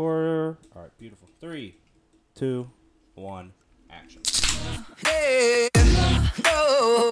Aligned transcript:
recorder. 0.00 0.58
All 0.74 0.82
right, 0.82 0.98
beautiful. 0.98 1.28
Three, 1.40 1.76
two, 2.34 2.70
one, 3.14 3.52
action. 3.90 4.22
Hey, 5.06 5.68
Oh 6.46 7.09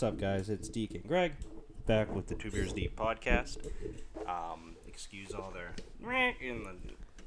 what's 0.00 0.14
up, 0.14 0.18
guys? 0.18 0.48
It's 0.48 0.70
Deacon 0.70 1.02
Greg 1.06 1.32
back 1.84 2.14
with 2.14 2.26
the 2.26 2.34
Two 2.34 2.50
Beers 2.50 2.72
Deep 2.72 2.96
podcast. 2.96 3.58
Um, 4.26 4.74
excuse 4.86 5.34
all 5.34 5.50
their 5.50 5.74
in 6.40 6.64
the 6.64 6.74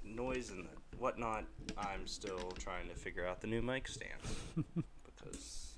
noise 0.04 0.50
and 0.50 0.66
the 0.66 0.98
whatnot. 0.98 1.44
I'm 1.78 2.08
still 2.08 2.50
trying 2.58 2.90
to 2.90 2.95
figure 2.95 3.28
out 3.28 3.41
the 3.41 3.45
new 3.48 3.62
mic 3.62 3.88
stand 3.88 4.20
because 5.05 5.73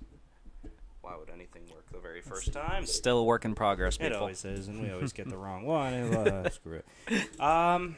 why 1.01 1.17
would 1.17 1.29
anything 1.29 1.63
work 1.73 1.83
the 1.91 1.99
very 1.99 2.21
first 2.21 2.53
time? 2.53 2.85
Still 2.85 3.17
a 3.17 3.23
work 3.25 3.43
in 3.43 3.55
progress, 3.55 3.97
It 3.97 4.03
people. 4.03 4.19
always 4.19 4.45
is, 4.45 4.69
and 4.69 4.81
we 4.81 4.89
always 4.89 5.11
get 5.11 5.27
the 5.27 5.37
wrong 5.37 5.65
one. 5.65 5.93
and, 5.93 6.15
uh, 6.15 6.49
screw 6.49 6.79
it. 7.07 7.41
Um. 7.41 7.97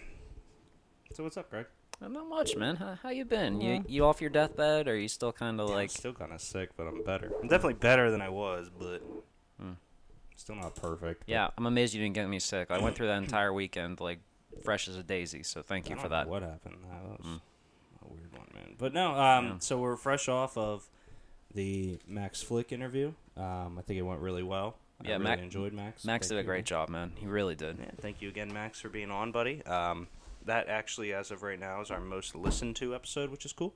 So 1.14 1.24
what's 1.24 1.38
up, 1.38 1.52
Greg? 1.52 1.68
Not 2.00 2.30
much, 2.30 2.56
man. 2.56 2.76
How, 2.76 2.98
how 3.02 3.10
you 3.10 3.26
been? 3.26 3.60
Yeah. 3.60 3.76
You 3.76 3.84
you 3.88 4.06
off 4.06 4.22
your 4.22 4.30
deathbed, 4.30 4.88
or 4.88 4.96
you 4.98 5.08
still 5.08 5.32
kind 5.34 5.60
of 5.60 5.70
I'm 5.70 5.76
like? 5.76 5.90
still 5.90 6.14
kind 6.14 6.32
of 6.32 6.42
sick, 6.42 6.70
but 6.78 6.86
I'm 6.88 7.04
better. 7.04 7.32
I'm 7.42 7.48
definitely 7.48 7.74
better 7.76 8.12
than 8.12 8.22
I 8.22 8.30
was, 8.30 8.70
but 8.70 9.02
Hmm. 9.60 9.72
still 10.36 10.56
not 10.56 10.76
perfect. 10.76 11.22
but 11.22 11.30
Yeah, 11.30 11.50
I'm 11.58 11.66
amazed 11.66 11.94
you 11.96 12.02
didn't 12.02 12.14
get 12.16 12.30
me 12.30 12.40
sick. 12.40 12.70
I 12.70 12.78
went 12.80 12.96
through 12.96 13.08
that 13.08 13.24
entire 13.24 13.52
weekend 13.52 14.00
like 14.00 14.20
fresh 14.64 14.88
as 14.88 14.96
a 14.96 15.04
daisy. 15.04 15.42
So 15.44 15.64
thank 15.64 15.86
I 15.88 15.90
you 15.90 15.96
don't 15.96 16.04
for 16.04 16.10
know 16.10 16.16
that. 16.18 16.28
What 16.30 16.44
happened? 16.44 16.76
That 16.90 17.04
was 17.04 17.26
Mm. 17.26 17.42
a 18.04 18.14
weird 18.14 18.32
one, 18.34 18.48
man. 18.54 18.76
But 18.78 18.94
no, 18.94 19.12
um, 19.20 19.46
Yeah. 19.46 19.56
so 19.60 19.80
we're 19.80 19.96
fresh 19.96 20.30
off 20.30 20.56
of 20.58 20.88
the 21.54 21.98
Max 22.08 22.44
Flick 22.44 22.72
interview. 22.72 23.14
Um, 23.36 23.78
I 23.80 23.82
think 23.82 23.98
it 23.98 24.04
went 24.04 24.22
really 24.22 24.44
well. 24.44 24.78
I 25.04 25.06
Yeah, 25.10 25.12
really 25.14 25.24
Mac- 25.24 25.40
enjoyed 25.40 25.74
Max. 25.74 26.06
Max 26.06 26.28
Thank 26.28 26.38
did 26.38 26.42
a 26.42 26.44
great 26.44 26.60
again. 26.60 26.66
job, 26.66 26.90
man. 26.90 27.14
He 27.16 27.26
really 27.26 27.56
did. 27.56 27.78
Yeah, 27.80 27.92
thank 28.02 28.22
you 28.22 28.30
again, 28.30 28.52
Max, 28.54 28.80
for 28.80 28.90
being 28.90 29.10
on, 29.12 29.32
buddy. 29.32 29.64
Um, 29.64 30.08
that 30.48 30.68
actually, 30.68 31.14
as 31.14 31.32
of 31.32 31.44
right 31.44 31.60
now, 31.60 31.82
is 31.82 31.92
our 31.92 32.00
most 32.00 32.36
listened 32.36 32.76
to 32.78 32.94
episode, 32.96 33.30
which 33.30 33.46
is 33.46 33.54
cool. 33.54 33.74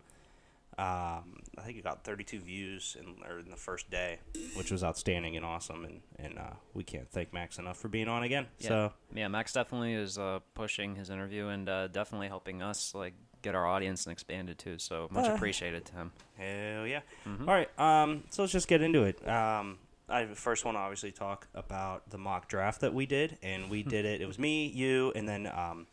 Um, 0.77 1.41
I 1.57 1.61
think 1.65 1.77
it 1.77 1.83
got 1.83 2.03
32 2.05 2.39
views 2.39 2.95
in, 2.99 3.15
or 3.29 3.39
in 3.39 3.49
the 3.49 3.57
first 3.57 3.91
day, 3.91 4.19
which 4.55 4.71
was 4.71 4.83
outstanding 4.83 5.35
and 5.35 5.45
awesome. 5.45 5.83
And, 5.83 6.01
and 6.17 6.39
uh, 6.39 6.53
we 6.73 6.83
can't 6.83 7.09
thank 7.09 7.33
Max 7.33 7.59
enough 7.59 7.77
for 7.77 7.89
being 7.89 8.07
on 8.07 8.23
again. 8.23 8.47
Yeah. 8.59 8.67
So 8.67 8.93
Yeah, 9.13 9.27
Max 9.27 9.51
definitely 9.53 9.93
is 9.93 10.17
uh, 10.17 10.39
pushing 10.55 10.95
his 10.95 11.09
interview 11.09 11.47
and 11.47 11.67
uh, 11.67 11.87
definitely 11.89 12.29
helping 12.29 12.61
us 12.61 12.95
like 12.95 13.13
get 13.41 13.53
our 13.53 13.67
audience 13.67 14.05
and 14.05 14.13
expand 14.13 14.49
it 14.49 14.57
too. 14.59 14.77
So 14.79 15.09
much 15.11 15.27
Uh, 15.27 15.33
appreciated 15.33 15.85
to 15.87 15.93
him. 15.93 16.11
Hell 16.37 16.87
yeah. 16.87 17.01
Mhm. 17.27 17.41
All 17.41 17.53
right. 17.53 17.79
Um, 17.79 18.23
so 18.29 18.41
let's 18.43 18.53
just 18.53 18.69
get 18.69 18.81
into 18.81 19.03
it. 19.03 19.27
Um, 19.27 19.77
I 20.07 20.25
first 20.25 20.63
want 20.65 20.75
to 20.75 20.79
obviously 20.79 21.11
talk 21.11 21.47
about 21.53 22.09
the 22.09 22.17
mock 22.17 22.47
draft 22.47 22.81
that 22.81 22.93
we 22.93 23.05
did, 23.05 23.37
and 23.43 23.69
we 23.69 23.83
did 23.83 24.05
it. 24.05 24.19
It 24.21 24.25
was 24.25 24.39
me, 24.39 24.67
you, 24.67 25.11
and 25.15 25.27
then 25.27 25.47
um, 25.47 25.87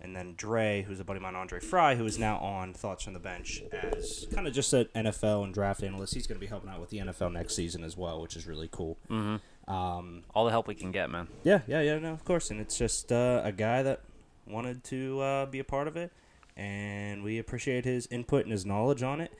and 0.00 0.14
then 0.14 0.34
Dre, 0.36 0.82
who's 0.82 1.00
a 1.00 1.04
buddy 1.04 1.18
of 1.18 1.22
mine, 1.22 1.34
Andre 1.34 1.58
Fry, 1.60 1.94
who 1.94 2.04
is 2.04 2.18
now 2.18 2.36
on 2.38 2.74
Thoughts 2.74 3.04
from 3.04 3.14
the 3.14 3.18
Bench 3.18 3.62
as 3.72 4.26
kind 4.34 4.46
of 4.46 4.52
just 4.52 4.72
an 4.72 4.86
NFL 4.94 5.44
and 5.44 5.54
draft 5.54 5.82
analyst. 5.82 6.14
He's 6.14 6.26
going 6.26 6.36
to 6.36 6.40
be 6.40 6.46
helping 6.46 6.70
out 6.70 6.80
with 6.80 6.90
the 6.90 6.98
NFL 6.98 7.32
next 7.32 7.54
season 7.54 7.82
as 7.82 7.96
well, 7.96 8.20
which 8.20 8.36
is 8.36 8.46
really 8.46 8.68
cool. 8.70 8.98
Mm-hmm. 9.10 9.72
Um, 9.72 10.22
All 10.34 10.44
the 10.44 10.50
help 10.50 10.68
we 10.68 10.74
can 10.74 10.92
get, 10.92 11.10
man. 11.10 11.28
yeah, 11.42 11.60
yeah, 11.66 11.80
yeah, 11.80 11.98
no, 11.98 12.12
of 12.12 12.24
course. 12.24 12.50
And 12.50 12.60
it's 12.60 12.78
just 12.78 13.10
uh, 13.10 13.40
a 13.42 13.52
guy 13.52 13.82
that 13.82 14.00
wanted 14.46 14.84
to 14.84 15.20
uh, 15.20 15.46
be 15.46 15.58
a 15.58 15.64
part 15.64 15.88
of 15.88 15.96
it, 15.96 16.12
and 16.56 17.24
we 17.24 17.38
appreciate 17.38 17.84
his 17.84 18.06
input 18.08 18.42
and 18.44 18.52
his 18.52 18.64
knowledge 18.64 19.02
on 19.02 19.20
it. 19.20 19.32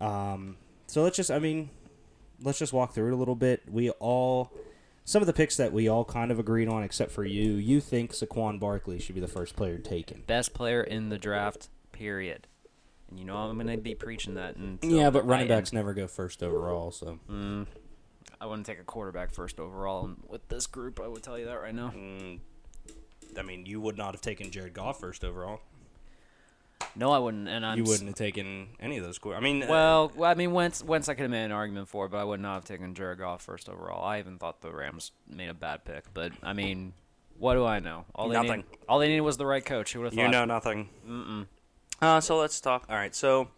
Um, 0.00 0.56
so 0.86 1.02
let's 1.02 1.16
just, 1.16 1.30
I 1.30 1.38
mean, 1.38 1.70
let's 2.42 2.58
just 2.58 2.72
walk 2.72 2.94
through 2.94 3.08
it 3.08 3.14
a 3.14 3.16
little 3.16 3.34
bit. 3.34 3.62
We 3.68 3.90
all, 3.90 4.52
some 5.04 5.22
of 5.22 5.26
the 5.26 5.32
picks 5.32 5.56
that 5.58 5.72
we 5.72 5.88
all 5.88 6.04
kind 6.04 6.30
of 6.30 6.38
agreed 6.38 6.68
on, 6.68 6.82
except 6.82 7.10
for 7.10 7.24
you, 7.24 7.52
you 7.52 7.80
think 7.80 8.12
Saquon 8.12 8.58
Barkley 8.58 8.98
should 8.98 9.14
be 9.14 9.20
the 9.20 9.28
first 9.28 9.54
player 9.54 9.78
taken. 9.78 10.22
Best 10.26 10.54
player 10.54 10.82
in 10.82 11.10
the 11.10 11.18
draft, 11.18 11.68
period. 11.92 12.46
And 13.10 13.18
you 13.18 13.26
know 13.26 13.36
I'm 13.36 13.56
gonna 13.58 13.76
be 13.76 13.94
preaching 13.94 14.34
that. 14.34 14.56
Until 14.56 14.90
Yeah, 14.90 15.10
but 15.10 15.26
running 15.26 15.48
right 15.48 15.56
backs 15.56 15.72
never 15.72 15.92
go 15.92 16.06
first 16.06 16.42
overall, 16.42 16.90
so. 16.90 17.18
Mm, 17.30 17.66
I 18.40 18.46
wouldn't 18.46 18.66
take 18.66 18.80
a 18.80 18.84
quarterback 18.84 19.32
first 19.32 19.60
overall 19.60 20.04
and 20.04 20.16
with 20.26 20.48
this 20.48 20.66
group. 20.66 21.00
I 21.00 21.06
would 21.06 21.22
tell 21.22 21.38
you 21.38 21.44
that 21.44 21.60
right 21.60 21.74
now. 21.74 21.92
Mm, 21.94 22.40
I 23.38 23.42
mean, 23.42 23.66
you 23.66 23.80
would 23.80 23.98
not 23.98 24.14
have 24.14 24.22
taken 24.22 24.50
Jared 24.50 24.72
Goff 24.72 25.00
first 25.00 25.22
overall. 25.22 25.60
No, 26.96 27.10
I 27.10 27.18
wouldn't. 27.18 27.48
And 27.48 27.64
I'm 27.64 27.78
you 27.78 27.84
wouldn't 27.84 28.08
have 28.08 28.16
taken 28.16 28.68
any 28.80 28.98
of 28.98 29.04
those. 29.04 29.18
Qu- 29.18 29.34
I 29.34 29.40
mean, 29.40 29.62
uh, 29.62 29.66
Well, 29.68 30.12
well, 30.14 30.30
I 30.30 30.34
mean, 30.34 30.52
Wentz, 30.52 30.82
Wentz 30.82 31.08
I 31.08 31.14
could 31.14 31.22
have 31.22 31.30
made 31.30 31.44
an 31.44 31.52
argument 31.52 31.88
for, 31.88 32.08
but 32.08 32.18
I 32.18 32.24
would 32.24 32.40
not 32.40 32.54
have 32.54 32.64
taken 32.64 32.94
Jared 32.94 33.18
Goff 33.18 33.42
first 33.42 33.68
overall. 33.68 34.04
I 34.04 34.18
even 34.18 34.38
thought 34.38 34.60
the 34.60 34.72
Rams 34.72 35.12
made 35.28 35.48
a 35.48 35.54
bad 35.54 35.84
pick, 35.84 36.04
but 36.14 36.32
I 36.42 36.52
mean, 36.52 36.92
what 37.38 37.54
do 37.54 37.64
I 37.64 37.80
know? 37.80 38.04
All 38.14 38.28
they 38.28 38.34
Nothing. 38.34 38.58
Need, 38.58 38.78
all 38.88 38.98
they 38.98 39.08
needed 39.08 39.22
was 39.22 39.36
the 39.36 39.46
right 39.46 39.64
coach. 39.64 39.92
Who 39.92 40.00
would 40.00 40.06
have 40.06 40.14
thought? 40.14 40.22
You 40.22 40.28
know 40.28 40.44
nothing. 40.44 40.88
Mm-mm. 41.08 41.46
Uh, 42.00 42.20
so 42.20 42.38
let's 42.38 42.60
talk. 42.60 42.86
All 42.88 42.96
right, 42.96 43.14
so 43.14 43.48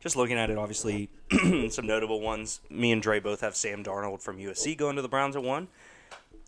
just 0.00 0.16
looking 0.16 0.36
at 0.38 0.50
it, 0.50 0.58
obviously, 0.58 1.08
some 1.70 1.86
notable 1.86 2.20
ones. 2.20 2.60
Me 2.70 2.92
and 2.92 3.02
Dre 3.02 3.20
both 3.20 3.40
have 3.40 3.56
Sam 3.56 3.82
Darnold 3.82 4.22
from 4.22 4.38
USC 4.38 4.76
going 4.76 4.96
to 4.96 5.02
the 5.02 5.08
Browns 5.08 5.36
at 5.36 5.42
one. 5.42 5.68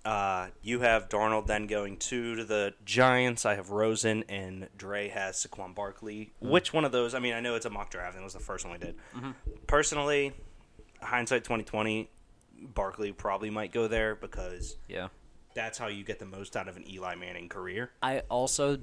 Uh, 0.04 0.48
you 0.62 0.80
have 0.80 1.08
Darnold 1.08 1.46
then 1.46 1.66
going 1.66 1.96
two 1.98 2.36
to 2.36 2.44
the 2.44 2.72
Giants. 2.84 3.44
I 3.44 3.56
have 3.56 3.70
Rosen, 3.70 4.24
and 4.28 4.68
Dre 4.76 5.08
has 5.08 5.44
Saquon 5.46 5.74
Barkley. 5.74 6.32
Which 6.40 6.72
one 6.72 6.84
of 6.84 6.92
those? 6.92 7.14
I 7.14 7.18
mean, 7.18 7.34
I 7.34 7.40
know 7.40 7.56
it's 7.56 7.66
a 7.66 7.70
mock 7.70 7.90
draft, 7.90 8.14
and 8.14 8.22
it 8.22 8.24
was 8.24 8.32
the 8.32 8.38
first 8.40 8.64
one 8.64 8.72
we 8.72 8.78
did. 8.78 8.94
Mm-hmm. 9.14 9.30
Personally, 9.66 10.32
hindsight 11.02 11.44
twenty 11.44 11.64
twenty, 11.64 12.10
Barkley 12.60 13.12
probably 13.12 13.50
might 13.50 13.72
go 13.72 13.86
there 13.88 14.14
because 14.14 14.76
Yeah. 14.88 15.08
that's 15.54 15.76
how 15.78 15.88
you 15.88 16.04
get 16.04 16.18
the 16.20 16.26
most 16.26 16.56
out 16.56 16.68
of 16.68 16.76
an 16.76 16.88
Eli 16.88 17.14
Manning 17.16 17.48
career. 17.48 17.90
I 18.02 18.20
also 18.30 18.78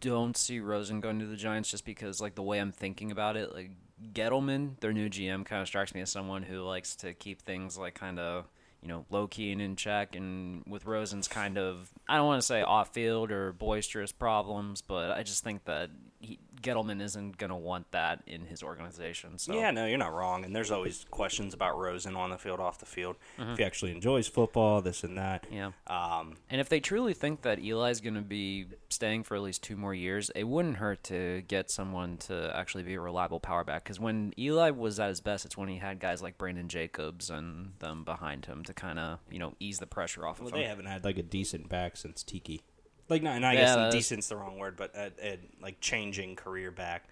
don't 0.00 0.36
see 0.36 0.60
Rosen 0.60 1.00
going 1.00 1.18
to 1.18 1.26
the 1.26 1.36
Giants 1.36 1.70
just 1.70 1.84
because, 1.84 2.20
like, 2.20 2.36
the 2.36 2.42
way 2.42 2.58
I'm 2.58 2.72
thinking 2.72 3.10
about 3.10 3.36
it, 3.36 3.52
like, 3.52 3.72
Gettleman, 4.14 4.80
their 4.80 4.92
new 4.94 5.10
GM, 5.10 5.44
kind 5.44 5.60
of 5.60 5.68
strikes 5.68 5.94
me 5.94 6.00
as 6.00 6.10
someone 6.10 6.42
who 6.42 6.62
likes 6.62 6.96
to 6.96 7.12
keep 7.12 7.42
things, 7.42 7.76
like, 7.76 7.94
kind 7.94 8.18
of, 8.18 8.46
you 8.82 8.88
know, 8.88 9.04
low 9.10 9.26
key 9.26 9.52
and 9.52 9.60
in 9.60 9.76
check. 9.76 10.16
And 10.16 10.62
with 10.66 10.86
Rosen's 10.86 11.28
kind 11.28 11.58
of, 11.58 11.90
I 12.08 12.16
don't 12.16 12.26
want 12.26 12.40
to 12.40 12.46
say 12.46 12.62
off 12.62 12.92
field 12.92 13.30
or 13.30 13.52
boisterous 13.52 14.12
problems, 14.12 14.82
but 14.82 15.10
I 15.10 15.22
just 15.22 15.44
think 15.44 15.64
that 15.64 15.90
he, 16.20 16.38
Gettleman 16.62 17.00
isn't 17.00 17.38
going 17.38 17.50
to 17.50 17.56
want 17.56 17.90
that 17.92 18.22
in 18.26 18.46
his 18.46 18.62
organization. 18.62 19.38
So, 19.38 19.54
Yeah, 19.54 19.70
no, 19.70 19.86
you're 19.86 19.98
not 19.98 20.12
wrong. 20.12 20.44
And 20.44 20.54
there's 20.54 20.70
always 20.70 21.04
questions 21.10 21.54
about 21.54 21.78
Rosen 21.78 22.16
on 22.16 22.30
the 22.30 22.38
field, 22.38 22.60
off 22.60 22.78
the 22.78 22.86
field. 22.86 23.16
Mm-hmm. 23.38 23.52
If 23.52 23.58
he 23.58 23.64
actually 23.64 23.92
enjoys 23.92 24.28
football, 24.28 24.80
this 24.80 25.04
and 25.04 25.16
that. 25.18 25.46
yeah. 25.50 25.70
Um, 25.86 26.36
And 26.50 26.60
if 26.60 26.68
they 26.68 26.80
truly 26.80 27.14
think 27.14 27.42
that 27.42 27.58
Eli's 27.58 28.00
going 28.00 28.14
to 28.14 28.20
be 28.20 28.66
staying 28.88 29.24
for 29.24 29.36
at 29.36 29.42
least 29.42 29.62
two 29.62 29.76
more 29.76 29.94
years, 29.94 30.30
it 30.34 30.44
wouldn't 30.44 30.76
hurt 30.76 31.04
to 31.04 31.42
get 31.48 31.70
someone 31.70 32.16
to 32.18 32.54
actually 32.54 32.82
be 32.82 32.94
a 32.94 33.00
reliable 33.00 33.40
power 33.40 33.64
back. 33.64 33.84
Because 33.84 34.00
when 34.00 34.32
Eli 34.38 34.70
was 34.70 35.00
at 35.00 35.08
his 35.08 35.20
best, 35.20 35.44
it's 35.44 35.56
when 35.56 35.68
he 35.68 35.78
had 35.78 36.00
guys 36.00 36.22
like 36.22 36.38
Brandon 36.38 36.68
Jacobs 36.68 37.30
and 37.30 37.72
them 37.78 38.04
behind 38.04 38.46
him 38.46 38.64
to 38.64 38.74
kind 38.74 38.98
of 38.98 39.18
you 39.30 39.38
know 39.38 39.54
ease 39.60 39.78
the 39.78 39.86
pressure 39.86 40.26
off 40.26 40.38
well, 40.38 40.48
of 40.48 40.52
they 40.52 40.58
him. 40.58 40.64
They 40.64 40.68
haven't 40.68 40.86
had 40.86 41.04
like 41.04 41.18
a 41.18 41.22
decent 41.22 41.68
back 41.68 41.96
since 41.96 42.22
Tiki. 42.22 42.62
Like, 43.10 43.22
not, 43.22 43.36
and 43.36 43.44
I 43.44 43.52
Yeah, 43.54 43.76
guess 43.76 43.92
decent's 43.92 44.28
the 44.28 44.36
wrong 44.36 44.56
word, 44.58 44.76
but 44.76 44.94
a, 44.94 45.10
a, 45.20 45.38
like 45.60 45.80
changing 45.80 46.36
career 46.36 46.70
back. 46.70 47.04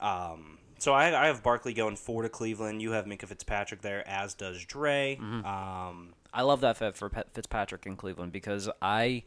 Um, 0.00 0.58
so 0.78 0.92
I, 0.92 1.22
I 1.22 1.26
have 1.28 1.44
Barkley 1.44 1.74
going 1.74 1.94
four 1.94 2.22
to 2.22 2.28
Cleveland. 2.28 2.82
You 2.82 2.90
have 2.90 3.04
Minkah 3.04 3.26
Fitzpatrick 3.26 3.82
there, 3.82 4.06
as 4.08 4.34
does 4.34 4.64
Dre. 4.64 5.16
Mm-hmm. 5.20 5.46
Um, 5.46 6.08
I 6.34 6.42
love 6.42 6.60
that 6.62 6.76
fit 6.76 6.96
for 6.96 7.08
Fitzpatrick 7.08 7.86
in 7.86 7.94
Cleveland 7.94 8.32
because 8.32 8.68
I, 8.82 9.22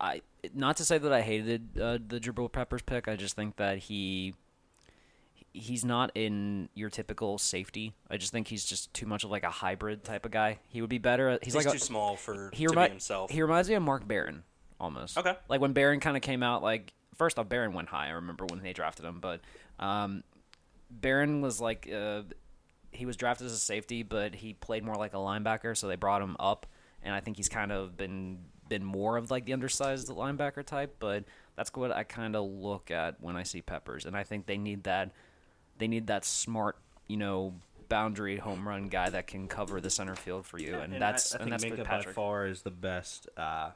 I 0.00 0.22
not 0.52 0.76
to 0.78 0.84
say 0.84 0.98
that 0.98 1.12
I 1.12 1.20
hated 1.20 1.78
uh, 1.80 1.98
the 2.04 2.18
Jabril 2.18 2.50
Peppers 2.50 2.82
pick. 2.82 3.06
I 3.06 3.14
just 3.14 3.36
think 3.36 3.54
that 3.56 3.78
he, 3.78 4.34
he's 5.52 5.84
not 5.84 6.10
in 6.16 6.70
your 6.74 6.90
typical 6.90 7.38
safety. 7.38 7.94
I 8.10 8.16
just 8.16 8.32
think 8.32 8.48
he's 8.48 8.64
just 8.64 8.92
too 8.94 9.06
much 9.06 9.22
of 9.22 9.30
like 9.30 9.44
a 9.44 9.50
hybrid 9.50 10.02
type 10.02 10.24
of 10.24 10.32
guy. 10.32 10.58
He 10.68 10.80
would 10.80 10.90
be 10.90 10.98
better. 10.98 11.28
At, 11.28 11.44
he's, 11.44 11.54
he's 11.54 11.64
like 11.66 11.72
too 11.72 11.76
a, 11.76 11.80
small 11.80 12.16
for 12.16 12.50
he, 12.52 12.64
to 12.64 12.70
remi- 12.70 12.86
be 12.86 12.90
himself. 12.90 13.30
he 13.30 13.42
reminds 13.42 13.68
me 13.68 13.76
of 13.76 13.82
Mark 13.84 14.08
Barron 14.08 14.42
almost. 14.80 15.18
Okay. 15.18 15.34
Like 15.48 15.60
when 15.60 15.72
Barron 15.72 16.00
kind 16.00 16.16
of 16.16 16.22
came 16.22 16.42
out, 16.42 16.62
like 16.62 16.92
first 17.16 17.38
off, 17.38 17.48
Barron 17.48 17.72
went 17.72 17.88
high. 17.88 18.08
I 18.08 18.10
remember 18.10 18.46
when 18.46 18.62
they 18.62 18.72
drafted 18.72 19.04
him, 19.04 19.20
but 19.20 19.40
um, 19.78 20.22
Barron 20.90 21.40
was 21.40 21.60
like 21.60 21.90
uh, 21.92 22.22
he 22.90 23.06
was 23.06 23.16
drafted 23.16 23.46
as 23.46 23.52
a 23.52 23.58
safety, 23.58 24.02
but 24.02 24.34
he 24.34 24.54
played 24.54 24.84
more 24.84 24.96
like 24.96 25.14
a 25.14 25.18
linebacker, 25.18 25.76
so 25.76 25.88
they 25.88 25.96
brought 25.96 26.22
him 26.22 26.36
up, 26.38 26.66
and 27.02 27.14
I 27.14 27.20
think 27.20 27.36
he's 27.36 27.48
kind 27.48 27.72
of 27.72 27.96
been 27.96 28.38
been 28.68 28.84
more 28.84 29.16
of 29.16 29.30
like 29.30 29.44
the 29.44 29.52
undersized 29.52 30.08
linebacker 30.08 30.64
type. 30.64 30.96
But 30.98 31.24
that's 31.56 31.72
what 31.74 31.92
I 31.92 32.04
kind 32.04 32.36
of 32.36 32.44
look 32.46 32.90
at 32.90 33.20
when 33.20 33.36
I 33.36 33.42
see 33.42 33.62
Peppers, 33.62 34.06
and 34.06 34.16
I 34.16 34.24
think 34.24 34.46
they 34.46 34.58
need 34.58 34.84
that 34.84 35.12
they 35.78 35.88
need 35.88 36.06
that 36.06 36.24
smart, 36.24 36.76
you 37.06 37.16
know, 37.16 37.54
boundary 37.88 38.38
home 38.38 38.66
run 38.66 38.88
guy 38.88 39.10
that 39.10 39.26
can 39.26 39.46
cover 39.46 39.80
the 39.80 39.90
center 39.90 40.16
field 40.16 40.46
for 40.46 40.58
you, 40.58 40.74
and, 40.76 41.00
that's 41.00 41.34
I, 41.34 41.38
I 41.38 41.42
and 41.42 41.52
that's 41.52 41.62
think 41.62 41.76
Minkah 41.76 41.88
by 41.88 42.12
far 42.12 42.46
is 42.46 42.62
the 42.62 42.70
best 42.70 43.28
uh, 43.36 43.70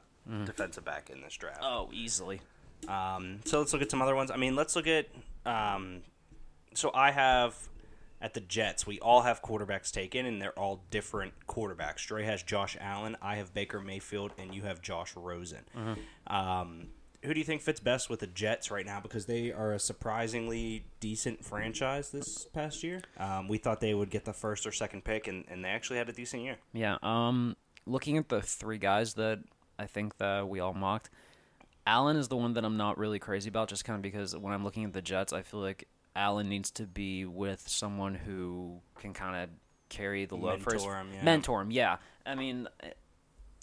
defensive 0.45 0.85
back 0.85 1.09
in 1.09 1.21
this 1.21 1.35
draft. 1.35 1.59
Oh, 1.61 1.89
easily. 1.93 2.41
Um, 2.87 3.39
so 3.45 3.59
let's 3.59 3.73
look 3.73 3.81
at 3.81 3.91
some 3.91 4.01
other 4.01 4.15
ones. 4.15 4.31
I 4.31 4.37
mean, 4.37 4.55
let's 4.55 4.75
look 4.75 4.87
at. 4.87 5.07
Um, 5.45 6.01
so 6.73 6.91
I 6.93 7.11
have 7.11 7.55
at 8.21 8.33
the 8.35 8.39
Jets, 8.39 8.85
we 8.85 8.99
all 8.99 9.21
have 9.21 9.41
quarterbacks 9.41 9.91
taken, 9.91 10.25
and 10.25 10.41
they're 10.41 10.57
all 10.57 10.83
different 10.91 11.33
quarterbacks. 11.47 12.05
Dre 12.05 12.23
has 12.23 12.43
Josh 12.43 12.77
Allen, 12.79 13.17
I 13.21 13.37
have 13.37 13.53
Baker 13.53 13.81
Mayfield, 13.81 14.31
and 14.37 14.53
you 14.53 14.61
have 14.63 14.81
Josh 14.81 15.15
Rosen. 15.15 15.65
Um, 16.27 16.89
who 17.23 17.33
do 17.33 17.39
you 17.39 17.45
think 17.45 17.61
fits 17.61 17.79
best 17.79 18.09
with 18.09 18.19
the 18.19 18.27
Jets 18.27 18.71
right 18.71 18.85
now? 18.85 18.99
Because 18.99 19.25
they 19.25 19.51
are 19.51 19.73
a 19.73 19.79
surprisingly 19.79 20.85
decent 20.99 21.43
franchise 21.43 22.11
this 22.11 22.45
past 22.45 22.83
year. 22.83 23.01
Um, 23.17 23.47
we 23.47 23.57
thought 23.57 23.79
they 23.79 23.93
would 23.93 24.09
get 24.09 24.25
the 24.25 24.33
first 24.33 24.65
or 24.65 24.71
second 24.71 25.03
pick, 25.03 25.27
and, 25.27 25.45
and 25.47 25.63
they 25.63 25.69
actually 25.69 25.97
had 25.97 26.09
a 26.09 26.13
decent 26.13 26.43
year. 26.43 26.57
Yeah. 26.73 26.97
Um, 27.03 27.57
looking 27.85 28.17
at 28.17 28.29
the 28.29 28.41
three 28.41 28.77
guys 28.77 29.15
that 29.15 29.39
I 29.81 29.87
think 29.87 30.17
that 30.17 30.47
we 30.47 30.59
all 30.59 30.73
mocked, 30.73 31.09
Allen 31.87 32.15
is 32.15 32.27
the 32.27 32.37
one 32.37 32.53
that 32.53 32.63
I'm 32.63 32.77
not 32.77 32.97
really 32.97 33.19
crazy 33.19 33.49
about, 33.49 33.67
just 33.67 33.83
kind 33.83 33.95
of 33.95 34.03
because 34.03 34.37
when 34.37 34.53
I'm 34.53 34.63
looking 34.63 34.83
at 34.85 34.93
the 34.93 35.01
Jets, 35.01 35.33
I 35.33 35.41
feel 35.41 35.59
like 35.59 35.87
Allen 36.15 36.47
needs 36.47 36.69
to 36.71 36.83
be 36.83 37.25
with 37.25 37.67
someone 37.67 38.13
who 38.13 38.79
can 38.99 39.13
kind 39.13 39.43
of 39.43 39.49
carry 39.89 40.25
the 40.25 40.35
load 40.35 40.61
for 40.61 40.73
his 40.73 40.83
him, 40.83 41.07
yeah. 41.13 41.23
mentor 41.23 41.61
him. 41.61 41.71
Yeah. 41.71 41.97
I 42.25 42.35
mean. 42.35 42.67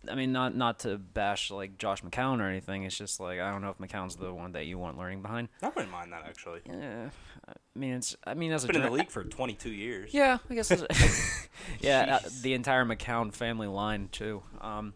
I 0.09 0.15
mean, 0.15 0.31
not 0.31 0.55
not 0.55 0.79
to 0.81 0.97
bash 0.97 1.50
like 1.50 1.76
Josh 1.76 2.03
McCown 2.03 2.38
or 2.38 2.49
anything. 2.49 2.85
It's 2.85 2.97
just 2.97 3.19
like 3.19 3.41
I 3.41 3.50
don't 3.50 3.62
know 3.62 3.70
if 3.70 3.79
McCown's 3.79 4.15
the 4.15 4.32
one 4.32 4.53
that 4.53 4.65
you 4.65 4.79
want 4.79 4.97
learning 4.97 5.23
behind. 5.23 5.49
I 5.61 5.70
wouldn't 5.70 5.91
mind 5.91 6.12
that 6.12 6.23
actually. 6.25 6.61
Yeah, 6.65 7.11
I 7.49 7.53
mean 7.75 7.94
it's. 7.94 8.17
I 8.25 8.35
mean 8.35 8.53
as 8.53 8.62
a 8.62 8.69
Been 8.69 8.76
in 8.76 8.82
the 8.82 8.91
league 8.91 9.11
for 9.11 9.25
22 9.25 9.70
years. 9.70 10.15
yeah, 10.15 10.38
I 10.49 10.55
guess. 10.55 10.70
Yeah, 11.81 12.17
uh, 12.17 12.19
Jeez. 12.20 12.43
the 12.43 12.55
entire 12.55 12.85
McCown 12.85 13.32
family 13.32 13.67
line 13.67 14.09
too. 14.11 14.43
Um, 14.61 14.94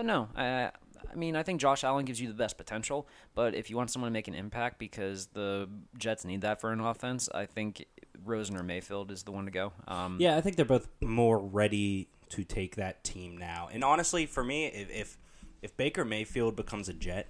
but 0.00 0.06
no, 0.06 0.28
I, 0.34 0.70
I 1.12 1.14
mean, 1.14 1.36
I 1.36 1.42
think 1.42 1.60
Josh 1.60 1.84
Allen 1.84 2.06
gives 2.06 2.18
you 2.18 2.28
the 2.28 2.32
best 2.32 2.56
potential. 2.56 3.06
But 3.34 3.54
if 3.54 3.68
you 3.68 3.76
want 3.76 3.90
someone 3.90 4.10
to 4.10 4.12
make 4.14 4.28
an 4.28 4.34
impact, 4.34 4.78
because 4.78 5.26
the 5.26 5.68
Jets 5.98 6.24
need 6.24 6.40
that 6.40 6.58
for 6.58 6.72
an 6.72 6.80
offense, 6.80 7.28
I 7.34 7.44
think 7.44 7.84
Rosen 8.24 8.56
or 8.56 8.62
Mayfield 8.62 9.10
is 9.10 9.24
the 9.24 9.30
one 9.30 9.44
to 9.44 9.50
go. 9.50 9.74
Um, 9.86 10.16
Yeah, 10.18 10.38
I 10.38 10.40
think 10.40 10.56
they're 10.56 10.64
both 10.64 10.88
more 11.02 11.38
ready 11.38 12.08
to 12.30 12.44
take 12.44 12.76
that 12.76 13.04
team 13.04 13.36
now. 13.36 13.68
And 13.70 13.84
honestly, 13.84 14.24
for 14.24 14.42
me, 14.42 14.68
if 14.68 14.90
if, 14.90 15.18
if 15.60 15.76
Baker 15.76 16.06
Mayfield 16.06 16.56
becomes 16.56 16.88
a 16.88 16.94
Jet, 16.94 17.28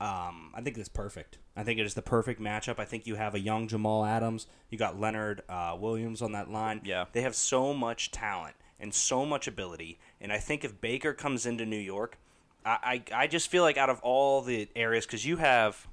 um, 0.00 0.52
I 0.54 0.60
think 0.60 0.76
that's 0.76 0.88
perfect. 0.88 1.38
I 1.56 1.64
think 1.64 1.80
it 1.80 1.86
is 1.86 1.94
the 1.94 2.02
perfect 2.02 2.40
matchup. 2.40 2.78
I 2.78 2.84
think 2.84 3.04
you 3.04 3.16
have 3.16 3.34
a 3.34 3.40
young 3.40 3.66
Jamal 3.66 4.04
Adams. 4.04 4.46
You 4.68 4.78
got 4.78 5.00
Leonard 5.00 5.42
uh, 5.48 5.76
Williams 5.76 6.22
on 6.22 6.30
that 6.32 6.52
line. 6.52 6.82
Yeah. 6.84 7.06
they 7.12 7.22
have 7.22 7.34
so 7.34 7.74
much 7.74 8.12
talent 8.12 8.54
and 8.80 8.94
so 8.94 9.26
much 9.26 9.46
ability. 9.46 9.98
And 10.20 10.32
I 10.32 10.38
think 10.38 10.64
if 10.64 10.80
Baker 10.80 11.12
comes 11.14 11.46
into 11.46 11.64
New 11.66 11.76
York, 11.78 12.18
I 12.64 13.02
I, 13.12 13.22
I 13.22 13.26
just 13.26 13.48
feel 13.48 13.62
like 13.62 13.76
out 13.78 13.90
of 13.90 14.00
all 14.02 14.42
the 14.42 14.68
areas, 14.76 15.06
because 15.06 15.24
you 15.24 15.36
have. 15.38 15.86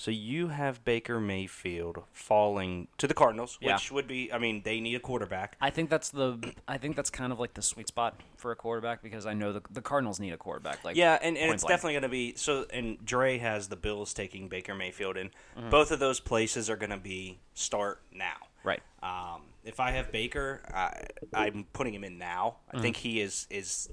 So 0.00 0.12
you 0.12 0.46
have 0.46 0.84
Baker 0.84 1.18
Mayfield 1.18 2.04
falling 2.12 2.86
to 2.98 3.08
the 3.08 3.14
Cardinals, 3.14 3.58
Yeah. 3.60 3.74
which 3.74 3.90
would 3.90 4.06
be, 4.06 4.32
I 4.32 4.38
mean, 4.38 4.62
they 4.64 4.78
need 4.78 4.94
a 4.94 5.00
quarterback. 5.00 5.56
I 5.60 5.70
think 5.70 5.90
that's 5.90 6.10
the. 6.10 6.38
I 6.68 6.78
think 6.78 6.94
that's 6.94 7.10
kind 7.10 7.32
of 7.32 7.40
like 7.40 7.54
the 7.54 7.62
sweet 7.62 7.88
spot 7.88 8.20
for 8.36 8.52
a 8.52 8.56
quarterback 8.56 9.02
because 9.02 9.26
I 9.26 9.32
know 9.32 9.52
the 9.52 9.60
the 9.72 9.82
Cardinals 9.82 10.20
need 10.20 10.30
a 10.32 10.36
quarterback. 10.36 10.84
Like 10.84 10.94
Yeah, 10.96 11.18
and, 11.20 11.36
and 11.36 11.52
it's 11.52 11.64
blank. 11.64 11.72
definitely 11.72 11.94
going 11.94 12.02
to 12.04 12.08
be 12.10 12.34
so. 12.36 12.64
And 12.72 13.04
Dre 13.04 13.38
has 13.38 13.66
the 13.68 13.76
Bills 13.76 14.14
taking 14.14 14.48
Baker 14.48 14.72
Mayfield, 14.74 15.16
and 15.16 15.30
Mm-hmm. 15.58 15.70
both 15.70 15.90
of 15.90 15.98
those 15.98 16.20
places 16.20 16.70
are 16.70 16.76
going 16.76 16.90
to 16.90 16.96
be 16.96 17.40
start 17.54 18.00
now. 18.12 18.36
right. 18.62 18.80
Um, 19.02 19.42
if 19.68 19.78
I 19.80 19.90
have 19.92 20.10
Baker, 20.10 20.60
I, 20.72 21.02
I'm 21.34 21.66
putting 21.72 21.94
him 21.94 22.04
in 22.04 22.18
now. 22.18 22.56
I 22.70 22.74
Mm-hmm. 22.74 22.82
think 22.82 22.96
he 22.96 23.20
is 23.20 23.46
is 23.50 23.90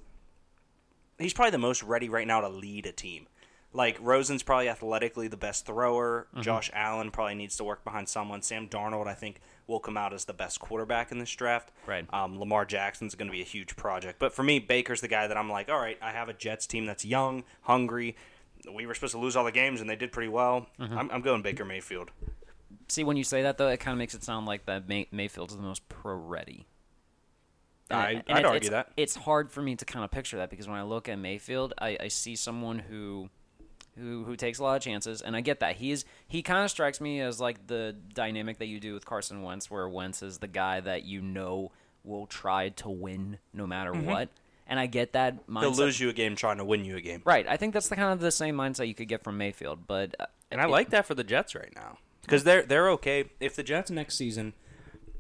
he's 1.20 1.34
probably 1.34 1.52
the 1.52 1.58
most 1.58 1.84
ready 1.84 2.10
right 2.10 2.28
now 2.28 2.42
to 2.42 2.50
lead 2.50 2.86
a 2.86 2.92
team. 2.92 3.28
Like 3.74 3.98
Rosen's 4.00 4.42
probably 4.42 4.70
athletically 4.70 5.28
the 5.28 5.36
best 5.38 5.66
thrower. 5.66 6.28
Mm-hmm. 6.32 6.42
Josh 6.44 6.72
Allen 6.74 7.12
probably 7.12 7.36
needs 7.36 7.58
to 7.58 7.66
work 7.66 7.84
behind 7.84 8.08
someone. 8.08 8.42
Sam 8.42 8.70
Darnold, 8.70 9.06
I 9.08 9.14
think, 9.14 9.42
will 9.68 9.82
come 9.82 9.98
out 9.98 10.14
as 10.14 10.24
the 10.24 10.34
best 10.34 10.62
quarterback 10.62 11.12
in 11.12 11.20
this 11.20 11.30
draft. 11.32 11.72
Right. 11.86 12.06
Um, 12.14 12.40
Lamar 12.40 12.64
Jackson's 12.64 13.16
going 13.16 13.28
to 13.28 13.34
be 13.34 13.42
a 13.42 13.46
huge 13.46 13.76
project. 13.76 14.18
But 14.18 14.34
for 14.34 14.44
me, 14.44 14.60
Baker's 14.60 15.02
the 15.02 15.10
guy 15.10 15.28
that 15.28 15.36
I'm 15.36 15.50
like, 15.50 15.70
all 15.70 15.78
right, 15.80 15.98
I 16.02 16.12
have 16.12 16.30
a 16.30 16.34
Jets 16.34 16.66
team 16.68 16.86
that's 16.86 17.04
young, 17.04 17.44
hungry. 17.64 18.16
We 18.74 18.86
were 18.86 18.94
supposed 18.94 19.12
to 19.12 19.20
lose 19.20 19.36
all 19.36 19.44
the 19.44 19.52
games, 19.52 19.82
and 19.82 19.90
they 19.90 19.98
did 19.98 20.14
pretty 20.14 20.30
well. 20.30 20.68
Mm-hmm. 20.80 20.98
I'm, 20.98 21.12
I'm 21.12 21.22
going 21.22 21.42
Baker 21.42 21.66
Mayfield. 21.66 22.12
See, 22.88 23.04
when 23.04 23.18
you 23.18 23.24
say 23.24 23.42
that 23.44 23.58
though, 23.58 23.68
it 23.70 23.80
kind 23.80 23.94
of 23.94 23.98
makes 23.98 24.14
it 24.14 24.24
sound 24.24 24.46
like 24.46 24.66
that 24.66 24.88
May- 24.88 25.08
Mayfield's 25.12 25.56
the 25.56 25.62
most 25.62 25.88
pro 25.90 26.16
ready. 26.16 26.66
I, 27.92 28.24
I'd 28.28 28.40
it- 28.40 28.46
argue 28.46 28.58
it's, 28.58 28.70
that. 28.70 28.92
It's 28.98 29.16
hard 29.16 29.52
for 29.52 29.62
me 29.62 29.76
to 29.76 29.86
kind 29.86 30.04
of 30.04 30.12
picture 30.12 30.38
that 30.38 30.50
because 30.50 30.68
when 30.68 30.78
I 30.78 30.84
look 30.84 31.08
at 31.08 31.20
Mayfield, 31.20 31.74
I, 31.80 31.98
I 32.00 32.08
see 32.08 32.36
someone 32.36 32.80
who, 32.80 33.30
who 33.98 34.24
who 34.26 34.36
takes 34.36 34.60
a 34.60 34.64
lot 34.64 34.76
of 34.76 34.82
chances, 34.82 35.22
and 35.22 35.36
I 35.36 35.42
get 35.42 35.60
that 35.60 35.76
he 35.76 35.92
is 35.92 36.04
he 36.28 36.42
kind 36.42 36.64
of 36.66 36.72
strikes 36.72 37.00
me 37.00 37.22
as 37.22 37.40
like 37.40 37.68
the 37.68 37.96
dynamic 38.14 38.58
that 38.60 38.66
you 38.68 38.80
do 38.80 38.94
with 38.94 39.06
Carson 39.06 39.44
Wentz, 39.44 39.70
where 39.70 39.88
Wentz 39.88 40.24
is 40.24 40.40
the 40.40 40.48
guy 40.48 40.80
that 40.82 41.04
you 41.06 41.22
know 41.22 41.72
will 42.04 42.26
try 42.26 42.70
to 42.70 42.90
win 42.90 43.38
no 43.54 43.66
matter 43.68 43.94
what, 43.94 44.30
and 44.68 44.80
I 44.80 44.88
get 44.88 45.14
that 45.14 45.48
mindset. 45.48 45.50
Mm-hmm. 45.50 45.60
He'll 45.62 45.72
lose 45.86 46.00
you 46.00 46.10
a 46.10 46.14
game 46.14 46.36
trying 46.36 46.58
to 46.58 46.66
win 46.66 46.86
you 46.86 46.98
a 46.98 47.02
game. 47.02 47.22
Right, 47.24 47.48
I 47.48 47.58
think 47.58 47.74
that's 47.74 47.88
the 47.90 47.96
kind 47.96 48.12
of 48.14 48.20
the 48.20 48.32
same 48.32 48.56
mindset 48.58 48.88
you 48.88 48.96
could 48.96 49.08
get 49.08 49.24
from 49.24 49.38
Mayfield, 49.38 49.88
but 49.88 50.16
uh, 50.20 50.26
And 50.52 50.60
I 50.60 50.66
it- 50.66 50.72
like 50.72 50.90
that 50.90 51.06
for 51.06 51.14
the 51.16 51.24
Jets 51.24 51.54
right 51.56 51.72
now 51.76 51.98
because 52.26 52.44
they're 52.44 52.64
they're 52.64 52.90
okay. 52.92 53.30
If 53.40 53.56
the 53.56 53.64
Jets 53.64 53.90
next 53.92 54.18
season 54.18 54.54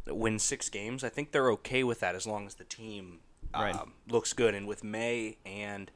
win 0.07 0.38
six 0.40 0.69
games, 0.69 1.04
I 1.04 1.10
think 1.10 1.31
they're 1.31 1.50
okay 1.52 1.84
with 1.84 2.00
that 2.02 2.16
as 2.16 2.28
long 2.28 2.46
as 2.46 2.56
the 2.56 2.63
team 2.63 3.19
um, 3.54 3.63
Right. 3.63 3.75
looks 4.07 4.34
good. 4.34 4.54
And 4.54 4.68
with 4.68 4.84
May 4.84 5.38
and 5.46 5.90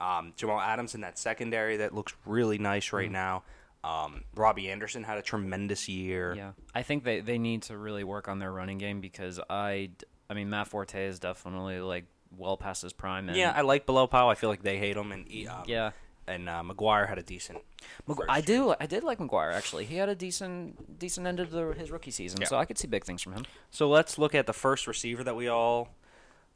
um, 0.00 0.32
Jamal 0.36 0.60
Adams 0.60 0.94
in 0.94 1.02
that 1.02 1.18
secondary, 1.18 1.76
that 1.78 1.94
looks 1.94 2.14
really 2.24 2.56
nice 2.58 2.92
right 2.92 3.10
now. 3.10 3.42
Um, 3.82 4.24
Robbie 4.34 4.70
Anderson 4.70 5.04
had 5.04 5.18
a 5.18 5.22
tremendous 5.22 5.88
year. 5.88 6.34
Yeah, 6.34 6.52
I 6.74 6.82
think 6.82 7.02
they, 7.04 7.20
they 7.20 7.38
need 7.38 7.62
to 7.62 7.76
really 7.78 8.04
work 8.04 8.28
on 8.28 8.38
their 8.38 8.52
running 8.52 8.78
game 8.78 9.00
because 9.00 9.40
I, 9.48 9.90
I 10.28 10.34
mean 10.34 10.50
Matt 10.50 10.68
Forte 10.68 11.06
is 11.06 11.18
definitely 11.18 11.80
like 11.80 12.04
well 12.36 12.56
past 12.56 12.82
his 12.82 12.92
prime. 12.92 13.28
And 13.28 13.36
Yeah, 13.36 13.52
I 13.54 13.62
like 13.62 13.86
Bilal 13.86 14.08
Powell. 14.08 14.28
I 14.28 14.34
feel 14.34 14.50
like 14.50 14.62
they 14.62 14.78
hate 14.78 14.96
him, 14.96 15.12
and 15.12 15.22
um, 15.48 15.64
yeah. 15.66 15.90
And 16.30 16.48
uh, 16.48 16.62
McGuire 16.64 17.08
had 17.08 17.18
a 17.18 17.22
decent. 17.22 17.58
Mag- 18.06 18.18
I 18.28 18.40
do 18.40 18.74
I 18.78 18.86
did 18.86 19.02
like 19.04 19.18
McGuire 19.18 19.52
actually. 19.52 19.84
He 19.84 19.96
had 19.96 20.08
a 20.08 20.14
decent 20.14 20.98
decent 20.98 21.26
end 21.26 21.40
of 21.40 21.50
the, 21.50 21.72
his 21.72 21.90
rookie 21.90 22.10
season, 22.10 22.40
Yeah. 22.40 22.46
so 22.48 22.56
I 22.58 22.64
could 22.64 22.78
see 22.78 22.86
big 22.86 23.04
things 23.04 23.20
from 23.22 23.32
him. 23.32 23.44
So 23.70 23.88
let's 23.88 24.18
look 24.18 24.34
at 24.34 24.46
the 24.46 24.52
first 24.52 24.86
receiver 24.86 25.24
that 25.24 25.34
we 25.36 25.48
all 25.48 25.88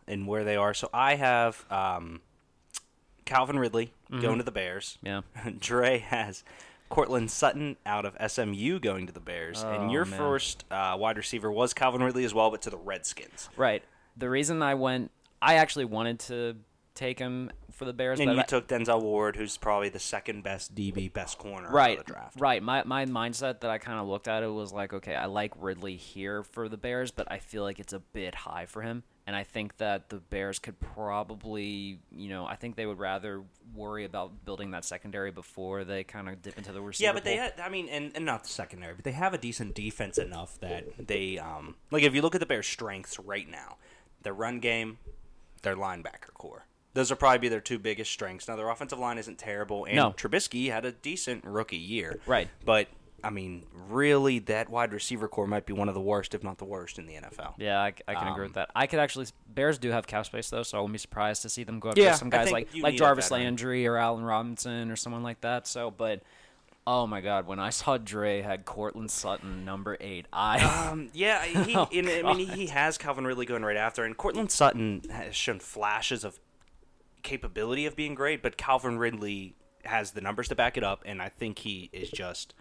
and 0.07 0.27
where 0.27 0.45
they 0.45 0.57
are. 0.57 0.75
So 0.75 0.89
I 0.95 1.15
have 1.17 1.65
um, 1.71 2.21
Calvin 3.25 3.59
Ridley 3.59 3.93
going 4.21 4.39
to 4.39 4.45
the 4.45 4.53
Bears. 4.53 4.99
Yeah. 5.03 5.23
Dre 5.59 5.99
has 5.99 6.45
Courtland 6.91 7.31
Sutton 7.31 7.77
out 7.87 8.05
of 8.05 8.15
SMU 8.31 8.79
going 8.79 9.07
to 9.07 9.13
the 9.13 9.21
Bears, 9.21 9.65
Oh, 9.65 9.71
and 9.71 9.91
your 9.91 10.05
man. 10.05 10.19
first 10.19 10.65
uh, 10.71 10.95
wide 10.99 11.17
receiver 11.17 11.51
was 11.51 11.73
Calvin 11.75 12.03
Ridley 12.03 12.25
as 12.25 12.35
well, 12.35 12.51
but 12.51 12.63
to 12.63 12.71
the 12.71 12.77
Redskins. 12.77 13.49
Right. 13.57 13.83
The 14.17 14.29
reason 14.31 14.63
I 14.63 14.75
went, 14.75 15.11
I 15.43 15.55
actually 15.55 15.87
wanted 15.87 16.21
to 16.21 16.57
take 16.95 17.19
him 17.19 17.51
for 17.73 17.85
the 17.85 17.93
Bears, 17.93 18.21
And 18.21 18.29
but 18.29 18.35
you 18.35 18.41
I- 18.41 18.45
took 18.45 18.69
Denzel 18.69 19.03
Ward, 19.03 19.35
who's 19.37 19.57
probably 19.57 19.89
the 19.89 19.99
second 19.99 20.43
best 20.45 20.75
DB, 20.75 21.13
best 21.13 21.39
corner 21.39 21.69
right, 21.71 21.99
of 21.99 22.07
the 22.07 22.13
draft. 22.13 22.41
right. 22.41 22.63
My 22.63 22.85
my 22.85 23.05
mindset 23.07 23.61
that 23.61 23.71
I 23.71 23.79
kind 23.79 23.99
of 23.99 24.07
looked 24.07 24.29
at 24.29 24.43
it 24.43 24.49
was 24.49 24.73
like, 24.73 24.93
okay, 24.93 25.15
I 25.17 25.27
like 25.27 25.53
Ridley 25.59 25.97
here 25.97 26.43
for 26.45 26.69
the 26.69 26.77
Bears, 26.77 27.11
but 27.11 27.31
I 27.31 27.39
feel 27.39 27.63
like 27.65 27.81
it's 27.81 27.93
a 27.93 27.99
bit 27.99 28.35
high 28.37 28.67
for 28.67 28.83
him, 28.83 29.03
and 29.27 29.35
I 29.35 29.43
think 29.43 29.77
that 29.79 30.09
the 30.09 30.19
Bears 30.19 30.59
could 30.61 30.79
probably, 30.79 31.99
you 32.13 32.29
know, 32.29 32.47
I 32.47 32.55
think 32.57 32.77
they 32.77 32.87
would 32.87 32.99
rather 33.01 33.43
worry 33.75 34.05
about 34.05 34.45
building 34.45 34.71
that 34.71 34.85
secondary 34.85 35.31
before 35.33 35.83
they 35.85 36.05
kind 36.05 36.29
of 36.29 36.43
dip 36.43 36.57
into 36.59 36.71
the 36.73 36.81
receiver. 36.81 37.09
Yeah, 37.09 37.13
but 37.13 37.25
they 37.25 37.37
had, 37.37 37.55
I 37.61 37.69
mean, 37.71 37.89
and, 37.89 38.13
and 38.15 38.25
not 38.25 38.45
the 38.45 38.51
secondary, 38.51 38.95
but 38.95 39.05
they 39.05 39.13
have 39.13 39.35
a 39.35 39.39
decent 39.39 39.75
defense 39.75 40.17
enough 40.19 40.61
that 40.61 40.85
they, 41.09 41.39
um, 41.39 41.75
like, 41.91 42.05
if 42.05 42.15
you 42.15 42.23
look 42.23 42.35
at 42.35 42.41
the 42.41 42.47
Bears' 42.47 42.67
strengths 42.69 43.19
right 43.19 43.51
now, 43.51 43.79
their 44.23 44.35
run 44.35 44.61
game, 44.61 44.99
their 45.63 45.75
linebacker 45.77 46.33
core. 46.35 46.67
Those 46.95 47.11
will 47.11 47.17
probably 47.17 47.39
be 47.39 47.49
their 47.49 47.61
two 47.61 47.79
biggest 47.79 48.11
strengths. 48.13 48.49
Now, 48.49 48.57
their 48.57 48.69
offensive 48.71 48.99
line 48.99 49.19
isn't 49.19 49.39
terrible, 49.39 49.85
and 49.85 49.97
No. 49.97 50.11
Trubisky 50.13 50.71
had 50.71 50.85
a 50.85 50.93
decent 50.93 51.45
rookie 51.45 51.77
year. 51.77 52.21
Right. 52.27 52.49
But, 52.65 52.87
I 53.23 53.31
mean, 53.31 53.67
really, 53.89 54.39
that 54.41 54.69
wide 54.71 54.93
receiver 54.93 55.27
core 55.27 55.47
might 55.49 55.67
be 55.67 55.73
one 55.73 55.89
of 55.89 55.95
the 55.95 56.01
worst, 56.01 56.35
if 56.35 56.45
not 56.45 56.59
the 56.59 56.65
worst, 56.65 56.99
in 56.99 57.07
the 57.07 57.15
NFL. 57.15 57.55
Yeah, 57.59 57.81
I, 57.81 57.95
I 58.07 58.15
can 58.15 58.29
agree 58.29 58.45
Um, 58.45 58.51
with 58.51 58.55
that. 58.55 58.71
I 58.77 58.87
could 58.87 59.01
actually 59.01 59.27
Bears 59.49 59.79
do 59.79 59.91
have 59.91 60.07
cap 60.07 60.27
space 60.27 60.51
though, 60.51 60.63
so 60.63 60.79
I 60.79 60.81
wouldn't 60.81 60.93
be 60.95 60.99
surprised 60.99 61.43
to 61.43 61.49
see 61.49 61.65
them 61.65 61.81
go 61.81 61.93
Yeah, 61.97 62.09
after 62.09 62.19
some 62.19 62.31
guys 62.31 62.51
like 62.53 62.69
like 62.81 62.97
Jarvis. 62.97 63.31
Landry 63.31 63.87
or 63.87 63.97
Allen 63.97 64.25
Robinson 64.25 64.91
or 64.91 64.97
someone 64.97 65.23
like 65.23 65.41
that. 65.43 65.67
So, 65.67 65.91
but 65.91 66.23
oh 66.87 67.07
my 67.07 67.21
god, 67.23 67.47
when 67.47 67.59
I 67.59 67.71
saw 67.71 67.97
Dre 67.97 68.43
had 68.43 68.65
Courtland 68.67 69.11
Sutton 69.11 69.65
number 69.65 69.97
eight, 70.01 70.27
I 70.33 70.63
Um, 70.91 71.09
yeah, 71.15 71.43
he, 71.45 71.75
Oh, 71.75 71.89
and, 71.93 72.09
I 72.27 72.35
mean, 72.35 72.49
he 72.49 72.67
has 72.67 72.99
Calvin 72.99 73.27
Ridley 73.27 73.47
going 73.47 73.63
right 73.65 73.77
after, 73.77 74.05
and 74.05 74.17
Courtland 74.17 74.51
Sutton 74.51 75.01
has 75.11 75.35
shown 75.35 75.61
flashes 75.61 76.25
of 76.25 76.39
capability 77.25 77.87
of 77.87 77.97
being 77.97 78.15
great, 78.15 78.41
but 78.43 78.57
Calvin 78.57 78.99
Ridley 78.99 79.57
has 79.85 80.13
the 80.13 80.21
numbers 80.21 80.47
to 80.49 80.55
back 80.55 80.77
it 80.77 80.85
up, 80.85 81.03
and 81.05 81.21
I 81.21 81.29
think 81.29 81.59
he 81.59 81.91
is 81.93 82.09
just 82.11 82.55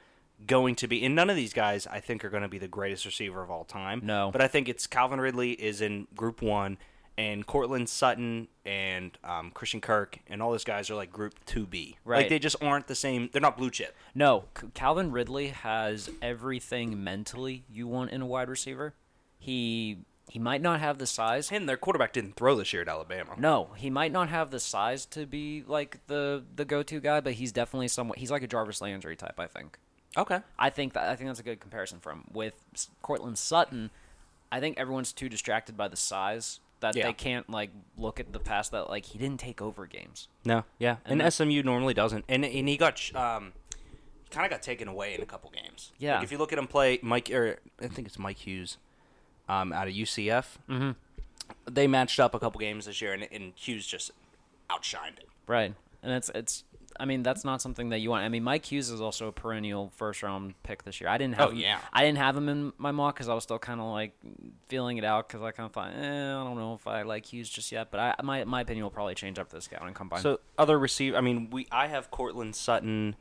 going 0.48 0.74
to 0.76 0.88
be, 0.88 1.06
and 1.06 1.14
none 1.14 1.30
of 1.30 1.36
these 1.36 1.54
guys 1.54 1.86
I 1.86 2.00
think 2.00 2.26
are 2.26 2.30
going 2.30 2.44
to 2.44 2.50
be 2.50 2.58
the 2.58 2.68
greatest 2.68 3.06
receiver 3.06 3.44
of 3.44 3.52
all 3.52 3.64
time. 3.64 4.02
No. 4.04 4.32
but 4.32 4.42
I 4.42 4.48
think 4.48 4.68
it's 4.68 4.88
Calvin 4.88 5.22
Ridley 5.22 5.52
is 5.52 5.80
in 5.82 6.08
Group 6.16 6.42
One, 6.42 6.78
and 7.18 7.46
Courtland 7.46 7.90
Sutton 7.90 8.48
and 8.66 9.16
um, 9.24 9.52
Christian 9.52 9.82
Kirk 9.82 10.18
and 10.28 10.42
all 10.42 10.50
those 10.52 10.64
guys 10.64 10.90
are 10.90 10.96
like 10.96 11.12
Group 11.12 11.36
Two 11.46 11.68
B. 11.68 11.98
Right. 12.04 12.18
Like 12.22 12.30
they 12.30 12.40
just 12.40 12.56
aren't 12.62 12.88
the 12.88 12.96
same. 12.96 13.30
They're 13.32 13.42
not 13.42 13.56
blue 13.56 13.70
chip. 13.70 13.96
No, 14.16 14.46
C- 14.60 14.68
Calvin 14.74 15.12
Ridley 15.12 15.50
has 15.50 16.10
everything 16.22 17.04
mentally 17.04 17.66
you 17.70 17.88
want 17.88 18.10
in 18.12 18.22
a 18.22 18.26
wide 18.26 18.50
receiver. 18.50 18.96
He 19.38 20.00
he 20.34 20.40
might 20.40 20.64
not 20.64 20.80
have 20.80 20.98
the 20.98 21.06
size. 21.06 21.52
And 21.52 21.70
their 21.70 21.78
quarterback 21.78 22.12
didn't 22.12 22.36
throw 22.36 22.56
this 22.56 22.74
year 22.74 22.82
at 22.82 22.88
Alabama. 22.88 23.36
No, 23.38 23.70
he 23.78 23.92
might 23.92 24.12
not 24.12 24.30
have 24.30 24.50
the 24.50 24.60
size 24.60 25.06
to 25.08 25.28
be 25.28 25.64
like 25.68 26.00
the 26.08 26.44
the 26.56 26.66
go-to 26.66 27.00
guy, 27.00 27.20
but 27.22 27.34
he's 27.34 27.52
definitely 27.52 27.88
somewhat. 27.88 28.18
He's 28.18 28.32
like 28.32 28.42
a 28.42 28.48
Jarvis 28.48 28.82
Landry 28.82 29.16
type, 29.16 29.40
I 29.40 29.46
think. 29.46 29.78
Okay. 30.18 30.40
I 30.58 30.72
think 30.72 30.94
that 30.94 31.08
I 31.08 31.16
think 31.16 31.30
that's 31.30 31.40
a 31.40 31.44
good 31.44 31.60
comparison 31.60 32.00
for 32.00 32.12
him. 32.12 32.24
With 32.34 32.56
S- 32.74 32.90
Courtland 33.04 33.38
Sutton, 33.38 33.92
I 34.52 34.60
think 34.60 34.80
everyone's 34.80 35.14
too 35.14 35.30
distracted 35.30 35.78
by 35.78 35.88
the 35.88 35.96
size 35.98 36.60
that 36.80 36.96
Yeah. 36.96 37.06
they 37.06 37.14
can't 37.14 37.48
like 37.48 37.70
look 37.96 38.20
at 38.20 38.34
the 38.34 38.40
past 38.40 38.72
that 38.72 38.90
like 38.90 39.06
he 39.06 39.20
didn't 39.20 39.40
take 39.40 39.62
over 39.62 39.86
games. 39.86 40.28
No, 40.44 40.64
yeah, 40.80 40.98
and, 41.06 41.12
And 41.14 41.22
that- 41.22 41.34
SMU 41.34 41.62
normally 41.62 41.94
doesn't, 41.94 42.26
and 42.28 42.44
and 42.44 42.68
he 42.68 42.76
got 42.76 42.98
sh- 42.98 43.14
um, 43.14 43.54
kind 44.32 44.46
of 44.46 44.50
got 44.52 44.64
taken 44.64 44.88
away 44.88 45.14
in 45.14 45.22
a 45.22 45.28
couple 45.28 45.52
games. 45.52 45.92
Yeah. 46.00 46.16
Like, 46.16 46.24
if 46.24 46.32
you 46.32 46.40
look 46.40 46.52
at 46.52 46.58
him 46.58 46.66
play, 46.66 46.98
Mike, 47.04 47.30
or 47.30 47.60
I 47.80 47.88
think 47.88 48.08
it's 48.08 48.18
Mike 48.18 48.38
Hughes, 48.48 48.78
um, 49.50 49.74
out 49.74 49.88
of 49.88 49.94
UCF. 49.94 50.46
Mm-hmm. 50.70 50.92
They 51.70 51.88
matched 51.88 52.20
up 52.20 52.34
a 52.34 52.40
couple 52.40 52.60
games 52.60 52.86
this 52.86 53.02
year, 53.02 53.14
and, 53.14 53.28
and 53.32 53.54
Hughes 53.56 53.86
just 53.86 54.12
outshined 54.70 55.20
it. 55.20 55.28
Right. 55.48 55.74
And 56.02 56.12
it's 56.12 56.30
it's 56.36 56.64
I 57.00 57.06
mean 57.06 57.24
that's 57.24 57.44
not 57.46 57.62
something 57.62 57.90
that 57.90 58.00
you 58.00 58.10
want. 58.10 58.24
I 58.26 58.30
mean 58.30 58.44
Mike 58.44 58.66
Hughes 58.66 58.90
is 58.90 59.00
also 59.02 59.28
a 59.28 59.32
perennial 59.32 59.92
first 59.96 60.22
round 60.24 60.54
pick 60.64 60.84
this 60.84 61.00
year. 61.02 61.10
I 61.10 61.18
didn't 61.18 61.36
have 61.36 61.50
Oh, 61.50 61.52
him, 61.52 61.60
yeah. 61.60 61.80
I 61.92 62.04
didn't 62.04 62.18
have 62.18 62.36
him 62.36 62.50
in 62.50 62.74
my 62.78 62.92
mock 62.92 63.16
cuz 63.18 63.28
I 63.30 63.34
was 63.34 63.44
still 63.44 63.60
kind 63.60 63.80
of 63.80 63.88
like 63.88 64.14
feeling 64.68 64.98
it 64.98 65.04
out 65.06 65.28
cuz 65.30 65.42
I 65.42 65.52
kind 65.52 65.66
of 65.68 65.72
thought, 65.74 65.92
eh, 65.94 66.00
I 66.36 66.44
don't 66.44 66.58
know 66.58 66.74
if 66.74 66.86
I 66.86 67.04
like 67.04 67.26
Hughes 67.32 67.50
just 67.50 67.72
yet, 67.72 67.90
but 67.90 68.00
I 68.00 68.16
my 68.22 68.44
my 68.44 68.62
opinion 68.62 68.84
will 68.84 68.92
probably 68.92 69.16
change 69.16 69.40
after 69.40 69.56
the 69.56 69.62
scouting 69.62 69.94
combine. 69.94 70.22
So 70.22 70.40
other 70.58 70.78
receiver, 70.78 71.16
I 71.18 71.22
mean, 71.22 71.50
we 71.50 71.68
I 71.72 71.88
have 71.88 72.12
Courtland 72.12 72.56
Sutton 72.56 73.16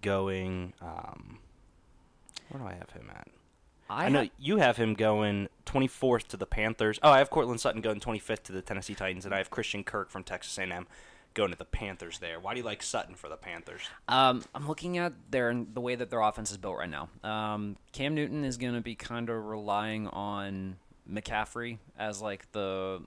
going. 0.00 0.72
Um, 0.80 1.38
where 2.48 2.60
do 2.62 2.68
I 2.68 2.74
have 2.74 2.90
him 2.90 3.10
at? 3.14 3.28
I, 3.88 4.08
know 4.08 4.22
ha- 4.24 4.30
you 4.38 4.56
have 4.58 4.76
him 4.76 4.94
going 4.94 5.48
24th 5.66 6.26
to 6.28 6.36
the 6.36 6.46
Panthers. 6.46 6.98
Oh, 7.02 7.10
I 7.10 7.18
have 7.18 7.30
Courtland 7.30 7.60
Sutton 7.60 7.80
going 7.80 8.00
25th 8.00 8.42
to 8.44 8.52
the 8.52 8.62
Tennessee 8.62 8.94
Titans, 8.94 9.24
and 9.24 9.34
I 9.34 9.38
have 9.38 9.50
Christian 9.50 9.84
Kirk 9.84 10.10
from 10.10 10.22
Texas 10.24 10.56
A&M 10.58 10.86
going 11.34 11.50
to 11.50 11.58
the 11.58 11.64
Panthers. 11.66 12.18
There. 12.18 12.40
Why 12.40 12.54
do 12.54 12.60
you 12.60 12.64
like 12.66 12.82
Sutton 12.82 13.14
for 13.14 13.28
the 13.28 13.36
Panthers? 13.36 13.82
Um, 14.08 14.42
I'm 14.54 14.66
looking 14.66 14.96
at 14.98 15.12
their 15.30 15.52
the 15.54 15.80
way 15.80 15.94
that 15.94 16.10
their 16.10 16.20
offense 16.20 16.50
is 16.50 16.56
built 16.56 16.78
right 16.78 16.88
now. 16.90 17.08
Um, 17.22 17.76
Cam 17.92 18.14
Newton 18.14 18.44
is 18.44 18.56
going 18.56 18.74
to 18.74 18.80
be 18.80 18.94
kind 18.94 19.28
of 19.28 19.44
relying 19.44 20.08
on 20.08 20.76
McCaffrey 21.10 21.78
as 21.98 22.20
like 22.22 22.50
the 22.52 23.02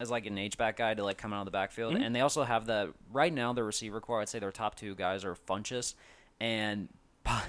as 0.00 0.10
like 0.10 0.26
an 0.26 0.36
H 0.36 0.58
back 0.58 0.76
guy 0.78 0.94
to 0.94 1.04
like 1.04 1.16
come 1.18 1.32
out 1.32 1.40
of 1.40 1.44
the 1.44 1.50
backfield, 1.52 1.94
Mm-hmm. 1.94 2.02
and 2.02 2.16
they 2.16 2.20
also 2.20 2.42
have 2.44 2.66
the 2.66 2.92
right 3.12 3.32
now 3.32 3.52
their 3.52 3.64
receiver 3.64 4.00
core. 4.00 4.20
I'd 4.20 4.28
say 4.28 4.38
their 4.38 4.52
top 4.52 4.74
two 4.74 4.94
guys 4.94 5.24
are 5.24 5.34
Funchess 5.34 5.94
and 6.40 6.88
Greg, 7.24 7.44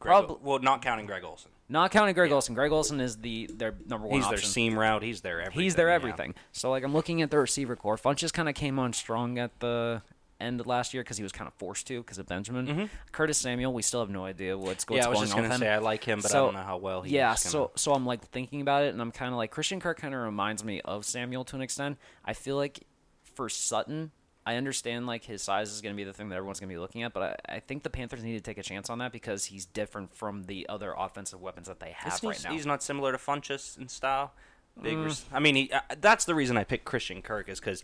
probably 0.00 0.36
well, 0.42 0.58
not 0.58 0.82
counting 0.82 1.06
Greg 1.06 1.22
Olsen. 1.24 1.50
Not 1.68 1.90
counting 1.90 2.14
Greg 2.14 2.30
Olsen. 2.30 2.54
Greg 2.54 2.70
Olsen 2.70 3.00
is 3.00 3.16
the 3.16 3.50
their 3.52 3.74
number 3.86 4.06
one. 4.06 4.20
He's 4.20 4.28
their 4.28 4.38
seam 4.38 4.78
route. 4.78 5.02
He's 5.02 5.20
their 5.20 5.40
everything. 5.40 5.62
He's 5.62 5.74
their 5.74 5.88
yeah. 5.88 5.94
everything. 5.94 6.34
So 6.52 6.70
like 6.70 6.84
I'm 6.84 6.92
looking 6.92 7.22
at 7.22 7.30
the 7.30 7.38
receiver 7.38 7.76
core. 7.76 7.96
Funchess 7.96 8.32
kind 8.32 8.48
of 8.48 8.54
came 8.54 8.78
on 8.78 8.92
strong 8.92 9.38
at 9.38 9.58
the 9.60 10.02
end 10.38 10.60
of 10.60 10.66
last 10.66 10.94
year 10.94 11.02
because 11.02 11.16
he 11.16 11.22
was 11.22 11.32
kind 11.32 11.48
of 11.48 11.54
forced 11.54 11.86
to 11.88 12.00
because 12.00 12.18
of 12.18 12.26
Benjamin. 12.26 12.90
Curtis 13.12 13.38
Samuel, 13.38 13.72
we 13.72 13.82
still 13.82 14.00
have 14.00 14.10
no 14.10 14.24
idea 14.24 14.56
what's, 14.56 14.68
what's 14.68 14.84
Mm-hmm. 14.86 14.94
Yeah, 14.96 15.06
I 15.06 15.08
was 15.08 15.20
just 15.20 15.34
gonna 15.34 15.58
say 15.58 15.68
I 15.68 15.78
like 15.78 16.04
him, 16.04 16.20
but 16.20 16.34
I 16.34 16.38
don't 16.38 16.54
know 16.54 16.60
how 16.60 16.76
well 16.76 17.02
he's 17.02 17.12
yeah, 17.12 17.28
gonna... 17.28 17.36
so 17.38 17.70
so 17.74 17.92
I'm 17.92 18.06
like 18.06 18.24
thinking 18.28 18.60
about 18.60 18.84
it, 18.84 18.92
and 18.92 19.00
I'm 19.00 19.12
kind 19.12 19.32
of 19.32 19.38
like 19.38 19.50
Christian 19.50 19.80
Kirk 19.80 19.98
kind 19.98 20.14
of 20.14 20.20
reminds 20.20 20.62
me 20.62 20.80
of 20.82 21.04
Samuel 21.04 21.44
to 21.44 21.56
an 21.56 21.62
extent. 21.62 21.98
I 22.24 22.32
feel 22.32 22.56
like 22.56 22.86
for 23.34 23.48
Sutton, 23.48 24.12
I 24.46 24.54
understand 24.54 25.08
like 25.08 25.24
his 25.24 25.42
size 25.42 25.72
is 25.72 25.80
going 25.80 25.92
to 25.92 25.96
be 25.96 26.04
the 26.04 26.12
thing 26.12 26.28
that 26.28 26.36
everyone's 26.36 26.60
going 26.60 26.68
to 26.68 26.74
be 26.74 26.78
looking 26.78 27.02
at, 27.02 27.12
but 27.12 27.40
I, 27.48 27.56
I 27.56 27.60
think 27.60 27.82
the 27.82 27.90
Panthers 27.90 28.22
need 28.22 28.34
to 28.34 28.40
take 28.40 28.58
a 28.58 28.62
chance 28.62 28.88
on 28.88 28.98
that 29.00 29.10
because 29.10 29.46
he's 29.46 29.66
different 29.66 30.14
from 30.14 30.44
the 30.44 30.68
other 30.68 30.94
offensive 30.96 31.42
weapons 31.42 31.66
that 31.66 31.80
they 31.80 31.90
have 31.90 32.14
Isn't 32.14 32.28
right 32.28 32.44
now. 32.44 32.52
He's 32.52 32.64
not 32.64 32.80
similar 32.80 33.10
to 33.10 33.18
Funchess 33.18 33.76
in 33.76 33.88
style. 33.88 34.32
Big. 34.80 34.96
Mm. 34.96 35.24
I 35.32 35.40
mean, 35.40 35.56
he, 35.56 35.72
uh, 35.72 35.80
that's 36.00 36.26
the 36.26 36.34
reason 36.34 36.56
I 36.56 36.62
picked 36.62 36.84
Christian 36.84 37.22
Kirk 37.22 37.48
is 37.48 37.58
because 37.58 37.82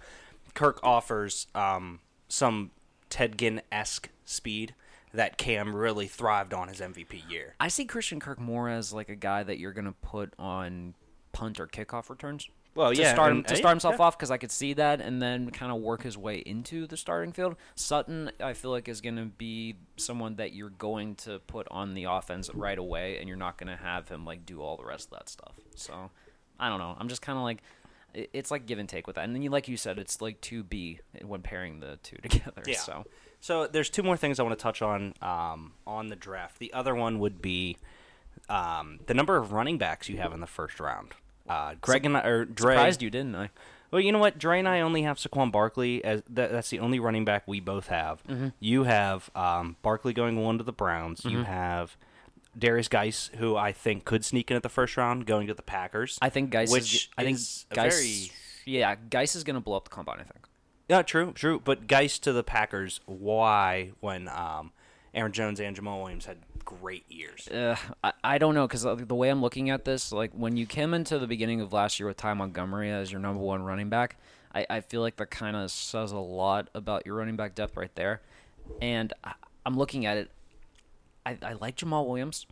Kirk 0.55 0.79
offers 0.85 1.49
um, 1.55 1.99
some 2.29 2.71
Ted 3.11 3.39
Ginn 3.39 3.63
esque 3.73 4.11
speed 4.25 4.75
that 5.13 5.37
Cam 5.37 5.75
really 5.75 6.07
thrived 6.07 6.55
on 6.55 6.69
his 6.69 6.81
MVP 6.81 7.29
year. 7.29 7.55
I 7.59 7.69
see 7.69 7.87
Christian 7.87 8.21
Kirk 8.21 8.39
more 8.39 8.69
as 8.69 8.93
like 8.93 9.09
a 9.09 9.17
guy 9.17 9.43
that 9.43 9.59
you're 9.59 9.73
going 9.73 9.87
to 9.87 9.93
put 9.93 10.33
on 10.39 10.95
punt 11.33 11.59
or 11.59 11.67
kickoff 11.67 12.09
returns. 12.09 12.49
Well, 12.75 12.95
to 12.95 13.01
yeah, 13.01 13.13
start 13.13 13.33
him, 13.33 13.39
and- 13.39 13.49
to 13.49 13.57
start 13.57 13.73
himself 13.73 13.97
yeah. 13.99 14.05
off 14.05 14.17
because 14.17 14.31
I 14.31 14.39
could 14.39 14.51
see 14.51 14.73
that, 14.75 15.01
and 15.01 15.21
then 15.21 15.51
kind 15.51 15.71
of 15.71 15.81
work 15.81 16.03
his 16.03 16.17
way 16.17 16.39
into 16.39 16.87
the 16.87 16.97
starting 16.97 17.33
field. 17.33 17.57
Sutton, 17.75 18.31
I 18.41 18.55
feel 18.55 18.71
like, 18.71 18.89
is 18.89 19.01
going 19.01 19.17
to 19.17 19.27
be 19.27 19.77
someone 19.97 20.37
that 20.37 20.55
you're 20.55 20.71
going 20.71 21.17
to 21.17 21.39
put 21.41 21.67
on 21.71 21.95
the 21.95 22.05
offense 22.05 22.51
right 22.55 22.79
away, 22.79 23.19
and 23.19 23.29
you're 23.29 23.37
not 23.37 23.59
going 23.59 23.69
to 23.69 23.83
have 23.83 24.09
him 24.09 24.25
like 24.25 24.47
do 24.47 24.63
all 24.63 24.77
the 24.77 24.85
rest 24.85 25.09
of 25.13 25.19
that 25.19 25.29
stuff. 25.29 25.55
So, 25.75 26.11
I 26.59 26.69
don't 26.69 26.79
know. 26.79 26.97
I'm 26.99 27.09
just 27.09 27.21
kind 27.23 27.37
of 27.37 27.45
like, 27.45 27.63
it's 28.15 28.51
like 28.51 28.67
give 28.67 28.79
and 28.79 28.89
take 28.89 29.07
with 29.07 29.17
that, 29.17 29.25
and 29.25 29.35
then 29.35 29.43
you, 29.43 29.51
like 29.51 29.69
you 29.69 29.77
said, 29.77 29.99
it's 29.99 30.21
like 30.23 30.41
two 30.41 30.63
B 30.63 31.01
when 31.23 31.43
pairing 31.43 31.81
the 31.81 31.99
two 32.03 32.17
together. 32.23 32.63
Yeah. 32.67 32.79
So, 32.79 33.05
So 33.41 33.67
there's 33.67 33.91
two 33.91 34.03
more 34.03 34.17
things 34.17 34.41
I 34.41 34.45
want 34.45 34.59
to 34.59 34.63
touch 34.63 34.81
on 34.81 35.13
um, 35.21 35.73
on 35.87 36.09
the 36.09 36.17
draft. 36.17 36.59
The 36.59 36.73
other 36.73 36.95
one 36.95 37.19
would 37.19 37.43
be 37.43 37.77
um, 38.49 39.01
the 39.07 39.15
number 39.15 39.37
of 39.37 39.53
running 39.53 39.79
backs 39.79 40.09
you 40.09 40.17
have 40.19 40.33
in 40.33 40.41
the 40.41 40.47
first 40.47 40.81
round. 40.81 41.13
Uh, 41.53 41.75
Greg 41.81 42.07
and 42.07 42.17
I, 42.17 42.27
or 42.27 42.45
Dre. 42.45 42.75
surprised 42.75 43.03
you, 43.03 43.11
didn't 43.11 43.35
I? 43.35 43.51
Well, 43.91 44.01
you 44.01 44.11
know 44.11 44.19
what? 44.19 44.39
Dre 44.39 44.59
and 44.59 44.67
I 44.67 44.81
only 44.81 45.03
have 45.03 45.19
Saquon 45.19 45.53
Barkley 45.53 46.03
as 46.03 46.23
that, 46.31 46.51
that's 46.51 46.71
the 46.71 46.79
only 46.79 46.99
running 46.99 47.27
back 47.27 47.47
we 47.47 47.61
both 47.61 47.89
have. 47.89 48.23
Mm-hmm. 48.27 48.49
You 48.59 48.85
have 48.85 49.31
um, 49.35 49.77
Barkley 49.83 50.15
going 50.15 50.41
one 50.41 50.57
to 50.59 50.65
the 50.65 50.73
Browns. 50.73 51.27
You 51.27 51.43
have 51.43 51.97
Derrius 52.59 52.89
Guice, 52.89 53.31
who 53.37 53.55
I 53.55 53.73
think 53.73 54.07
could 54.07 54.25
sneak 54.25 54.51
in 54.51 54.57
at 54.57 54.63
the 54.63 54.71
first 54.71 54.97
round, 54.97 55.27
going 55.27 55.47
to 55.47 55.55
the 55.55 55.63
Packers. 55.63 56.19
I 56.23 56.31
think 56.31 56.51
Guice. 56.51 56.73
which 56.73 56.95
is, 56.95 57.09
I 57.19 57.25
think 57.25 57.39
Guice. 57.71 57.95
very 57.95 58.33
Yeah, 58.65 58.95
Guice 59.11 59.37
is 59.37 59.45
going 59.45 59.55
to 59.55 59.61
blow 59.61 59.77
up 59.77 59.85
the 59.85 59.91
combine. 59.91 60.21
I 60.21 60.25
think. 60.25 60.47
yeah, 60.89 61.03
true, 61.03 61.33
true. 61.33 61.61
But 61.63 61.87
Guice 61.87 62.19
to 62.21 62.33
the 62.33 62.43
Packers. 62.43 63.01
Why? 63.05 63.93
When 64.01 64.27
um, 64.29 64.73
Aaron 65.15 65.33
Jones 65.33 65.61
and 65.61 65.77
Jamaal 65.77 66.01
Williams 66.01 66.25
had 66.25 66.39
great 66.65 67.11
years. 67.11 67.49
Uh, 67.49 67.77
I, 68.03 68.13
I 68.25 68.39
don't 68.39 68.55
know 68.55 68.67
because 68.67 68.83
the 68.83 69.15
way 69.15 69.29
I'm 69.29 69.43
looking 69.43 69.71
at 69.71 69.85
this, 69.85 70.13
like 70.13 70.33
when 70.33 70.57
you 70.57 70.67
came 70.67 70.95
into 70.95 71.19
the 71.19 71.27
beginning 71.27 71.61
of 71.61 71.73
last 71.73 72.01
year 72.01 72.07
with 72.07 72.17
Ty 72.17 72.35
Montgomery 72.35 72.91
as 72.91 73.13
your 73.13 73.21
number 73.21 73.43
one 73.43 73.63
running 73.63 73.89
back, 73.89 74.17
I, 74.55 74.67
I 74.69 74.81
feel 74.81 75.01
like 75.01 75.17
that 75.17 75.31
kind 75.31 75.57
of 75.57 75.71
says 75.71 76.13
a 76.13 76.19
lot 76.19 76.69
about 76.75 77.07
your 77.07 77.17
running 77.17 77.37
back 77.37 77.55
depth 77.55 77.77
right 77.77 77.95
there. 77.95 78.23
And 78.81 79.13
I, 79.25 79.35
I'm 79.67 79.77
looking 79.77 80.07
at 80.07 80.17
it. 80.17 80.31
I, 81.25 81.39
I 81.43 81.53
like 81.55 81.77
Jamaal 81.77 82.07
Williams, 82.07 82.47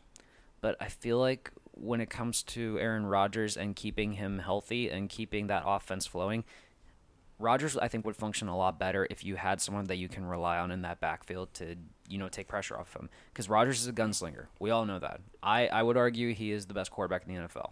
but 0.60 0.76
I 0.80 0.88
feel 0.88 1.18
like 1.18 1.50
when 1.72 2.00
it 2.00 2.10
comes 2.10 2.42
to 2.42 2.78
Aaron 2.78 3.06
Rodgers 3.06 3.56
and 3.56 3.74
keeping 3.74 4.12
him 4.12 4.40
healthy 4.40 4.90
and 4.90 5.08
keeping 5.08 5.46
that 5.46 5.62
offense 5.66 6.06
flowing, 6.06 6.44
Rodgers, 7.40 7.76
I 7.76 7.88
think, 7.88 8.04
would 8.04 8.16
function 8.16 8.48
a 8.48 8.56
lot 8.56 8.78
better 8.78 9.06
if 9.10 9.24
you 9.24 9.36
had 9.36 9.60
someone 9.60 9.86
that 9.86 9.96
you 9.96 10.08
can 10.08 10.24
rely 10.24 10.58
on 10.58 10.70
in 10.70 10.82
that 10.82 11.00
backfield 11.00 11.52
to, 11.54 11.76
you 12.08 12.18
know, 12.18 12.28
take 12.28 12.48
pressure 12.48 12.78
off 12.78 12.94
him. 12.94 13.08
Because 13.32 13.48
Rodgers 13.48 13.80
is 13.80 13.86
a 13.88 13.92
gunslinger. 13.92 14.46
We 14.58 14.70
all 14.70 14.84
know 14.84 14.98
that. 14.98 15.20
I, 15.42 15.66
I 15.68 15.82
would 15.82 15.96
argue 15.96 16.34
he 16.34 16.52
is 16.52 16.66
the 16.66 16.74
best 16.74 16.90
quarterback 16.90 17.26
in 17.26 17.34
the 17.34 17.40
NFL. 17.40 17.70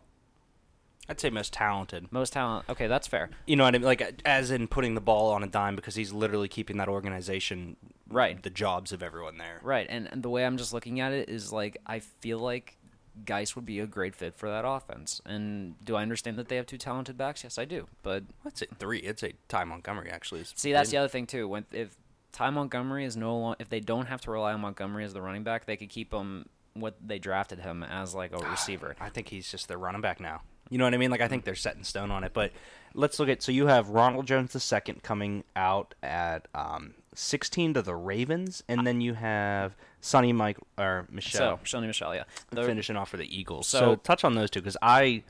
I'd 1.11 1.21
say 1.21 1.31
most 1.31 1.53
talented. 1.53 2.11
Most 2.13 2.35
talent. 2.35 2.67
Okay, 2.69 2.87
that's 2.87 3.07
fair. 3.07 3.31
You 3.47 3.57
know 3.57 3.65
what 3.65 3.75
I 3.75 3.79
mean? 3.79 3.87
Like 3.87 4.21
as 4.27 4.51
in 4.51 4.69
putting 4.69 4.95
the 4.95 5.01
ball 5.01 5.31
on 5.31 5.43
a 5.43 5.47
dime 5.47 5.75
because 5.75 5.95
he's 5.95 6.13
literally 6.13 6.49
keeping 6.49 6.77
that 6.79 6.89
organization 6.89 7.77
Right. 8.11 8.43
The 8.43 8.51
jobs 8.51 8.93
of 8.93 9.03
everyone 9.03 9.39
there. 9.39 9.61
Right. 9.63 9.87
And, 9.89 10.09
and 10.11 10.23
the 10.23 10.31
way 10.31 10.45
I'm 10.45 10.57
just 10.57 10.73
looking 10.73 11.01
at 11.01 11.13
it 11.13 11.29
is 11.29 11.53
like, 11.53 11.77
I 11.87 11.99
feel 11.99 12.39
like 12.39 12.78
Guice 13.25 13.55
would 13.57 13.67
be 13.67 13.81
a 13.81 13.87
great 13.87 14.15
fit 14.15 14.37
for 14.37 14.49
that 14.49 14.65
offense. 14.67 15.21
And 15.25 15.75
do 15.85 15.97
I 15.97 16.03
understand 16.03 16.39
that 16.39 16.49
they 16.49 16.57
have 16.57 16.67
two 16.67 16.79
talented 16.79 17.17
backs? 17.17 17.45
Yes, 17.45 17.59
I 17.59 17.65
do. 17.65 17.87
But 18.03 18.25
I'd 18.45 18.57
say 18.57 18.67
three. 18.79 18.99
It's 18.99 19.23
a 19.23 19.33
Ty 19.49 19.65
Montgomery 19.65 20.11
actually. 20.11 20.45
See, 20.55 20.73
that's 20.73 20.91
the 20.91 20.97
other 20.97 21.09
thing 21.09 21.27
too. 21.27 21.49
When 21.49 21.65
if 21.73 21.97
Ty 22.33 22.51
Montgomery 22.51 23.05
is 23.05 23.17
no 23.17 23.37
long, 23.39 23.57
if 23.59 23.69
they 23.69 23.81
don't 23.81 24.07
have 24.07 24.21
to 24.23 24.31
rely 24.31 24.53
on 24.53 24.61
Montgomery 24.61 25.05
as 25.05 25.13
the 25.13 25.23
running 25.23 25.43
back, 25.43 25.67
they 25.67 25.77
could 25.77 25.91
keep 25.91 26.13
him 26.13 26.49
what 26.75 26.95
they 27.05 27.19
drafted 27.19 27.61
him 27.61 27.83
as 27.83 28.15
like 28.15 28.33
a 28.33 28.39
receiver. 28.39 28.95
I 29.01 29.09
think 29.09 29.29
he's 29.29 29.51
just 29.51 29.69
their 29.69 29.79
running 29.79 30.01
back 30.01 30.21
now. 30.21 30.43
You 30.71 30.79
know 30.79 30.85
what 30.85 30.95
I 30.95 30.99
mean? 30.99 31.11
Like 31.11 31.21
I 31.21 31.29
think 31.29 31.45
they're 31.45 31.55
set 31.55 31.77
in 31.77 31.85
stone 31.85 32.11
on 32.11 32.25
it. 32.25 32.33
But 32.35 32.53
let's 32.95 33.19
look 33.19 33.29
at. 33.29 33.43
So 33.43 33.53
you 33.53 33.67
have 33.67 33.89
Ronald 33.89 34.27
Jones 34.27 34.53
the 34.53 34.61
second 34.61 35.03
coming 35.03 35.45
out 35.57 35.95
at 36.03 36.47
um, 36.55 36.95
16 37.19 37.75
to 37.75 37.83
the 37.83 37.95
Ravens, 37.97 38.63
and 38.69 38.87
then 38.87 39.01
you 39.01 39.15
have 39.15 39.75
Sonny 40.01 40.33
Mike 40.33 40.57
or 40.79 41.07
Michel 41.11 41.59
So, 41.65 41.79
Sony 41.79 41.87
Michel, 41.89 42.15
yeah. 42.15 42.23
The- 42.51 42.63
finishing 42.65 42.97
off 42.97 43.09
for 43.09 43.17
the 43.17 43.37
Eagles. 43.37 43.67
So, 43.69 43.79
So- 43.79 43.97
touch 43.97 44.25
on 44.25 44.35
those 44.37 44.51
two 44.51 44.61
because 44.61 44.77
I 44.81 45.25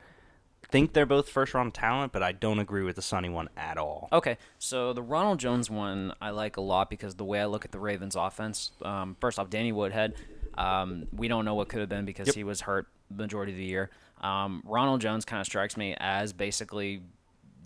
think 0.71 0.93
they're 0.93 1.07
both 1.07 1.27
first 1.29 1.55
round 1.55 1.73
talent, 1.73 2.11
but 2.11 2.21
I 2.21 2.31
don't 2.31 2.59
agree 2.59 2.83
with 2.83 2.95
the 2.95 3.01
Sonny 3.01 3.29
one 3.29 3.49
at 3.57 3.77
all. 3.79 4.07
Okay, 4.13 4.37
so 4.59 4.93
the 4.93 5.01
Ronald 5.01 5.39
Jones 5.39 5.69
one 5.71 6.13
I 6.21 6.29
like 6.29 6.57
a 6.57 6.61
lot 6.61 6.91
because 6.91 7.15
the 7.15 7.25
way 7.25 7.41
I 7.41 7.45
look 7.45 7.65
at 7.65 7.71
the 7.71 7.79
Ravens 7.79 8.15
offense, 8.15 8.71
um, 8.83 9.17
first 9.19 9.39
off, 9.39 9.49
Danny 9.49 9.71
Woodhead, 9.71 10.13
Um, 10.57 11.07
we 11.13 11.29
don't 11.29 11.45
know 11.45 11.53
what 11.55 11.69
could 11.69 11.79
have 11.79 11.87
been 11.87 12.03
because 12.03 12.27
Yep. 12.27 12.35
he 12.35 12.43
was 12.43 12.61
hurt 12.61 12.87
majority 13.09 13.53
of 13.53 13.57
the 13.57 13.63
year. 13.63 13.89
Um, 14.19 14.61
Ronald 14.65 14.99
Jones 14.99 15.23
kind 15.23 15.39
of 15.39 15.45
strikes 15.45 15.77
me 15.77 15.95
as 15.99 16.33
basically 16.33 17.01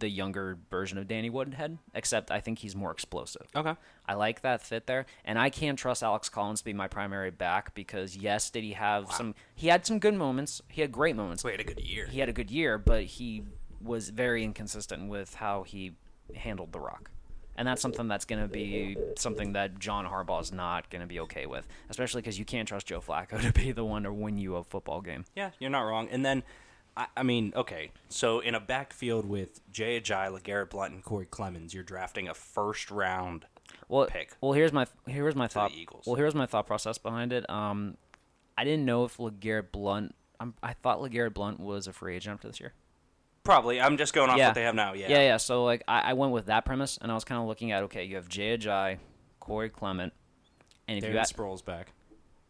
the 0.04 0.10
younger 0.10 0.58
version 0.70 0.98
of 0.98 1.08
Danny 1.08 1.30
Woodhead, 1.30 1.78
except 1.96 2.30
I 2.30 2.42
think 2.42 2.60
he's 2.60 2.76
more 2.76 2.92
explosive. 2.92 3.48
Okay. 3.56 3.74
I 4.06 4.16
like 4.16 4.42
that 4.42 4.62
fit 4.62 4.86
there, 4.86 5.06
and 5.24 5.40
I 5.40 5.50
can't 5.50 5.80
trust 5.80 6.04
Alex 6.04 6.28
Collins 6.28 6.60
to 6.60 6.66
be 6.66 6.74
my 6.74 6.90
primary 6.90 7.32
back 7.32 7.74
because 7.74 8.18
yes, 8.18 8.50
did 8.50 8.66
he 8.66 8.74
have 8.74 9.10
some? 9.14 9.34
He 9.56 9.70
had 9.70 9.86
some 9.86 10.00
good 10.00 10.14
moments. 10.14 10.62
He 10.68 10.82
had 10.82 10.92
great 10.92 11.16
moments. 11.16 11.42
We 11.42 11.52
had 11.52 11.62
a 11.62 11.64
good 11.64 11.80
year. 11.80 12.06
He 12.08 12.20
had 12.20 12.28
a 12.28 12.34
good 12.34 12.52
year, 12.52 12.78
but 12.78 13.04
he 13.04 13.44
was 13.82 14.10
very 14.10 14.44
inconsistent 14.44 15.08
with 15.08 15.36
how 15.36 15.64
he 15.64 15.94
handled 16.36 16.74
the 16.74 16.82
rock. 16.82 17.10
And 17.56 17.66
that's 17.66 17.82
something 17.82 18.10
that's 18.10 18.26
going 18.26 18.42
to 18.42 18.48
be 18.48 18.98
something 19.16 19.54
that 19.54 19.80
John 19.80 20.06
Harbaugh 20.06 20.42
is 20.42 20.52
not 20.52 20.90
going 20.90 21.02
to 21.02 21.08
be 21.08 21.22
okay 21.22 21.46
with, 21.46 21.66
especially 21.90 22.22
because 22.22 22.38
you 22.38 22.46
can't 22.46 22.68
trust 22.68 22.88
Joe 22.88 23.00
Flacco 23.00 23.42
to 23.54 23.54
be 23.54 23.72
the 23.72 23.86
one 23.86 24.04
to 24.04 24.12
win 24.12 24.38
you 24.38 24.58
a 24.58 24.64
football 24.64 25.00
game. 25.00 25.24
Yeah, 25.34 25.52
you're 25.60 25.70
not 25.70 25.82
wrong. 25.82 26.10
And 26.12 26.26
then, 26.26 26.44
I, 26.96 27.08
I 27.18 27.24
mean, 27.24 27.54
okay, 27.56 27.92
so 28.10 28.40
in 28.40 28.54
a 28.56 28.60
backfield 28.60 29.26
with 29.26 29.62
Jay 29.72 30.00
Ajayi, 30.00 30.40
LeGarrette 30.40 30.70
Blunt, 30.70 30.94
and 30.94 31.04
Corey 31.04 31.26
Clemens, 31.26 31.74
you're 31.74 31.84
drafting 31.84 32.28
a 32.28 32.34
first 32.34 32.92
round. 32.92 33.46
Well, 33.90 34.06
pick 34.08 34.34
well, 34.42 34.54
here's 34.54 34.72
my 34.74 34.86
here's 35.08 35.36
my 35.36 35.48
thought. 35.48 35.72
Eagles. 35.74 36.06
Well, 36.06 36.16
here's 36.16 36.36
my 36.36 36.46
thought 36.46 36.68
process 36.68 36.98
behind 36.98 37.34
it. 37.34 37.50
Um, 37.50 37.98
I 38.58 38.64
didn't 38.64 38.86
know 38.86 39.06
if 39.06 39.18
Legarrette 39.18 39.72
Blunt. 39.72 40.14
I'm, 40.40 40.54
I 40.62 40.74
thought 40.74 41.00
Legarrette 41.00 41.34
Blunt 41.34 41.60
was 41.60 41.88
a 41.88 41.94
free 41.94 42.16
agent 42.16 42.36
after 42.36 42.48
this 42.48 42.60
year. 42.60 42.74
Probably. 43.44 43.82
I'm 43.82 43.98
just 43.98 44.14
going 44.14 44.30
off 44.30 44.38
Yeah. 44.38 44.48
what 44.48 44.56
they 44.56 44.64
have 44.64 44.76
now. 44.76 44.94
Yeah. 44.94 45.10
Yeah, 45.10 45.22
yeah. 45.22 45.38
So 45.38 45.64
like, 45.66 45.84
I, 45.88 46.00
I 46.02 46.14
went 46.14 46.32
with 46.32 46.46
that 46.46 46.64
premise, 46.66 46.98
and 47.02 47.12
I 47.12 47.16
was 47.16 47.24
kind 47.26 47.42
of 47.42 47.48
looking 47.48 47.72
at 47.72 47.84
okay, 47.84 48.04
you 48.04 48.16
have 48.16 48.30
Jay 48.30 48.58
Ajayi, 48.58 49.00
Corey 49.40 49.70
Clement, 49.70 50.14
and 50.88 50.98
if 50.98 51.04
you 51.04 51.10
Darren 51.10 51.14
got, 51.14 51.28
Sproles 51.30 51.64
back. 51.66 51.94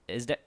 is 0.07 0.25
that 0.27 0.41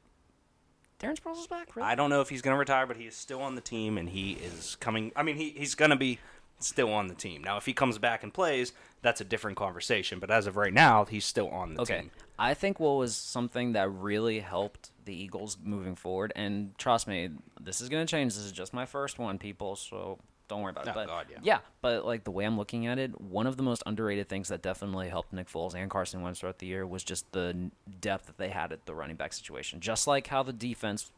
Darren 1.00 1.18
Sproles 1.20 1.40
is 1.40 1.46
back? 1.46 1.76
Really? 1.76 1.88
I 1.88 1.94
don't 1.94 2.10
know 2.10 2.20
if 2.20 2.28
he's 2.28 2.42
going 2.42 2.54
to 2.54 2.58
retire, 2.58 2.86
but 2.86 2.96
he 2.96 3.04
is 3.04 3.14
still 3.14 3.42
on 3.42 3.54
the 3.54 3.60
team, 3.60 3.98
and 3.98 4.08
he 4.08 4.32
is 4.32 4.76
coming. 4.80 5.12
I 5.14 5.22
mean, 5.22 5.36
he, 5.36 5.50
he's 5.50 5.74
going 5.74 5.90
to 5.90 5.96
be 5.96 6.18
still 6.58 6.92
on 6.92 7.08
the 7.08 7.14
team. 7.14 7.42
Now, 7.44 7.58
if 7.58 7.66
he 7.66 7.74
comes 7.74 7.98
back 7.98 8.22
and 8.22 8.32
plays, 8.32 8.72
that's 9.02 9.20
a 9.20 9.24
different 9.24 9.58
conversation. 9.58 10.18
But 10.18 10.30
as 10.30 10.46
of 10.46 10.56
right 10.56 10.72
now, 10.72 11.04
he's 11.04 11.24
still 11.26 11.48
on 11.48 11.74
the 11.74 11.82
Okay. 11.82 12.00
team. 12.00 12.10
I 12.38 12.54
think 12.54 12.80
what 12.80 12.92
was 12.96 13.14
something 13.14 13.72
that 13.72 13.90
really 13.90 14.40
helped 14.40 14.90
the 15.04 15.14
Eagles 15.14 15.58
moving 15.62 15.94
forward, 15.94 16.32
and 16.34 16.76
trust 16.78 17.06
me, 17.06 17.30
this 17.60 17.80
is 17.80 17.88
going 17.88 18.04
to 18.06 18.10
change. 18.10 18.34
This 18.34 18.44
is 18.44 18.52
just 18.52 18.72
my 18.72 18.86
first 18.86 19.18
one, 19.18 19.38
people, 19.38 19.76
so 19.76 20.18
don't 20.48 20.62
worry 20.62 20.70
about 20.70 20.86
it. 20.86 20.90
Oh, 20.90 20.94
but 20.94 21.06
God, 21.06 21.26
yeah. 21.42 21.58
but 21.80 22.04
like 22.04 22.24
the 22.24 22.30
way 22.30 22.44
I'm 22.44 22.56
looking 22.56 22.86
at 22.86 22.98
it, 22.98 23.20
one 23.20 23.46
of 23.46 23.56
the 23.56 23.62
most 23.62 23.82
underrated 23.86 24.28
things 24.28 24.48
that 24.48 24.62
definitely 24.62 25.08
helped 25.08 25.32
Nick 25.32 25.48
Foles 25.48 25.74
and 25.74 25.90
Carson 25.90 26.22
Wentz 26.22 26.40
throughout 26.40 26.58
the 26.58 26.66
year 26.66 26.86
was 26.86 27.02
just 27.02 27.30
the 27.32 27.70
depth 28.00 28.26
that 28.26 28.38
they 28.38 28.50
had 28.50 28.72
at 28.72 28.86
the 28.86 28.94
running 28.94 29.16
back 29.16 29.32
situation. 29.32 29.80
Just 29.80 30.06
like 30.06 30.28
how 30.28 30.42
the 30.42 30.52
defense 30.52 31.10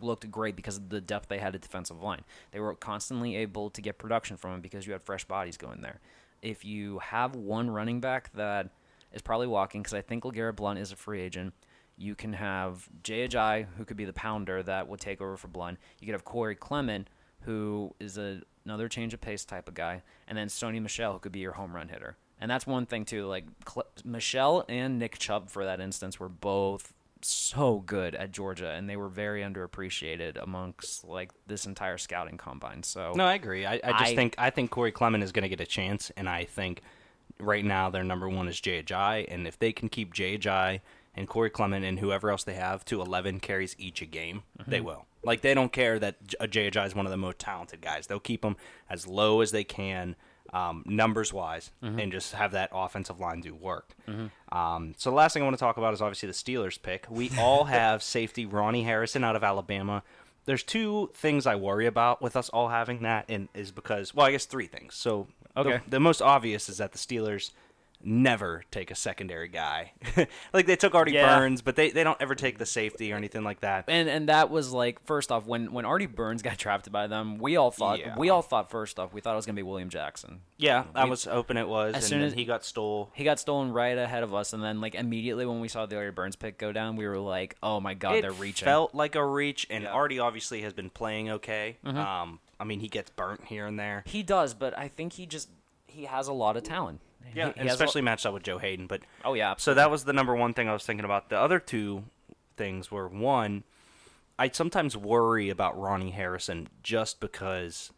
looked 0.00 0.30
great 0.30 0.56
because 0.56 0.76
of 0.76 0.88
the 0.90 1.00
depth 1.00 1.28
they 1.28 1.38
had 1.38 1.54
at 1.54 1.60
defensive 1.60 2.02
line. 2.02 2.22
They 2.50 2.60
were 2.60 2.74
constantly 2.74 3.36
able 3.36 3.70
to 3.70 3.80
get 3.80 3.98
production 3.98 4.36
from 4.36 4.52
them 4.52 4.60
because 4.60 4.86
you 4.86 4.92
had 4.92 5.02
fresh 5.02 5.24
bodies 5.24 5.56
going 5.56 5.80
there. 5.80 6.00
If 6.40 6.64
you 6.64 6.98
have 6.98 7.34
one 7.34 7.70
running 7.70 8.00
back 8.00 8.32
that 8.34 8.70
is 9.12 9.22
probably 9.22 9.46
walking, 9.46 9.82
because 9.82 9.94
I 9.94 10.02
think 10.02 10.24
LeGarrette 10.24 10.56
Blunt 10.56 10.78
is 10.78 10.92
a 10.92 10.96
free 10.96 11.20
agent, 11.20 11.54
you 11.96 12.14
can 12.14 12.32
have 12.32 12.88
Ajayi, 13.02 13.66
who 13.76 13.84
could 13.84 13.96
be 13.96 14.04
the 14.04 14.12
pounder 14.12 14.62
that 14.62 14.88
would 14.88 15.00
take 15.00 15.20
over 15.20 15.36
for 15.36 15.48
Blunt. 15.48 15.78
You 16.00 16.06
could 16.06 16.14
have 16.14 16.24
Corey 16.24 16.56
Clement, 16.56 17.08
who 17.42 17.94
is 18.00 18.18
a, 18.18 18.40
another 18.64 18.88
change 18.88 19.14
of 19.14 19.20
pace 19.20 19.44
type 19.44 19.68
of 19.68 19.74
guy, 19.74 20.02
and 20.26 20.36
then 20.36 20.48
Sony 20.48 20.80
Michel, 20.80 21.14
who 21.14 21.18
could 21.18 21.32
be 21.32 21.40
your 21.40 21.52
home 21.52 21.74
run 21.74 21.88
hitter. 21.88 22.16
And 22.40 22.50
that's 22.50 22.66
one 22.66 22.86
thing 22.86 23.04
too. 23.04 23.26
Like 23.26 23.44
Cl- 23.68 23.86
Michel 24.04 24.64
and 24.68 24.98
Nick 24.98 25.18
Chubb, 25.18 25.48
for 25.48 25.64
that 25.64 25.80
instance, 25.80 26.18
were 26.18 26.28
both 26.28 26.92
so 27.24 27.78
good 27.86 28.14
at 28.14 28.32
Georgia, 28.32 28.70
and 28.70 28.88
they 28.88 28.96
were 28.96 29.08
very 29.08 29.42
underappreciated 29.42 30.42
amongst 30.42 31.04
like 31.04 31.30
this 31.46 31.66
entire 31.66 31.98
scouting 31.98 32.36
combine. 32.36 32.82
So 32.82 33.12
No, 33.14 33.24
I 33.24 33.34
agree. 33.34 33.64
I, 33.64 33.74
I 33.74 33.92
just 33.92 34.12
I- 34.12 34.14
think 34.16 34.34
I 34.38 34.50
think 34.50 34.70
Corey 34.70 34.92
Clement 34.92 35.22
is 35.22 35.32
going 35.32 35.44
to 35.44 35.48
get 35.48 35.60
a 35.60 35.66
chance, 35.66 36.10
and 36.16 36.28
I 36.28 36.44
think 36.44 36.82
right 37.38 37.64
now 37.64 37.90
their 37.90 38.04
number 38.04 38.28
one 38.28 38.48
is 38.48 38.60
Jay 38.60 38.82
Ajayi, 38.82 39.26
and 39.28 39.46
if 39.46 39.58
they 39.58 39.72
can 39.72 39.88
keep 39.88 40.12
Jay 40.12 40.36
Ajayi 40.36 40.80
and 41.14 41.28
Corey 41.28 41.50
Clement 41.50 41.84
and 41.84 41.98
whoever 41.98 42.30
else 42.30 42.44
they 42.44 42.54
have 42.54 42.84
to 42.86 43.00
11 43.00 43.40
carries 43.40 43.76
each 43.78 44.02
a 44.02 44.06
game, 44.06 44.42
they 44.66 44.78
mm-hmm. 44.78 44.86
will. 44.86 45.06
Like 45.24 45.40
they 45.40 45.54
don't 45.54 45.72
care 45.72 45.98
that 45.98 46.16
J- 46.50 46.68
uh, 46.70 46.84
is 46.84 46.94
one 46.94 47.06
of 47.06 47.10
the 47.10 47.16
most 47.16 47.38
talented 47.38 47.80
guys. 47.80 48.06
They'll 48.06 48.18
keep 48.20 48.44
him 48.44 48.56
as 48.90 49.06
low 49.06 49.40
as 49.40 49.50
they 49.52 49.64
can, 49.64 50.16
um, 50.52 50.82
numbers 50.86 51.32
wise, 51.32 51.70
and 51.80 52.10
just 52.12 52.34
have 52.34 52.52
that 52.52 52.70
offensive 52.72 53.20
line 53.20 53.40
do 53.40 53.54
work. 53.54 53.94
Um, 54.50 54.94
so 54.98 55.10
the 55.10 55.16
last 55.16 55.32
thing 55.34 55.42
I 55.42 55.46
want 55.46 55.56
to 55.56 55.60
talk 55.64 55.76
about 55.76 55.94
is 55.94 56.02
obviously 56.02 56.26
the 56.26 56.32
Steelers 56.34 56.80
pick. 56.80 57.06
We 57.08 57.30
all 57.38 57.64
have 57.64 58.02
safety 58.18 58.46
Ronnie 58.46 58.82
Harrison 58.84 59.24
out 59.24 59.36
of 59.36 59.44
Alabama. 59.44 60.02
There's 60.44 60.62
two 60.64 61.10
things 61.14 61.46
I 61.46 61.54
worry 61.54 61.86
about 61.86 62.20
with 62.20 62.34
us 62.36 62.48
all 62.48 62.68
having 62.68 63.02
that, 63.02 63.26
and 63.28 63.48
is 63.54 63.70
because 63.70 64.14
well, 64.14 64.26
I 64.26 64.32
guess 64.32 64.44
three 64.44 64.66
things. 64.66 64.94
So 64.94 65.28
Okay. 65.56 65.80
the, 65.84 65.90
the 65.90 66.00
most 66.00 66.20
obvious 66.22 66.68
is 66.68 66.78
that 66.78 66.92
the 66.92 66.98
Steelers 66.98 67.50
never 68.04 68.62
take 68.70 68.90
a 68.90 68.94
secondary 68.94 69.48
guy. 69.48 69.92
like 70.52 70.66
they 70.66 70.76
took 70.76 70.94
Artie 70.94 71.12
Yeah. 71.12 71.38
Burns, 71.38 71.62
but 71.62 71.76
they, 71.76 71.90
they 71.90 72.04
don't 72.04 72.20
ever 72.20 72.34
take 72.34 72.58
the 72.58 72.66
safety 72.66 73.12
or 73.12 73.16
anything 73.16 73.44
like 73.44 73.60
that. 73.60 73.84
and 73.88 74.08
and 74.08 74.28
that 74.28 74.50
was 74.50 74.72
like 74.72 75.04
first 75.06 75.30
off 75.32 75.46
when 75.46 75.72
when 75.72 75.84
Artie 75.84 76.06
Burns 76.06 76.42
got 76.42 76.56
drafted 76.58 76.92
by 76.92 77.06
them, 77.06 77.38
we 77.38 77.56
all 77.56 77.70
thought 77.70 77.98
Yeah. 78.00 78.16
we 78.16 78.30
all 78.30 78.42
thought 78.42 78.70
first 78.70 78.98
off 78.98 79.12
we 79.12 79.20
thought 79.20 79.32
it 79.32 79.36
was 79.36 79.46
gonna 79.46 79.56
be 79.56 79.62
William 79.62 79.88
Jackson. 79.88 80.40
Yeah, 80.58 80.84
I 80.94 81.06
was 81.06 81.24
hoping 81.24 81.56
it 81.56 81.66
was, 81.68 81.94
As 81.94 82.04
and 82.04 82.08
soon 82.10 82.22
as- 82.22 82.32
he 82.34 82.44
got 82.44 82.64
stole. 82.64 83.10
He 83.14 83.24
got 83.24 83.40
stolen 83.40 83.72
right 83.72 83.96
ahead 83.98 84.22
of 84.22 84.32
us, 84.34 84.52
and 84.52 84.62
then 84.62 84.80
like 84.80 84.94
immediately 84.94 85.44
when 85.46 85.60
we 85.60 85.68
saw 85.68 85.86
the 85.86 85.96
Artie 85.96 86.10
Burns 86.10 86.36
pick 86.36 86.56
go 86.58 86.70
down, 86.72 86.96
we 86.96 87.06
were 87.06 87.18
like, 87.18 87.56
"Oh 87.62 87.80
my 87.80 87.94
god, 87.94 88.16
it 88.16 88.22
they're 88.22 88.30
reaching." 88.32 88.66
felt 88.66 88.94
like 88.94 89.14
a 89.16 89.24
reach, 89.24 89.66
and 89.70 89.84
Yeah. 89.84 89.90
Artie 89.92 90.18
obviously 90.18 90.62
has 90.62 90.72
been 90.72 90.90
playing 90.90 91.30
okay. 91.30 91.78
Um, 91.84 92.38
I 92.60 92.64
mean, 92.64 92.78
he 92.80 92.86
gets 92.88 93.10
burnt 93.10 93.44
here 93.46 93.66
and 93.66 93.78
there. 93.78 94.04
he 94.06 94.22
does, 94.22 94.54
but 94.54 94.76
I 94.78 94.86
think 94.88 95.14
he 95.14 95.26
just 95.26 95.48
he 95.88 96.04
has 96.04 96.28
a 96.28 96.32
lot 96.32 96.56
of 96.56 96.62
talent. 96.62 97.00
Yeah, 97.34 97.52
He- 97.54 97.62
he 97.62 97.68
especially 97.68 98.02
matched 98.02 98.26
up 98.26 98.34
with 98.34 98.42
Joe 98.42 98.58
Haden. 98.58 98.86
But 98.86 99.02
oh 99.24 99.34
yeah, 99.34 99.54
so 99.58 99.74
that 99.74 99.90
was 99.90 100.04
the 100.04 100.12
number 100.12 100.34
one 100.34 100.54
thing 100.54 100.68
I 100.68 100.72
was 100.72 100.84
thinking 100.84 101.04
about. 101.04 101.28
The 101.28 101.38
other 101.38 101.58
two 101.58 102.04
things 102.56 102.90
were 102.90 103.08
one, 103.08 103.64
I 104.38 104.48
sometimes 104.50 104.96
worry 104.96 105.48
about 105.50 105.78
Ronnie 105.80 106.10
Harrison 106.10 106.68
just 106.82 107.20
because 107.20 107.92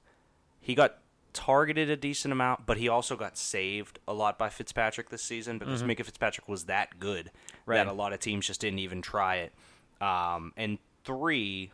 he 0.61 0.75
got 0.75 0.99
targeted 1.33 1.91
a 1.91 1.97
decent 1.97 2.31
amount, 2.31 2.65
but 2.65 2.77
he 2.77 2.89
also 2.89 3.17
got 3.17 3.37
saved 3.37 3.99
a 4.07 4.13
lot 4.15 4.39
by 4.39 4.49
Fitzpatrick 4.49 5.11
this 5.11 5.23
season 5.23 5.59
because 5.59 5.83
Minkah 5.83 6.05
Fitzpatrick 6.05 6.49
was 6.49 6.67
that 6.67 7.01
good 7.01 7.31
Right. 7.67 7.77
that 7.77 7.89
a 7.89 7.93
lot 7.93 8.13
of 8.13 8.21
teams 8.21 8.47
just 8.47 8.61
didn't 8.61 8.79
even 8.79 9.03
try 9.03 9.37
it. 9.37 9.53
Um, 10.01 10.53
and 10.57 10.79
three, 11.05 11.73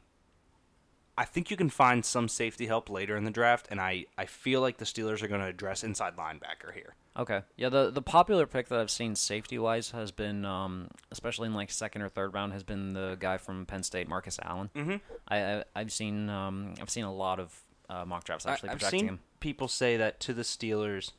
I 1.19 1.25
think 1.25 1.51
you 1.51 1.57
can 1.57 1.69
find 1.69 2.05
some 2.05 2.29
safety 2.29 2.67
help 2.67 2.89
later 2.89 3.17
in 3.17 3.25
the 3.25 3.31
draft, 3.31 3.69
and 3.71 3.79
I, 3.81 4.07
I 4.17 4.25
feel 4.27 4.61
like 4.63 4.79
the 4.79 4.85
Steelers 4.87 5.23
are 5.23 5.29
going 5.29 5.41
to 5.43 5.47
address 5.47 5.85
inside 5.85 6.17
linebacker 6.17 6.73
here. 6.73 6.95
Okay. 7.17 7.43
Yeah, 7.57 7.69
the 7.69 7.91
the 7.91 8.01
popular 8.01 8.47
pick 8.47 8.69
that 8.69 8.79
I've 8.79 8.91
seen 8.91 9.17
safety 9.17 9.59
wise 9.59 9.91
has 9.91 10.13
been, 10.13 10.45
um, 10.45 10.89
especially 11.11 11.47
in 11.49 11.55
like 11.55 11.71
second 11.71 12.03
or 12.03 12.09
third 12.09 12.33
round, 12.33 12.53
has 12.53 12.63
been 12.63 12.95
the 12.95 13.17
guy 13.21 13.37
from 13.37 13.67
Penn 13.67 13.83
State, 13.83 14.09
Marcus 14.09 14.39
Allen. 14.43 14.71
Mm-hmm. 14.75 14.97
I, 15.29 15.37
I 15.57 15.65
I've 15.77 15.93
seen 15.93 16.31
um 16.31 16.75
I've 16.81 16.89
seen 16.89 17.05
a 17.05 17.13
lot 17.13 17.39
of 17.41 17.53
uh, 17.91 18.05
mock 18.07 18.25
drafts 18.25 18.47
actually 18.47 18.71
I, 18.71 18.73
have 18.73 18.79
projecting 18.79 19.01
seen 19.01 19.09
him. 19.09 19.21
people 19.41 19.67
say 19.69 19.97
that 19.97 20.21
to 20.21 20.33
the 20.33 20.43
Steelers, 20.43 21.11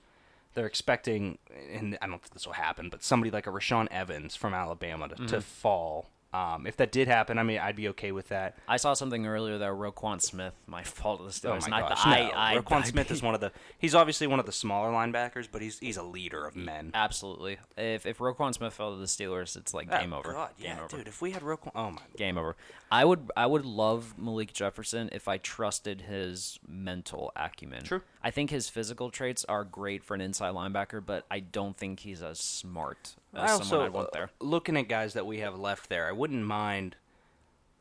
they're 0.54 0.66
expecting, 0.66 1.38
and 1.72 1.98
I 2.02 2.08
don't 2.08 2.22
think 2.22 2.34
this 2.34 2.46
will 2.48 2.54
happen, 2.54 2.90
but 2.90 3.04
somebody 3.04 3.30
like 3.30 3.46
a 3.46 3.52
Rashaan 3.52 3.88
Evans 3.92 4.36
from 4.36 4.54
Alabama 4.54 5.10
to, 5.10 5.16
Mm-hmm. 5.16 5.26
to 5.28 5.42
fall. 5.42 6.10
Um, 6.34 6.66
if 6.66 6.78
that 6.78 6.94
did 6.94 7.10
happen, 7.10 7.38
I 7.38 7.44
mean, 7.44 7.60
I'd 7.60 7.76
be 7.76 7.90
okay 7.90 8.14
with 8.14 8.30
that. 8.30 8.56
I 8.66 8.78
saw 8.78 8.94
something 8.94 9.28
earlier 9.28 9.58
that 9.58 9.70
Roquan 9.72 10.22
Smith, 10.22 10.54
my 10.66 10.82
fault 10.84 11.20
of 11.20 11.42
the 11.42 11.50
Oh 11.50 11.60
my 11.60 11.68
not 11.68 11.90
gosh, 11.90 12.04
the, 12.04 12.10
no. 12.10 12.16
I, 12.16 12.54
I, 12.54 12.58
Roquan 12.58 12.82
I- 12.82 12.84
Smith 12.84 13.12
is 13.12 13.22
one 13.22 13.36
of 13.36 13.42
the. 13.42 13.52
He's 13.78 13.94
obviously 13.94 14.28
one 14.28 14.40
of 14.40 14.46
the 14.46 14.54
smaller 14.54 14.92
linebackers, 14.92 15.50
but 15.52 15.62
he's 15.62 15.78
he's 15.80 15.98
a 15.98 16.04
leader 16.04 16.46
of 16.48 16.56
men. 16.56 16.92
Absolutely. 16.94 17.58
If 17.78 18.06
if 18.06 18.20
Roquan 18.20 18.54
Smith 18.54 18.74
fell 18.74 18.92
to 18.94 18.98
the 18.98 19.06
Steelers, 19.08 19.58
it's 19.58 19.74
like 19.74 19.90
game 19.90 20.14
Oh, 20.14 20.20
over. 20.20 20.32
God, 20.32 20.52
game 20.58 20.68
yeah, 20.78 20.84
over. 20.86 20.98
dude. 20.98 21.08
If 21.10 21.22
we 21.22 21.32
had 21.32 21.42
Roquan, 21.42 21.72
oh 21.76 21.92
my. 21.92 22.02
Game 22.16 22.38
over. 22.38 22.56
I 22.90 23.04
would 23.04 23.30
I 23.36 23.46
would 23.46 23.66
love 23.66 24.14
Malik 24.18 24.54
Jefferson 24.54 25.10
if 25.12 25.28
I 25.28 25.38
trusted 25.38 26.02
his 26.02 26.60
mental 26.68 27.32
acumen. 27.36 27.84
True. 27.84 28.02
I 28.24 28.32
think 28.32 28.52
his 28.52 28.70
physical 28.70 29.10
traits 29.10 29.44
are 29.50 29.64
great 29.66 30.04
for 30.04 30.14
an 30.14 30.22
inside 30.22 30.54
linebacker, 30.54 31.06
but 31.06 31.26
I 31.30 31.40
don't 31.42 31.76
think 31.76 32.02
he's 32.02 32.22
as 32.22 32.40
smart 32.40 33.16
I 33.34 33.52
also 33.52 33.84
I'd 33.86 33.94
want 33.94 34.08
uh, 34.08 34.12
there. 34.14 34.30
looking 34.40 34.76
at 34.78 34.88
guys 34.88 35.14
that 35.14 35.26
we 35.26 35.40
have 35.40 35.58
left 35.58 35.90
there. 35.90 36.08
I 36.08 36.12
wouldn't 36.12 36.44
mind. 36.46 36.96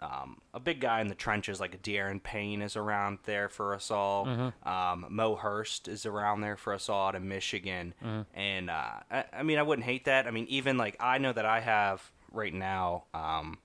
Um, 0.03 0.39
a 0.55 0.61
big 0.61 0.81
guy 0.81 1.03
in 1.03 1.09
the 1.09 1.15
trenches 1.15 1.61
like 1.61 1.75
a 1.75 1.79
Da'Ron 1.79 2.23
Payne 2.23 2.63
is 2.63 2.75
around 2.75 3.19
there 3.27 3.51
for 3.51 3.75
us 3.75 3.91
all. 3.91 4.25
Mm-hmm. 4.25 4.67
Um, 4.67 5.05
Mo 5.11 5.37
Hurst 5.37 5.89
is 5.89 6.07
around 6.07 6.41
there 6.41 6.57
for 6.57 6.73
us 6.73 6.89
all 6.89 7.09
out 7.09 7.15
of 7.15 7.23
Michigan, 7.23 7.93
Mm-hmm. 8.03 8.39
and 8.39 8.71
uh, 8.71 8.93
I, 9.11 9.25
I 9.31 9.43
mean 9.43 9.59
I 9.59 9.63
wouldn't 9.63 9.85
hate 9.85 10.07
that. 10.07 10.27
I 10.27 10.31
mean 10.31 10.47
even 10.49 10.79
like 10.79 10.97
I 11.01 11.19
know 11.19 11.35
that 11.35 11.45
I 11.45 11.61
have 11.61 12.11
right 12.33 12.55
now 12.55 13.05
um, 13.13 13.59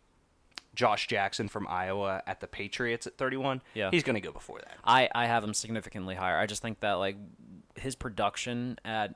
Josh 0.73 1.07
Jackson 1.07 1.47
from 1.47 1.67
Iowa 1.69 2.21
at 2.27 2.41
the 2.41 2.47
Patriots 2.47 3.07
at 3.07 3.17
31. 3.17 3.61
Yeah. 3.73 3.89
he's 3.91 4.03
going 4.03 4.15
to 4.15 4.19
go 4.21 4.33
before 4.33 4.59
that. 4.59 4.75
I, 4.83 5.07
I 5.15 5.27
have 5.27 5.41
him 5.41 5.53
significantly 5.53 6.15
higher. 6.15 6.37
I 6.37 6.47
just 6.47 6.61
think 6.61 6.81
that 6.81 6.93
like 6.95 7.15
his 7.77 7.95
production 7.95 8.77
at 8.83 9.11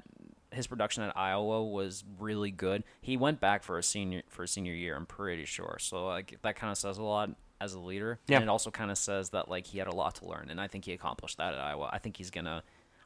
his 0.51 0.67
production 0.67 1.03
at 1.03 1.15
Iowa 1.15 1.63
was 1.63 2.03
really 2.17 2.51
good. 2.51 2.83
He 3.01 3.17
went 3.17 3.39
back 3.39 3.63
for 3.63 3.77
a 3.77 3.83
senior 3.83 4.23
for 4.29 4.43
a 4.43 4.47
senior 4.47 4.73
year. 4.73 4.95
I'm 4.95 5.05
pretty 5.05 5.45
sure. 5.45 5.77
So 5.79 6.07
like 6.07 6.37
that 6.41 6.55
kind 6.55 6.71
of 6.71 6.77
says 6.77 6.97
a 6.97 7.03
lot 7.03 7.31
as 7.61 7.73
a 7.73 7.79
leader. 7.79 8.19
Yeah. 8.27 8.37
And 8.37 8.43
it 8.43 8.49
also 8.49 8.71
kind 8.71 8.91
of 8.91 8.97
says 8.97 9.29
that 9.31 9.49
like 9.49 9.67
he 9.67 9.77
had 9.79 9.87
a 9.87 9.95
lot 9.95 10.15
to 10.15 10.25
learn, 10.27 10.47
and 10.49 10.59
I 10.59 10.67
think 10.67 10.85
he 10.85 10.93
accomplished 10.93 11.37
that 11.37 11.53
at 11.53 11.59
Iowa. 11.59 11.89
I 11.91 11.99
think 11.99 12.17
he's 12.17 12.31
gonna. 12.31 12.63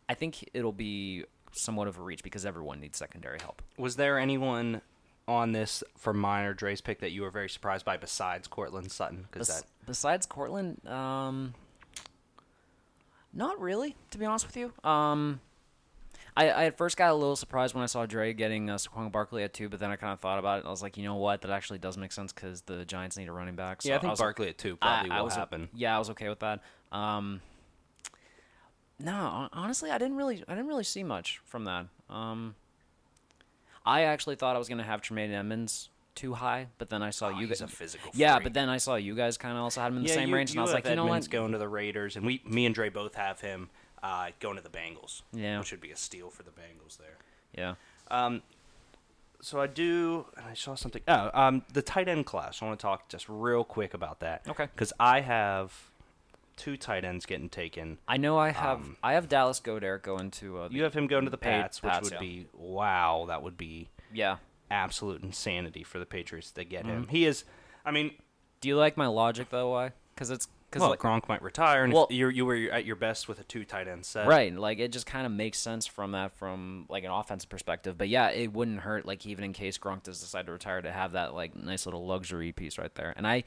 I 0.08 0.14
think 0.14 0.50
it'll 0.54 0.74
be 0.74 1.26
somewhat 1.52 1.88
of 1.88 1.98
a 1.98 2.02
reach 2.02 2.24
because 2.24 2.46
everyone 2.46 2.80
needs 2.80 2.98
secondary 2.98 3.40
help. 3.40 3.62
Was 3.78 3.96
there 3.96 4.20
anyone 4.20 4.82
on 5.28 5.54
this 5.54 5.84
for 5.98 6.14
mine 6.14 6.46
or 6.46 6.54
Dre's 6.54 6.82
pick 6.82 7.00
that 7.00 7.12
you 7.12 7.22
were 7.22 7.30
very 7.30 7.50
surprised 7.50 7.86
by 7.86 7.98
besides 7.98 8.48
Courtland 8.48 8.92
Sutton? 8.92 9.28
Because 9.32 9.48
Bes- 9.48 9.62
that 9.62 9.68
besides 9.86 10.26
Courtland, 10.26 10.86
um, 10.88 11.54
not 13.34 13.60
really, 13.60 13.96
to 14.12 14.18
be 14.18 14.26
honest 14.26 14.46
with 14.46 14.58
you. 14.58 14.74
Um, 14.90 15.40
I, 16.36 16.50
I 16.50 16.66
at 16.66 16.78
first 16.78 16.98
got 16.98 17.12
a 17.12 17.14
little 17.14 17.36
surprised 17.36 17.76
when 17.76 17.84
I 17.84 17.88
saw 17.88 18.06
Dre 18.06 18.34
getting 18.34 18.70
uh, 18.70 18.76
Saquon 18.76 19.12
Barkley 19.12 19.44
at 19.44 19.54
two, 19.54 19.70
but 19.70 19.80
then 19.80 19.92
I 19.92 19.96
kind 19.96 20.14
of 20.14 20.20
thought 20.20 20.40
about 20.40 20.58
it. 20.58 20.60
and 20.62 20.68
I 20.68 20.72
was 20.72 20.82
like, 20.82 20.98
you 20.98 21.04
know 21.04 21.16
what, 21.16 21.42
that 21.42 21.52
actually 21.52 21.80
does 21.80 21.98
make 21.98 22.12
sense 22.12 22.34
because 22.34 22.62
the 22.62 22.86
Giants 22.86 23.18
need 23.18 23.28
a 23.28 23.32
running 23.32 23.56
back. 23.56 23.82
So 23.82 23.90
yeah, 23.90 23.96
I 23.96 24.00
think 24.00 24.12
was, 24.12 24.20
Barkley 24.20 24.50
at 24.50 24.58
two 24.58 24.76
probably 24.78 25.12
I 25.12 25.18
will 25.20 25.26
was, 25.26 25.36
happen. 25.36 25.70
Yeah, 25.76 25.96
I 25.96 26.00
was 26.00 26.10
okay 26.12 26.30
with 26.30 26.40
that. 26.40 26.62
Um, 26.92 27.42
no, 29.00 29.50
honestly, 29.54 29.92
I 29.92 29.98
didn't 29.98 30.16
really, 30.16 30.44
I 30.48 30.54
didn't 30.56 30.68
really 30.68 30.84
see 30.84 31.04
much 31.04 31.40
from 31.46 31.66
that. 31.66 31.88
Um, 32.10 32.56
I 33.86 34.04
actually 34.04 34.36
thought 34.36 34.56
I 34.56 34.60
was 34.60 34.70
gonna 34.70 34.84
have 34.84 35.02
Tremaine 35.02 35.32
Edmunds 35.32 35.90
too 36.16 36.34
high, 36.34 36.68
but 36.78 36.90
then 36.90 37.02
I 37.02 37.10
saw 37.10 37.28
Oh, 37.28 37.40
you 37.40 37.48
guys. 37.48 37.62
a 37.62 37.68
physical 37.68 38.12
Yeah, 38.14 38.40
but 38.40 38.54
then 38.54 38.70
I 38.70 38.78
saw 38.78 38.96
you 38.96 39.16
guys 39.16 39.38
kind 39.38 39.58
of 39.58 39.64
also 39.64 39.82
had 39.82 39.88
him 39.88 39.98
in 39.98 40.04
the 40.04 40.10
yeah, 40.10 40.16
same 40.16 40.30
you, 40.30 40.36
range, 40.36 40.52
and 40.52 40.60
I 40.60 40.64
was 40.64 40.74
like, 40.74 40.88
you 40.88 40.96
know 40.96 41.06
Edmunds 41.06 41.28
what? 41.28 41.32
going 41.32 41.52
to 41.54 41.58
the 41.58 41.68
Raiders, 41.68 42.16
and 42.16 42.26
we, 42.26 42.42
me 42.46 42.66
and 42.66 42.74
Dre 42.74 42.90
both 42.90 43.16
have 43.16 43.42
him 43.42 43.70
uh, 44.04 44.30
going 44.40 44.58
to 44.58 44.62
the 44.64 44.70
Bengals. 44.70 45.22
Yeah. 45.32 45.58
which 45.60 45.72
would 45.72 45.82
be 45.82 45.92
a 45.92 45.96
steal 45.96 46.30
for 46.30 46.44
the 46.44 46.52
Bengals 46.52 46.98
there. 46.98 47.18
Yeah. 47.58 47.76
Um, 48.12 48.42
so 49.42 49.60
I 49.60 49.68
do, 49.68 50.26
and 50.38 50.46
I 50.46 50.54
saw 50.54 50.76
something. 50.76 51.02
Oh, 51.08 51.30
um, 51.34 51.64
the 51.74 51.82
tight 51.82 52.08
end 52.08 52.26
class. 52.26 52.62
I 52.62 52.66
want 52.66 52.80
to 52.80 52.82
talk 52.82 53.10
just 53.10 53.28
real 53.28 53.64
quick 53.64 53.94
about 53.94 54.20
that. 54.22 54.44
Okay. 54.48 54.68
Because 54.74 54.94
I 55.00 55.22
have 55.22 55.74
two 56.56 56.78
tight 56.78 57.04
ends 57.04 57.26
getting 57.26 57.50
taken. 57.50 57.98
I 58.08 58.18
know 58.18 58.38
I 58.38 58.52
have 58.52 58.78
Um, 58.82 58.98
I 59.04 59.14
have 59.14 59.28
Dallas 59.28 59.60
Goedert 59.60 60.02
going 60.04 60.32
to 60.32 60.60
uh, 60.60 60.68
the, 60.68 60.76
You 60.76 60.84
have 60.84 60.94
him 60.94 61.08
going 61.08 61.26
to 61.26 61.32
the 61.32 61.38
Pa- 61.38 61.50
Pats, 61.50 61.82
which 61.84 61.94
would 62.04 62.12
yeah. 62.14 62.20
be 62.20 62.48
wow. 62.54 63.26
That 63.28 63.42
would 63.44 63.58
be 63.58 63.90
yeah. 64.14 64.38
absolute 64.72 65.24
insanity 65.24 65.84
for 65.84 66.00
the 66.00 66.06
Patriots 66.06 66.52
to 66.52 66.64
get 66.64 66.84
Mm-hmm. 66.84 66.92
him. 66.92 67.08
He 67.10 67.26
is. 67.26 67.44
I 67.86 67.92
mean, 67.92 68.12
Do 68.62 68.70
you 68.70 68.78
like 68.78 68.96
my 68.98 69.08
logic 69.08 69.50
though? 69.50 69.72
Why? 69.72 69.92
Because 70.16 70.30
it's 70.30 70.48
because 70.74 70.82
well, 70.82 70.90
like, 70.90 71.00
Gronk 71.00 71.30
might 71.30 71.44
retire, 71.44 71.84
and 71.84 71.94
Well- 71.94 72.08
you're 72.10 72.32
you 72.32 72.46
were 72.46 72.56
at 72.72 72.84
your 72.84 72.96
best 72.96 73.28
with 73.28 73.40
a 73.40 73.44
two 73.44 73.64
tight 73.64 73.88
end 73.88 74.06
set. 74.06 74.26
right, 74.28 74.54
like 74.54 74.80
it 74.80 74.92
just 74.92 75.06
kind 75.06 75.26
of 75.26 75.32
makes 75.32 75.60
sense 75.60 75.86
from 75.86 76.12
that 76.14 76.32
from 76.34 76.88
like 76.90 77.04
an 77.04 77.12
offensive 77.12 77.50
perspective. 77.50 77.98
But 77.98 78.10
yeah, 78.10 78.30
it 78.30 78.52
wouldn't 78.52 78.80
hurt 78.80 79.06
like 79.06 79.26
even 79.26 79.46
in 79.46 79.54
case 79.54 79.78
Gronk 79.78 80.04
does 80.04 80.20
decide 80.20 80.48
to 80.48 80.52
retire 80.52 80.82
to 80.82 80.92
have 80.92 81.12
that 81.12 81.36
like 81.36 81.56
nice 81.56 81.86
little 81.86 82.06
luxury 82.08 82.52
piece 82.52 82.78
right 82.80 82.94
there. 82.96 83.14
And 83.16 83.28
I 83.28 83.44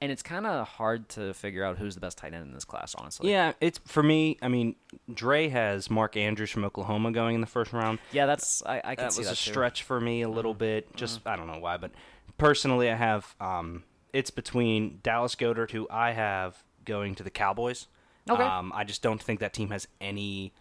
and 0.00 0.12
it's 0.12 0.22
kind 0.22 0.46
of 0.46 0.66
hard 0.68 1.08
to 1.08 1.34
figure 1.34 1.64
out 1.64 1.78
who's 1.78 1.94
the 1.94 2.00
best 2.00 2.18
tight 2.18 2.32
end 2.32 2.44
in 2.44 2.52
this 2.54 2.64
class, 2.64 2.94
honestly. 2.94 3.30
Yeah, 3.30 3.52
it's 3.60 3.80
for 3.84 4.02
me. 4.02 4.38
I 4.40 4.46
mean, 4.46 4.76
Dre 5.12 5.48
has 5.48 5.90
Mark 5.90 6.16
Andrews 6.16 6.50
from 6.50 6.64
Oklahoma 6.64 7.10
going 7.10 7.34
in 7.34 7.40
the 7.40 7.48
first 7.48 7.72
round. 7.72 7.98
Yeah, 8.12 8.26
that's 8.26 8.62
I, 8.64 8.80
I 8.84 8.94
can 8.94 9.06
that 9.06 9.12
see 9.12 9.20
was 9.20 9.28
that 9.28 9.40
a 9.40 9.44
too. 9.44 9.50
stretch 9.50 9.82
for 9.82 10.00
me 10.00 10.22
a 10.22 10.28
little 10.28 10.54
bit. 10.54 10.94
Just 10.94 11.26
I 11.26 11.34
don't 11.34 11.48
know 11.48 11.58
why, 11.58 11.76
but 11.76 11.90
personally, 12.36 12.90
I 12.90 12.94
have 12.94 13.34
um, 13.40 13.82
it's 14.12 14.30
between 14.30 15.00
Dallas 15.02 15.34
Goedert, 15.34 15.72
who 15.72 15.88
I 15.90 16.12
have 16.12 16.62
going 16.88 17.14
to 17.14 17.22
the 17.22 17.30
Cowboys. 17.30 17.86
Okay. 18.28 18.42
Um, 18.42 18.72
I 18.74 18.82
just 18.84 19.02
don't 19.02 19.22
think 19.22 19.38
that 19.40 19.52
team 19.52 19.70
has 19.70 19.86
any 20.00 20.52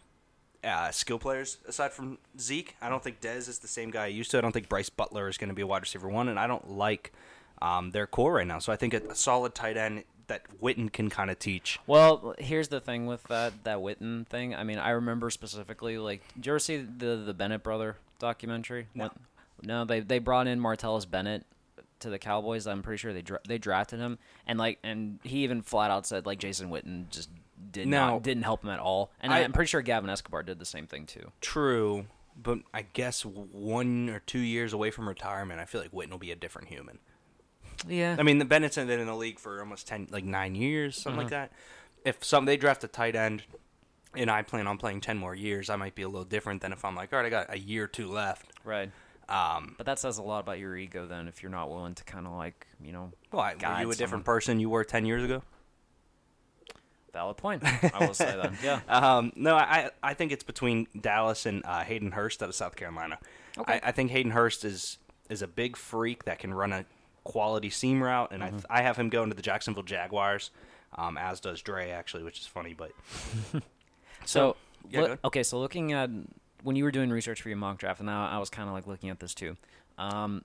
uh, 0.64 0.92
skill 0.92 1.18
players 1.20 1.58
aside 1.68 1.92
from 1.92 2.18
Zeke. 2.40 2.76
I 2.82 2.90
don't 2.90 3.04
think 3.04 3.20
Dez 3.22 3.48
is 3.50 3.60
the 3.60 3.68
same 3.68 3.90
guy 3.90 4.04
I 4.04 4.08
used 4.08 4.30
to. 4.32 4.38
I 4.38 4.42
don't 4.42 4.52
think 4.52 4.70
Brice 4.70 4.90
Butler 4.90 5.28
is 5.28 5.38
going 5.38 5.50
to 5.50 5.54
be 5.56 5.62
a 5.64 5.68
wide 5.68 5.82
receiver 5.82 6.08
one, 6.08 6.28
and 6.30 6.40
I 6.40 6.46
don't 6.48 6.70
like 6.70 7.12
um, 7.62 7.92
their 7.92 8.06
core 8.08 8.34
right 8.34 8.48
now. 8.48 8.60
So 8.60 8.72
I 8.72 8.76
think 8.76 8.94
a, 8.94 9.02
a 9.10 9.16
solid 9.16 9.56
tight 9.56 9.78
end 9.78 10.04
that 10.28 10.44
Witten 10.62 10.92
can 10.92 11.10
kind 11.10 11.32
of 11.32 11.40
teach. 11.40 11.80
Well, 11.88 12.36
here's 12.38 12.68
the 12.68 12.80
thing 12.82 13.06
with 13.06 13.24
that 13.24 13.64
that 13.64 13.80
Witten 13.80 14.28
thing. 14.28 14.54
I 14.56 14.64
mean, 14.64 14.78
I 14.78 14.92
remember 14.92 15.30
specifically 15.30 15.98
like, 15.98 16.22
did 16.36 16.46
you 16.46 16.52
ever 16.54 16.60
see 16.60 16.78
the 16.78 17.16
the 17.16 17.34
Bennett 17.34 17.64
brother 17.64 17.98
documentary? 18.20 18.88
No. 18.94 19.06
What- 19.06 19.14
no, 19.64 19.86
they 19.86 20.02
they 20.02 20.20
brought 20.20 20.46
in 20.46 20.60
Martellus 20.60 21.10
Bennett 21.10 21.44
to 22.00 22.10
the 22.10 22.20
Cowboys. 22.20 22.68
I'm 22.68 22.82
pretty 22.84 22.98
sure 22.98 23.14
they 23.14 23.22
dra- 23.22 23.40
they 23.48 23.58
drafted 23.58 24.00
him, 24.00 24.18
and 24.46 24.58
like, 24.60 24.80
and 24.84 25.20
he 25.24 25.40
even 25.44 25.62
flat 25.62 25.92
out 25.92 26.06
said 26.08 26.26
like 26.26 26.40
Jason 26.40 26.70
Witten 26.70 27.10
just 27.10 27.30
did 27.72 27.88
Now- 27.88 28.12
not 28.12 28.24
didn't 28.24 28.44
help 28.44 28.64
him 28.64 28.70
at 28.70 28.80
all. 28.80 29.12
And 29.20 29.34
I, 29.34 29.40
am 29.40 29.52
pretty 29.54 29.70
sure 29.70 29.82
Gavin 29.82 30.10
Escobar 30.10 30.44
did 30.44 30.60
the 30.60 30.66
same 30.66 30.88
thing 30.88 31.06
too. 31.06 31.32
True, 31.42 32.06
but 32.42 32.60
I 32.74 32.84
guess 32.84 33.26
one 33.26 34.10
or 34.10 34.20
two 34.20 34.40
years 34.40 34.74
away 34.74 34.92
from 34.92 35.08
retirement, 35.08 35.60
I 35.60 35.66
feel 35.66 35.82
like 35.82 35.92
Witten 35.92 36.12
will 36.12 36.18
be 36.20 36.32
a 36.32 36.36
different 36.36 36.68
human. 36.68 37.00
Yeah, 37.88 38.16
I 38.18 38.24
mean, 38.24 38.40
the 38.40 38.46
Bennett's 38.46 38.76
been 38.76 38.90
in 38.90 39.06
the 39.06 39.16
league 39.16 39.40
for 39.40 39.60
almost 39.60 39.88
ten, 39.88 40.08
like 40.10 40.24
nine 40.24 40.56
years, 40.56 40.98
something 40.98 41.18
like 41.18 41.34
Uh-huh. 41.34 41.48
that. 41.48 41.52
If 42.06 42.24
some 42.24 42.46
they 42.46 42.58
draft 42.58 42.84
a 42.84 42.88
tight 42.88 43.16
end, 43.16 43.44
and 44.16 44.32
I 44.32 44.42
plan 44.42 44.66
on 44.68 44.78
playing 44.78 45.02
ten 45.02 45.18
more 45.18 45.36
years, 45.36 45.70
I 45.70 45.76
might 45.76 45.94
be 45.94 46.02
a 46.02 46.08
little 46.08 46.26
different 46.26 46.62
than 46.62 46.72
if 46.74 46.84
I'm 46.86 46.96
like, 46.96 47.12
all 47.14 47.20
right, 47.20 47.26
I 47.26 47.30
got 47.30 47.54
a 47.54 47.60
year 47.60 47.84
or 47.84 47.88
two 47.88 48.08
left. 48.10 48.52
right. 48.64 48.92
Um, 49.30 49.76
But 49.78 49.86
that 49.86 50.00
says 50.00 50.18
a 50.18 50.24
lot 50.24 50.40
about 50.40 50.58
your 50.60 50.78
ego 50.78 51.06
then 51.06 51.28
if 51.28 51.44
you're 51.44 51.52
not 51.52 51.70
willing 51.70 51.96
to 51.96 52.04
kind 52.06 52.26
of 52.26 52.34
like 52.34 52.66
you 52.82 52.92
know 52.94 53.12
well, 53.32 53.42
I, 53.42 53.54
were 53.56 53.82
you 53.84 53.92
a 53.92 53.96
different 53.96 54.10
someone. 54.10 54.24
person 54.24 54.60
you 54.60 54.70
were 54.70 54.84
ten 54.86 55.06
years 55.06 55.24
ago? 55.24 55.44
Valid 57.14 57.38
point. 57.38 57.64
I 57.94 58.06
will 58.06 58.14
say 58.14 58.26
that. 58.36 58.54
Yeah. 58.64 58.82
Um, 58.88 59.32
no, 59.36 59.56
I 59.56 59.90
I 60.04 60.14
think 60.14 60.32
it's 60.32 60.44
between 60.44 60.88
Dallas 61.00 61.46
and 61.46 61.64
uh, 61.66 61.84
Hayden 61.84 62.12
Hurst 62.12 62.44
out 62.44 62.50
of 62.50 62.56
South 62.56 62.76
Carolina. 62.76 63.18
Okay. 63.58 63.74
I, 63.84 63.90
I 63.90 63.92
think 63.92 64.12
Hayden 64.12 64.32
Hurst 64.32 64.64
is 64.64 64.98
is 65.30 65.42
a 65.42 65.48
big 65.48 65.76
freak 65.76 66.26
that 66.26 66.40
can 66.40 66.54
run 66.54 66.72
a 66.72 66.86
quality 67.24 67.70
seam 67.70 68.02
route, 68.04 68.32
and 68.32 68.44
I 68.44 68.50
th- 68.52 68.64
I 68.70 68.82
have 68.82 68.98
him 68.98 69.10
going 69.10 69.30
to 69.30 69.36
the 69.36 69.42
Jacksonville 69.42 69.84
Jaguars, 69.84 70.52
um, 70.96 71.18
as 71.18 71.40
does 71.40 71.62
Dre 71.62 71.90
actually, 71.90 72.24
which 72.24 72.40
is 72.40 72.46
funny, 72.46 72.74
but 72.74 72.92
So, 74.26 74.56
yeah, 74.90 75.02
look- 75.02 75.20
okay, 75.26 75.44
so 75.44 75.60
looking 75.60 75.94
at 75.94 76.10
when 76.68 76.76
you 76.76 76.84
were 76.84 76.92
doing 76.92 77.10
research 77.10 77.42
for 77.42 77.48
your 77.48 77.58
mock 77.58 77.78
draft, 77.78 78.02
and 78.02 78.08
now 78.08 78.28
I 78.28 78.40
was 78.40 78.50
kind 78.50 78.68
of 78.68 78.76
like 78.76 78.86
looking 78.88 79.10
at 79.10 79.22
this 79.22 79.34
too. 79.34 79.56
Um, 79.98 80.44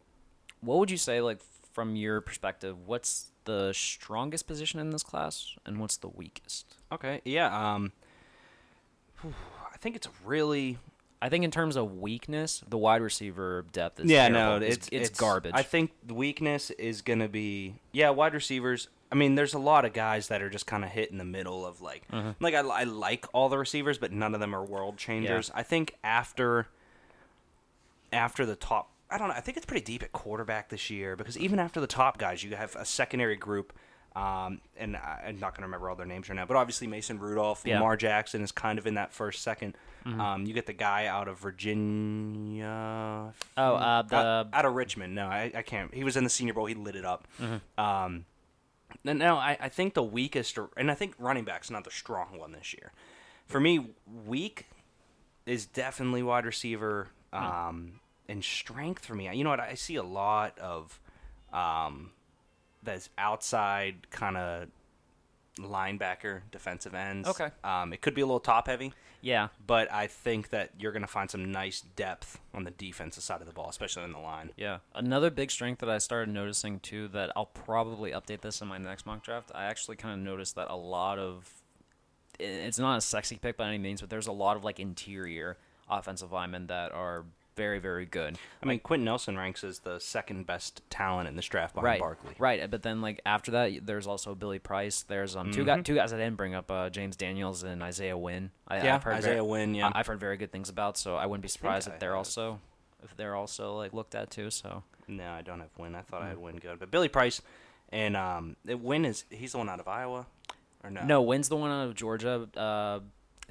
what 0.60 0.78
would 0.78 0.88
you 0.88 0.96
say, 0.96 1.20
like 1.20 1.40
from 1.72 1.96
your 1.96 2.20
perspective, 2.20 2.76
what's 2.86 3.32
the 3.44 3.72
strongest 3.72 4.46
position 4.46 4.78
in 4.78 4.90
this 4.90 5.02
class, 5.02 5.56
and 5.66 5.80
what's 5.80 5.96
the 5.96 6.06
weakest? 6.06 6.76
okay, 6.92 7.20
yeah. 7.24 7.74
Um, 7.74 7.90
whew, 9.20 9.34
I 9.74 9.76
think 9.78 9.96
it's 9.96 10.06
really 10.24 10.78
I 11.20 11.28
think 11.28 11.44
in 11.44 11.50
terms 11.50 11.74
of 11.74 11.98
weakness, 11.98 12.62
the 12.68 12.78
wide 12.78 13.02
receiver 13.02 13.64
depth 13.72 13.98
is 13.98 14.08
yeah, 14.08 14.28
terrible. 14.28 14.60
no, 14.60 14.66
it's, 14.66 14.88
it's, 14.92 15.10
garbage. 15.10 15.52
I 15.54 15.62
think 15.64 15.90
the 16.06 16.14
weakness 16.14 16.70
is 16.70 17.02
gonna 17.02 17.28
be 17.28 17.74
yeah, 17.90 18.10
wide 18.10 18.34
receivers. 18.34 18.86
I 19.12 19.14
mean, 19.14 19.34
there's 19.34 19.52
a 19.54 19.58
lot 19.58 19.84
of 19.84 19.92
guys 19.92 20.28
that 20.28 20.40
are 20.42 20.48
just 20.50 20.66
kind 20.66 20.82
of 20.84 20.90
hit 20.90 21.10
in 21.10 21.18
the 21.18 21.24
middle 21.24 21.66
of 21.66 21.82
like, 21.82 22.08
Mm-hmm. 22.10 22.42
like 22.42 22.54
I, 22.54 22.60
I 22.60 22.84
like 22.84 23.26
all 23.34 23.48
the 23.50 23.58
receivers, 23.58 23.98
but 23.98 24.10
none 24.10 24.32
of 24.34 24.40
them 24.40 24.54
are 24.54 24.64
world 24.64 24.96
changers. 24.96 25.50
I 25.54 25.62
think 25.62 25.94
after 26.02 26.66
after 28.12 28.44
the 28.46 28.56
top, 28.56 28.90
I 29.10 29.18
don't 29.18 29.28
know. 29.28 29.34
I 29.34 29.40
think 29.40 29.56
it's 29.56 29.66
pretty 29.66 29.84
deep 29.84 30.02
at 30.02 30.12
quarterback 30.12 30.68
this 30.70 30.88
year 30.90 31.16
because 31.16 31.36
even 31.38 31.58
after 31.58 31.80
the 31.80 31.86
top 31.86 32.18
guys, 32.18 32.42
you 32.42 32.54
have 32.56 32.74
a 32.76 32.84
secondary 32.84 33.36
group. 33.36 33.72
Um, 34.14 34.60
and 34.76 34.94
I, 34.94 35.24
I'm 35.28 35.38
not 35.40 35.52
going 35.54 35.62
to 35.62 35.66
remember 35.66 35.88
all 35.88 35.96
their 35.96 36.04
names 36.04 36.28
right 36.28 36.36
now, 36.36 36.44
but 36.44 36.56
obviously 36.58 36.86
Mason 36.86 37.18
Rudolph, 37.18 37.62
Yeah. 37.64 37.76
Lamar 37.76 37.96
Jackson 37.96 38.42
is 38.42 38.52
kind 38.52 38.78
of 38.78 38.86
in 38.86 38.94
that 38.94 39.10
first 39.12 39.46
2nd 39.46 39.72
Um, 40.04 40.44
you 40.44 40.52
get 40.52 40.66
the 40.66 40.74
guy 40.74 41.06
out 41.06 41.28
of 41.28 41.38
Virginia. 41.38 43.32
Oh, 43.56 43.74
uh, 43.74 44.02
the- 44.02 44.16
out, 44.16 44.48
out 44.52 44.64
of 44.66 44.74
Richmond. 44.74 45.14
No, 45.14 45.26
I, 45.26 45.50
I 45.54 45.62
can't. 45.62 45.94
He 45.94 46.04
was 46.04 46.16
in 46.18 46.24
the 46.24 46.30
Senior 46.30 46.52
Bowl. 46.54 46.66
He 46.66 46.74
lit 46.74 46.96
it 46.96 47.04
up. 47.06 47.26
Um, 47.78 48.26
no, 49.04 49.12
no, 49.12 49.36
I, 49.36 49.56
I 49.60 49.68
think 49.68 49.94
the 49.94 50.02
weakest, 50.02 50.58
and 50.76 50.90
I 50.90 50.94
think 50.94 51.14
running 51.18 51.44
back's 51.44 51.70
not 51.70 51.84
the 51.84 51.90
strong 51.90 52.38
one 52.38 52.52
this 52.52 52.74
year. 52.74 52.92
For 53.46 53.60
me, 53.60 53.86
weak 54.26 54.66
is 55.46 55.66
definitely 55.66 56.22
wide 56.22 56.46
receiver. 56.46 57.08
Um, 57.32 58.00
and 58.28 58.44
strength 58.44 59.04
for 59.04 59.14
me, 59.14 59.34
you 59.34 59.44
know 59.44 59.50
what? 59.50 59.60
I 59.60 59.74
see 59.74 59.96
a 59.96 60.02
lot 60.02 60.58
of 60.58 60.98
um, 61.52 62.10
that's 62.82 63.10
outside 63.18 64.10
kind 64.10 64.36
of 64.36 64.68
linebacker, 65.58 66.42
defensive 66.50 66.94
ends. 66.94 67.28
Okay. 67.28 67.50
Um, 67.62 67.92
it 67.92 68.00
could 68.00 68.14
be 68.14 68.20
a 68.20 68.26
little 68.26 68.40
top 68.40 68.68
heavy 68.68 68.92
yeah, 69.22 69.48
but 69.64 69.90
I 69.92 70.08
think 70.08 70.50
that 70.50 70.70
you're 70.78 70.90
going 70.90 71.02
to 71.02 71.08
find 71.08 71.30
some 71.30 71.52
nice 71.52 71.80
depth 71.80 72.40
on 72.52 72.64
the 72.64 72.72
defensive 72.72 73.22
side 73.22 73.40
of 73.40 73.46
the 73.46 73.52
ball, 73.52 73.70
especially 73.70 74.02
in 74.02 74.12
the 74.12 74.18
line. 74.18 74.50
Yeah. 74.56 74.78
Another 74.96 75.30
big 75.30 75.52
strength 75.52 75.78
that 75.78 75.88
I 75.88 75.98
started 75.98 76.34
noticing 76.34 76.80
too 76.80 77.06
that 77.08 77.30
I'll 77.36 77.46
probably 77.46 78.10
update 78.10 78.40
this 78.40 78.60
in 78.60 78.66
my 78.66 78.78
next 78.78 79.06
mock 79.06 79.22
draft. 79.22 79.52
I 79.54 79.64
actually 79.64 79.96
kind 79.96 80.14
of 80.14 80.20
noticed 80.20 80.56
that 80.56 80.66
a 80.68 80.76
lot 80.76 81.20
of 81.20 81.48
it's 82.40 82.80
not 82.80 82.98
a 82.98 83.00
sexy 83.00 83.36
pick 83.36 83.56
by 83.56 83.68
any 83.68 83.78
means, 83.78 84.00
but 84.00 84.10
there's 84.10 84.26
a 84.26 84.32
lot 84.32 84.56
of 84.56 84.64
like 84.64 84.80
interior 84.80 85.56
offensive 85.88 86.32
linemen 86.32 86.66
that 86.66 86.90
are 86.90 87.24
very 87.56 87.78
very 87.78 88.06
good. 88.06 88.38
I 88.62 88.66
mean, 88.66 88.80
Quenton 88.80 89.04
Nelson 89.04 89.36
ranks 89.36 89.62
as 89.64 89.80
the 89.80 89.98
second 89.98 90.46
best 90.46 90.82
talent 90.90 91.28
in 91.28 91.36
this 91.36 91.46
draft 91.46 91.74
behind 91.74 91.86
right, 91.86 92.00
Barkley. 92.00 92.34
right. 92.38 92.70
But 92.70 92.82
then 92.82 93.00
like 93.00 93.20
after 93.26 93.50
that, 93.52 93.86
there's 93.86 94.06
also 94.06 94.34
Billy 94.34 94.58
Price. 94.58 95.02
There's 95.02 95.36
um 95.36 95.50
two 95.52 95.64
guys 95.64 95.82
two 95.84 95.94
guys 95.94 96.12
I 96.12 96.16
didn't 96.18 96.36
bring 96.36 96.54
up, 96.54 96.70
uh, 96.70 96.90
James 96.90 97.16
Daniels 97.16 97.62
and 97.62 97.82
Isaiah 97.82 98.16
Wynn. 98.18 98.50
I, 98.68 98.82
Yeah, 98.82 98.94
I've 98.96 99.02
heard 99.02 99.14
Isaiah 99.14 99.34
very, 99.34 99.46
Wynn, 99.46 99.74
yeah. 99.74 99.88
I- 99.88 100.00
I've 100.00 100.06
heard 100.06 100.20
very 100.20 100.36
good 100.36 100.52
things 100.52 100.68
about. 100.68 100.96
So 100.96 101.16
I 101.16 101.26
wouldn't 101.26 101.42
be 101.42 101.48
surprised 101.48 101.88
if 101.88 101.98
they're 101.98 102.10
have. 102.10 102.18
also 102.18 102.60
if 103.02 103.16
they're 103.16 103.34
also 103.34 103.76
like 103.76 103.92
looked 103.92 104.14
at 104.14 104.30
too. 104.30 104.50
So 104.50 104.82
No, 105.08 105.30
I 105.30 105.42
don't 105.42 105.60
have 105.60 105.70
Wynn. 105.78 105.94
I 105.94 106.02
thought 106.02 106.22
I 106.22 106.28
had 106.28 106.38
Wynn 106.38 106.56
good, 106.58 106.78
but 106.78 106.90
Billy 106.90 107.08
Price 107.08 107.42
and 107.90 108.16
um, 108.16 108.56
Wynn 108.64 109.04
is 109.04 109.24
he's 109.30 109.52
the 109.52 109.58
one 109.58 109.68
out 109.68 109.80
of 109.80 109.88
Iowa, 109.88 110.26
or 110.82 110.90
no? 110.90 111.04
no, 111.04 111.22
Wynn's 111.22 111.48
the 111.50 111.56
one 111.56 111.70
out 111.70 111.88
of 111.88 111.94
Georgia. 111.94 112.48
Uh, 112.56 113.00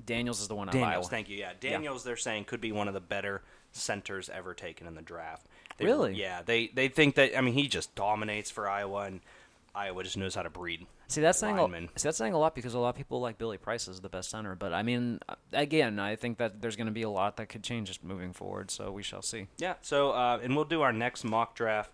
Daniels 0.03 0.41
is 0.41 0.47
the 0.47 0.55
one 0.55 0.67
out 0.67 0.71
Daniels. 0.73 0.89
of 0.89 0.93
Iowa. 0.95 1.09
Thank 1.09 1.29
you. 1.29 1.37
Yeah, 1.37 1.51
Daniels. 1.59 2.03
They're 2.03 2.15
saying 2.17 2.45
could 2.45 2.61
be 2.61 2.71
one 2.71 2.87
of 2.87 2.93
the 2.95 2.99
better 2.99 3.43
centers 3.71 4.29
ever 4.29 4.53
taken 4.53 4.87
in 4.87 4.95
the 4.95 5.01
draft. 5.01 5.47
They, 5.77 5.85
Really? 5.85 6.15
Yeah. 6.15 6.41
They 6.43 6.67
they 6.67 6.87
think 6.87 7.15
that. 7.15 7.37
I 7.37 7.41
mean, 7.41 7.53
he 7.53 7.67
just 7.67 7.93
dominates 7.95 8.51
for 8.51 8.69
Iowa, 8.69 9.03
and 9.03 9.21
Iowa 9.73 10.03
just 10.03 10.17
knows 10.17 10.35
how 10.35 10.43
to 10.43 10.49
breed. 10.49 10.85
See, 11.07 11.19
that's 11.19 11.39
saying 11.39 11.59
a, 11.59 11.67
see, 11.99 12.07
that's 12.07 12.17
saying 12.17 12.33
a 12.33 12.37
lot 12.37 12.55
because 12.55 12.73
a 12.73 12.79
lot 12.79 12.89
of 12.89 12.95
people 12.95 13.19
like 13.19 13.37
Billy 13.37 13.57
Price 13.57 13.89
as 13.89 13.99
the 13.99 14.07
best 14.07 14.29
center. 14.29 14.55
But 14.55 14.71
I 14.73 14.81
mean, 14.81 15.19
uh, 15.27 15.35
again, 15.51 15.99
I 15.99 16.15
think 16.15 16.37
that 16.37 16.61
there's 16.61 16.77
going 16.77 16.87
to 16.87 16.93
be 16.93 17.01
a 17.01 17.09
lot 17.09 17.35
that 17.37 17.49
could 17.49 17.63
change 17.63 17.89
just 17.89 18.01
moving 18.01 18.31
forward. 18.31 18.71
So 18.71 18.91
we 18.91 19.03
shall 19.03 19.21
see. 19.21 19.47
Yeah. 19.57 19.73
So 19.81 20.11
uh, 20.11 20.39
and 20.41 20.55
we'll 20.55 20.65
do 20.65 20.81
our 20.81 20.93
next 20.93 21.25
mock 21.25 21.53
draft. 21.55 21.91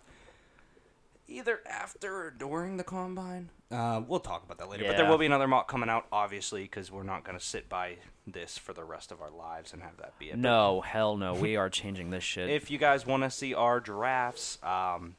Either 1.30 1.60
after 1.68 2.16
or 2.16 2.30
during 2.30 2.78
the 2.78 2.84
combine. 2.84 3.50
Uh, 3.70 4.00
we'll 4.08 4.18
talk 4.18 4.42
about 4.44 4.56
that 4.58 4.70
later. 4.70 4.84
But 4.86 4.96
there 4.96 5.06
will 5.08 5.18
be 5.18 5.26
another 5.26 5.46
mock 5.46 5.68
coming 5.68 5.90
out, 5.90 6.06
obviously, 6.10 6.62
because 6.62 6.90
we're 6.90 7.02
not 7.02 7.22
going 7.22 7.38
to 7.38 7.44
sit 7.44 7.68
by 7.68 7.96
this 8.26 8.56
for 8.56 8.72
the 8.72 8.82
rest 8.82 9.12
of 9.12 9.20
our 9.20 9.30
lives 9.30 9.74
and 9.74 9.82
have 9.82 9.98
that 9.98 10.18
be 10.18 10.26
it. 10.26 10.32
But 10.32 10.38
No, 10.40 10.80
hell 10.80 11.18
no. 11.18 11.34
We 11.34 11.56
are 11.56 11.68
changing 11.68 12.08
this 12.10 12.24
shit. 12.24 12.48
If 12.48 12.70
you 12.70 12.78
guys 12.78 13.06
want 13.06 13.24
to 13.24 13.30
see 13.30 13.52
our 13.52 13.78
drafts, 13.78 14.58
um, 14.62 15.16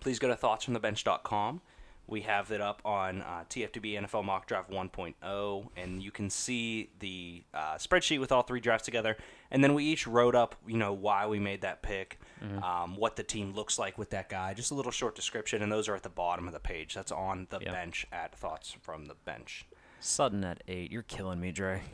please 0.00 0.20
go 0.20 0.28
to 0.28 0.36
thoughtsfromthebench.com. 0.36 1.60
We 2.08 2.22
have 2.22 2.50
it 2.50 2.60
up 2.60 2.82
on 2.84 3.22
uh, 3.22 3.44
TFTB 3.48 3.98
NFL 4.02 4.24
Mock 4.24 4.46
Draft 4.46 4.70
1.0, 4.70 5.68
and 5.76 6.02
you 6.02 6.10
can 6.10 6.28
see 6.28 6.90
the 6.98 7.42
uh, 7.54 7.76
spreadsheet 7.76 8.20
with 8.20 8.32
all 8.32 8.42
three 8.42 8.60
drafts 8.60 8.84
together. 8.84 9.16
And 9.50 9.62
then 9.64 9.72
we 9.72 9.84
each 9.84 10.06
wrote 10.06 10.34
up, 10.34 10.56
you 10.66 10.76
know, 10.76 10.92
why 10.92 11.26
we 11.26 11.38
made 11.38 11.62
that 11.62 11.80
pick, 11.82 12.20
um, 12.62 12.96
what 12.96 13.16
the 13.16 13.22
team 13.22 13.52
looks 13.54 13.78
like 13.78 13.96
with 13.96 14.10
that 14.10 14.28
guy, 14.28 14.52
just 14.52 14.70
a 14.72 14.74
little 14.74 14.92
short 14.92 15.14
description, 15.14 15.62
and 15.62 15.70
those 15.72 15.88
are 15.88 15.94
at 15.94 16.02
the 16.02 16.08
bottom 16.10 16.46
of 16.46 16.52
the 16.52 16.60
page. 16.60 16.92
That's 16.94 17.12
on 17.12 17.46
the 17.50 17.60
Yeah. 17.62 17.72
bench 17.72 18.06
at 18.12 18.34
Thoughts 18.34 18.72
from 18.82 19.06
the 19.06 19.14
Bench. 19.24 19.64
Sutton 20.00 20.42
at 20.44 20.62
eight. 20.68 20.90
You're 20.90 21.02
killing 21.02 21.40
me, 21.40 21.52
Dre. 21.52 21.82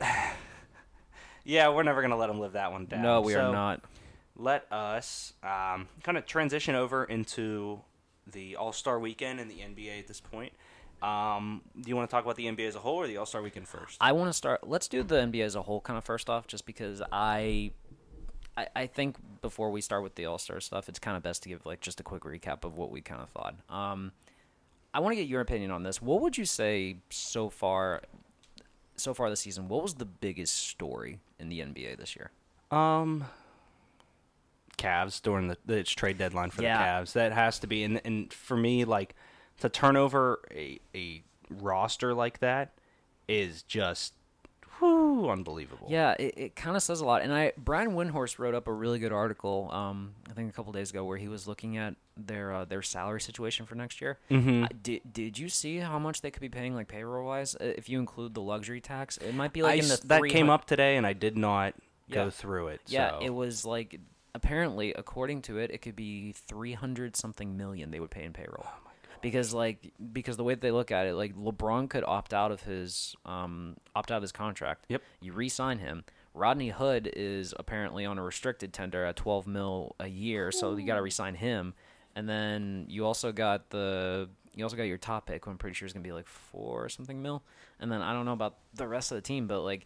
Yeah, 1.45 1.69
we're 1.69 1.83
never 1.83 2.01
gonna 2.01 2.17
let 2.17 2.29
him 2.29 2.39
live 2.39 2.53
that 2.53 2.71
one 2.71 2.85
down. 2.85 3.01
No, 3.01 3.21
we 3.21 3.33
So- 3.33 3.47
are 3.49 3.51
not. 3.51 3.81
let 4.35 4.71
us 4.71 5.33
um, 5.41 5.87
kind 6.03 6.17
of 6.17 6.25
transition 6.25 6.75
over 6.75 7.03
into 7.05 7.81
the 8.31 8.55
All 8.55 8.73
Star 8.73 8.99
Weekend 8.99 9.39
and 9.39 9.49
the 9.49 9.55
NBA 9.55 9.99
at 9.99 10.07
this 10.07 10.21
point. 10.21 10.53
Um, 11.01 11.61
do 11.79 11.87
you 11.87 11.95
want 11.95 12.09
to 12.09 12.13
talk 12.13 12.25
about 12.25 12.35
the 12.35 12.45
NBA 12.45 12.67
as 12.67 12.75
a 12.75 12.79
whole 12.79 12.97
or 12.97 13.07
the 13.07 13.17
All 13.17 13.25
Star 13.25 13.41
Weekend 13.41 13.67
first? 13.67 13.97
I 14.01 14.11
want 14.11 14.29
to 14.29 14.33
start. 14.33 14.67
Let's 14.67 14.87
do 14.87 15.03
the 15.03 15.15
NBA 15.15 15.43
as 15.45 15.55
a 15.55 15.61
whole, 15.61 15.81
kind 15.81 15.97
of 15.97 16.03
first 16.03 16.29
off, 16.29 16.47
just 16.47 16.65
because 16.65 17.01
I, 17.11 17.71
I, 18.57 18.67
I 18.75 18.87
think 18.87 19.15
before 19.41 19.71
we 19.71 19.81
start 19.81 20.03
with 20.03 20.15
the 20.15 20.25
All 20.25 20.37
Star 20.37 20.59
stuff, 20.59 20.89
it's 20.89 20.99
kind 20.99 21.15
of 21.15 21.23
best 21.23 21.43
to 21.43 21.49
give 21.49 21.65
like 21.65 21.79
just 21.79 21.99
a 21.99 22.03
quick 22.03 22.23
recap 22.23 22.63
of 22.65 22.75
what 22.75 22.91
we 22.91 23.01
kind 23.01 23.21
of 23.21 23.29
thought. 23.29 23.55
Um, 23.69 24.11
I 24.93 24.99
want 24.99 25.13
to 25.13 25.15
get 25.21 25.27
your 25.29 25.41
opinion 25.41 25.71
on 25.71 25.83
this. 25.83 26.01
What 26.01 26.21
would 26.21 26.37
you 26.37 26.45
say 26.45 26.97
so 27.09 27.49
far, 27.49 28.01
so 28.95 29.13
far 29.13 29.29
this 29.29 29.41
season? 29.41 29.67
What 29.67 29.83
was 29.83 29.95
the 29.95 30.05
biggest 30.05 30.55
story 30.55 31.19
in 31.37 31.49
the 31.49 31.59
NBA 31.59 31.97
this 31.97 32.15
year? 32.15 32.31
Um, 32.71 33.25
Cavs 34.79 35.21
during 35.21 35.47
the, 35.49 35.57
its 35.67 35.91
trade 35.91 36.17
deadline 36.17 36.49
for 36.51 36.63
Yeah. 36.63 36.77
the 36.77 36.83
Cavs. 37.05 37.13
That 37.13 37.31
has 37.33 37.59
to 37.59 37.67
be, 37.67 37.83
and 37.83 38.01
and 38.05 38.31
for 38.33 38.57
me, 38.57 38.85
like 38.85 39.15
to 39.59 39.69
turn 39.69 39.95
over 39.97 40.39
a 40.51 40.79
a 40.95 41.23
roster 41.49 42.13
like 42.13 42.39
that 42.39 42.73
is 43.27 43.61
just 43.63 44.13
whew, 44.79 45.29
unbelievable. 45.29 45.87
Yeah, 45.89 46.15
it, 46.17 46.33
it 46.37 46.55
kind 46.55 46.75
of 46.77 46.81
says 46.83 47.01
a 47.01 47.05
lot. 47.05 47.21
And 47.21 47.33
I 47.33 47.51
Brian 47.57 47.91
Windhorst 47.91 48.39
wrote 48.39 48.55
up 48.55 48.67
a 48.67 48.71
really 48.73 48.97
good 48.99 49.11
article, 49.11 49.69
um, 49.73 50.13
I 50.29 50.33
think 50.33 50.49
a 50.49 50.53
couple 50.53 50.71
days 50.71 50.89
ago, 50.89 51.03
where 51.03 51.17
he 51.17 51.27
was 51.27 51.47
looking 51.47 51.77
at 51.77 51.95
their 52.15 52.53
uh, 52.53 52.65
their 52.65 52.81
salary 52.81 53.21
situation 53.21 53.65
for 53.65 53.75
next 53.75 53.99
year. 54.01 54.19
Mhm. 54.31 54.65
Uh, 54.65 54.67
did 54.81 55.01
Did 55.11 55.37
you 55.37 55.49
see 55.49 55.77
how 55.77 55.99
much 55.99 56.21
they 56.21 56.31
could 56.31 56.41
be 56.41 56.49
paying 56.49 56.75
like 56.75 56.87
payroll 56.87 57.25
wise? 57.27 57.55
If 57.59 57.89
you 57.89 57.99
include 57.99 58.33
the 58.33 58.41
luxury 58.41 58.81
tax, 58.81 59.17
it 59.17 59.35
might 59.35 59.53
be 59.53 59.61
like 59.63 59.73
I 59.73 59.83
in 59.83 59.87
the 59.89 59.99
that 60.05 60.23
came 60.29 60.49
up 60.49 60.65
today, 60.65 60.95
and 60.97 61.05
I 61.05 61.13
did 61.13 61.37
not 61.37 61.73
Yeah. 62.07 62.15
go 62.15 62.29
through 62.29 62.69
it. 62.69 62.81
Yeah, 62.87 63.11
so. 63.11 63.19
it 63.21 63.29
was 63.31 63.65
like 63.65 63.99
apparently, 64.33 64.93
according 64.93 65.41
to 65.43 65.57
it, 65.57 65.71
it 65.71 65.81
could 65.81 65.95
be 65.95 66.33
three 66.33 66.73
hundred 66.73 67.15
something 67.15 67.57
million 67.57 67.91
they 67.91 67.99
would 67.99 68.11
pay 68.11 68.23
in 68.23 68.33
payroll. 68.33 68.65
Oh 68.65 68.89
because 69.21 69.53
like 69.53 69.91
because 70.11 70.37
the 70.37 70.43
way 70.43 70.53
that 70.53 70.61
they 70.61 70.71
look 70.71 70.91
at 70.91 71.07
it, 71.07 71.13
like 71.13 71.35
LeBron 71.35 71.89
could 71.89 72.03
opt 72.05 72.33
out 72.33 72.51
of 72.51 72.61
his 72.61 73.15
um 73.25 73.77
opt 73.95 74.11
out 74.11 74.17
of 74.17 74.21
his 74.21 74.31
contract. 74.31 74.85
Yep. 74.89 75.01
You 75.21 75.33
re-sign 75.33 75.79
him. 75.79 76.03
Rodney 76.33 76.69
Hood 76.69 77.11
is 77.15 77.53
apparently 77.57 78.05
on 78.05 78.17
a 78.17 78.23
restricted 78.23 78.73
tender 78.73 79.05
at 79.05 79.15
twelve 79.15 79.47
mil 79.47 79.95
a 79.99 80.07
year, 80.07 80.51
so 80.51 80.75
you 80.75 80.85
got 80.85 80.95
to 80.95 81.01
re-sign 81.01 81.35
him. 81.35 81.73
And 82.15 82.27
then 82.27 82.85
you 82.87 83.05
also 83.05 83.31
got 83.31 83.69
the 83.69 84.29
you 84.55 84.63
also 84.63 84.77
got 84.77 84.83
your 84.83 84.97
top 84.97 85.25
pick. 85.25 85.45
Who 85.45 85.51
I'm 85.51 85.57
pretty 85.57 85.73
sure 85.73 85.85
is 85.85 85.93
gonna 85.93 86.03
be 86.03 86.11
like 86.11 86.27
four 86.27 86.85
or 86.85 86.89
something 86.89 87.21
mil. 87.21 87.43
And 87.79 87.91
then 87.91 88.01
I 88.01 88.13
don't 88.13 88.25
know 88.25 88.33
about 88.33 88.57
the 88.73 88.87
rest 88.87 89.11
of 89.11 89.15
the 89.15 89.21
team, 89.21 89.47
but 89.47 89.61
like, 89.61 89.85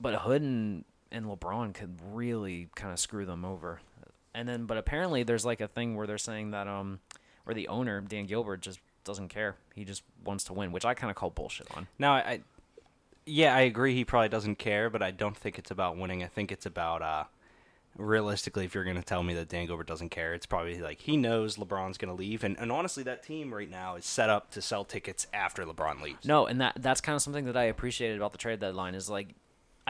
but 0.00 0.14
Hood 0.14 0.42
and 0.42 0.84
and 1.12 1.26
LeBron 1.26 1.74
could 1.74 1.98
really 2.12 2.68
kind 2.74 2.92
of 2.92 2.98
screw 2.98 3.24
them 3.24 3.44
over. 3.44 3.80
And 4.34 4.48
then, 4.48 4.66
but 4.66 4.76
apparently 4.76 5.22
there's 5.22 5.44
like 5.44 5.60
a 5.60 5.68
thing 5.68 5.96
where 5.96 6.06
they're 6.06 6.18
saying 6.18 6.52
that 6.52 6.68
um, 6.68 7.00
where 7.44 7.54
the 7.54 7.68
owner 7.68 8.00
Dan 8.00 8.26
Gilbert 8.26 8.60
just 8.60 8.78
doesn't 9.04 9.28
care. 9.28 9.56
He 9.74 9.84
just 9.84 10.02
wants 10.24 10.44
to 10.44 10.52
win, 10.52 10.72
which 10.72 10.84
I 10.84 10.94
kind 10.94 11.10
of 11.10 11.16
call 11.16 11.30
bullshit 11.30 11.66
on. 11.76 11.88
Now, 11.98 12.14
I, 12.14 12.18
I, 12.18 12.40
yeah, 13.26 13.54
I 13.54 13.62
agree. 13.62 13.94
He 13.94 14.04
probably 14.04 14.28
doesn't 14.28 14.56
care, 14.56 14.88
but 14.90 15.02
I 15.02 15.10
don't 15.10 15.36
think 15.36 15.58
it's 15.58 15.70
about 15.70 15.96
winning. 15.96 16.22
I 16.22 16.26
think 16.26 16.52
it's 16.52 16.66
about 16.66 17.02
uh, 17.02 17.24
realistically. 17.96 18.64
If 18.64 18.74
you're 18.74 18.84
going 18.84 18.96
to 18.96 19.02
tell 19.02 19.22
me 19.22 19.34
that 19.34 19.48
Dan 19.48 19.66
Gilbert 19.66 19.86
doesn't 19.86 20.10
care, 20.10 20.34
it's 20.34 20.46
probably 20.46 20.80
like 20.80 21.00
he 21.00 21.16
knows 21.16 21.56
LeBron's 21.56 21.98
going 21.98 22.14
to 22.14 22.18
leave, 22.18 22.44
and, 22.44 22.58
and 22.58 22.70
honestly, 22.70 23.02
that 23.04 23.22
team 23.22 23.52
right 23.52 23.70
now 23.70 23.96
is 23.96 24.04
set 24.04 24.30
up 24.30 24.50
to 24.52 24.62
sell 24.62 24.84
tickets 24.84 25.26
after 25.32 25.64
LeBron 25.64 26.02
leaves. 26.02 26.24
No, 26.24 26.46
and 26.46 26.60
that 26.60 26.74
that's 26.78 27.00
kind 27.00 27.16
of 27.16 27.22
something 27.22 27.46
that 27.46 27.56
I 27.56 27.64
appreciated 27.64 28.16
about 28.16 28.32
the 28.32 28.38
trade 28.38 28.60
deadline 28.60 28.94
is 28.94 29.10
like 29.10 29.34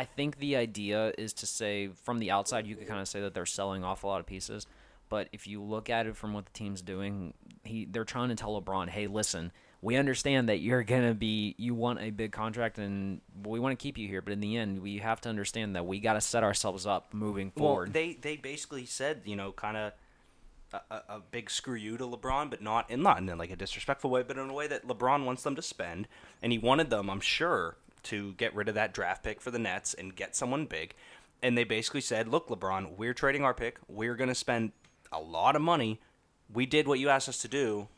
I 0.00 0.04
think 0.04 0.38
the 0.38 0.56
idea 0.56 1.12
is 1.18 1.34
to 1.34 1.46
say 1.46 1.90
from 2.04 2.20
the 2.20 2.30
outside 2.30 2.66
you 2.66 2.74
could 2.74 2.88
kind 2.88 3.02
of 3.02 3.06
say 3.06 3.20
that 3.20 3.34
they're 3.34 3.44
selling 3.44 3.84
off 3.84 4.02
a 4.02 4.06
lot 4.06 4.18
of 4.18 4.24
pieces, 4.24 4.66
but 5.10 5.28
if 5.30 5.46
you 5.46 5.62
look 5.62 5.90
at 5.90 6.06
it 6.06 6.16
from 6.16 6.32
what 6.32 6.46
the 6.46 6.52
team's 6.52 6.80
doing, 6.80 7.34
he 7.64 7.84
they're 7.84 8.06
trying 8.06 8.30
to 8.30 8.34
tell 8.34 8.58
LeBron, 8.58 8.88
"Hey, 8.88 9.06
listen, 9.08 9.52
we 9.82 9.96
understand 9.96 10.48
that 10.48 10.60
you're 10.60 10.82
going 10.84 11.06
to 11.06 11.12
be 11.12 11.54
you 11.58 11.74
want 11.74 12.00
a 12.00 12.08
big 12.08 12.32
contract 12.32 12.78
and 12.78 13.20
we 13.44 13.60
want 13.60 13.78
to 13.78 13.82
keep 13.82 13.98
you 13.98 14.08
here, 14.08 14.22
but 14.22 14.32
in 14.32 14.40
the 14.40 14.56
end, 14.56 14.80
we 14.80 14.96
have 15.00 15.20
to 15.20 15.28
understand 15.28 15.76
that 15.76 15.84
we 15.84 16.00
got 16.00 16.14
to 16.14 16.22
set 16.22 16.42
ourselves 16.42 16.86
up 16.86 17.12
moving 17.12 17.52
Well, 17.54 17.68
forward." 17.68 17.92
they 17.92 18.14
they 18.14 18.36
basically 18.36 18.86
said 18.86 19.20
you 19.26 19.36
know 19.36 19.52
kind 19.52 19.76
of. 19.76 19.92
A, 20.72 20.80
a, 20.94 21.02
a 21.16 21.20
big 21.32 21.50
screw 21.50 21.74
you 21.74 21.96
to 21.98 22.04
LeBron, 22.04 22.48
but 22.48 22.62
not 22.62 22.88
in 22.88 23.02
not 23.02 23.18
in 23.18 23.26
like 23.36 23.50
a 23.50 23.56
disrespectful 23.56 24.08
way, 24.08 24.22
but 24.22 24.38
in 24.38 24.48
a 24.48 24.52
way 24.52 24.68
that 24.68 24.86
LeBron 24.86 25.24
wants 25.24 25.42
them 25.42 25.56
to 25.56 25.62
spend, 25.62 26.06
and 26.40 26.52
he 26.52 26.58
wanted 26.58 26.90
them, 26.90 27.10
I'm 27.10 27.18
sure, 27.18 27.76
to 28.04 28.32
get 28.34 28.54
rid 28.54 28.68
of 28.68 28.74
that 28.74 28.94
draft 28.94 29.22
pick 29.22 29.40
for 29.40 29.50
the 29.50 29.58
Nets 29.58 29.94
and 29.94 30.14
get 30.14 30.36
someone 30.36 30.66
big. 30.66 30.94
And 31.42 31.56
they 31.56 31.64
basically 31.64 32.00
said, 32.00 32.28
"Look, 32.28 32.48
LeBron, 32.48 32.96
we're 32.96 33.14
trading 33.14 33.44
our 33.44 33.54
pick. 33.54 33.78
We're 33.88 34.14
going 34.14 34.28
to 34.28 34.34
spend 34.34 34.72
a 35.10 35.20
lot 35.20 35.56
of 35.56 35.62
money. 35.62 36.00
We 36.52 36.66
did 36.66 36.86
what 36.86 36.98
you 36.98 37.08
asked 37.08 37.28
us 37.28 37.38
to 37.42 37.48
do. 37.48 37.88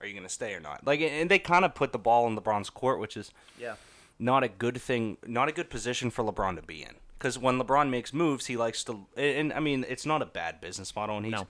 Are 0.00 0.06
you 0.06 0.12
going 0.12 0.26
to 0.26 0.32
stay 0.32 0.54
or 0.54 0.60
not?" 0.60 0.86
Like, 0.86 1.00
and 1.00 1.30
they 1.30 1.38
kind 1.38 1.64
of 1.64 1.74
put 1.74 1.92
the 1.92 1.98
ball 1.98 2.26
in 2.28 2.36
LeBron's 2.36 2.70
court, 2.70 3.00
which 3.00 3.16
is 3.16 3.32
yeah. 3.58 3.74
not 4.18 4.44
a 4.44 4.48
good 4.48 4.80
thing, 4.80 5.16
not 5.26 5.48
a 5.48 5.52
good 5.52 5.70
position 5.70 6.10
for 6.10 6.24
LeBron 6.24 6.56
to 6.56 6.62
be 6.62 6.82
in. 6.82 6.94
Because 7.18 7.38
when 7.38 7.58
LeBron 7.58 7.88
makes 7.88 8.12
moves, 8.12 8.46
he 8.46 8.56
likes 8.56 8.84
to, 8.84 9.06
and 9.16 9.52
I 9.52 9.60
mean, 9.60 9.84
it's 9.88 10.04
not 10.04 10.20
a 10.22 10.26
bad 10.26 10.60
business 10.60 10.94
model, 10.94 11.16
and 11.16 11.24
he's, 11.24 11.32
No. 11.32 11.46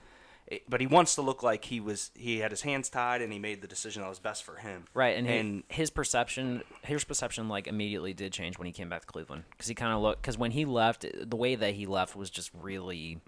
But 0.69 0.79
he 0.81 0.87
wants 0.87 1.15
to 1.15 1.21
look 1.21 1.43
like 1.43 1.65
he 1.65 1.79
was, 1.79 2.11
he 2.15 2.39
had 2.39 2.51
his 2.51 2.61
hands 2.61 2.89
tied, 2.89 3.21
and 3.21 3.31
he 3.33 3.39
made 3.39 3.61
the 3.61 3.67
decision 3.67 4.01
that 4.01 4.09
was 4.09 4.19
best 4.19 4.43
for 4.43 4.55
him. 4.57 4.85
Right, 4.93 5.17
and, 5.17 5.27
and 5.27 5.63
his, 5.67 5.77
his 5.77 5.89
perception, 5.89 6.63
his 6.83 7.03
perception, 7.03 7.49
like 7.49 7.67
immediately 7.67 8.13
did 8.13 8.31
change 8.33 8.57
when 8.57 8.65
he 8.65 8.71
came 8.71 8.89
back 8.89 9.01
to 9.01 9.07
Cleveland 9.07 9.43
because 9.51 9.67
he 9.67 9.75
kind 9.75 9.93
of 9.93 10.01
looked 10.01 10.21
because 10.21 10.37
when 10.37 10.51
he 10.51 10.65
left, 10.65 11.05
the 11.29 11.35
way 11.35 11.55
that 11.55 11.73
he 11.75 11.85
left 11.85 12.15
was 12.15 12.29
just 12.29 12.51
really, 12.53 13.19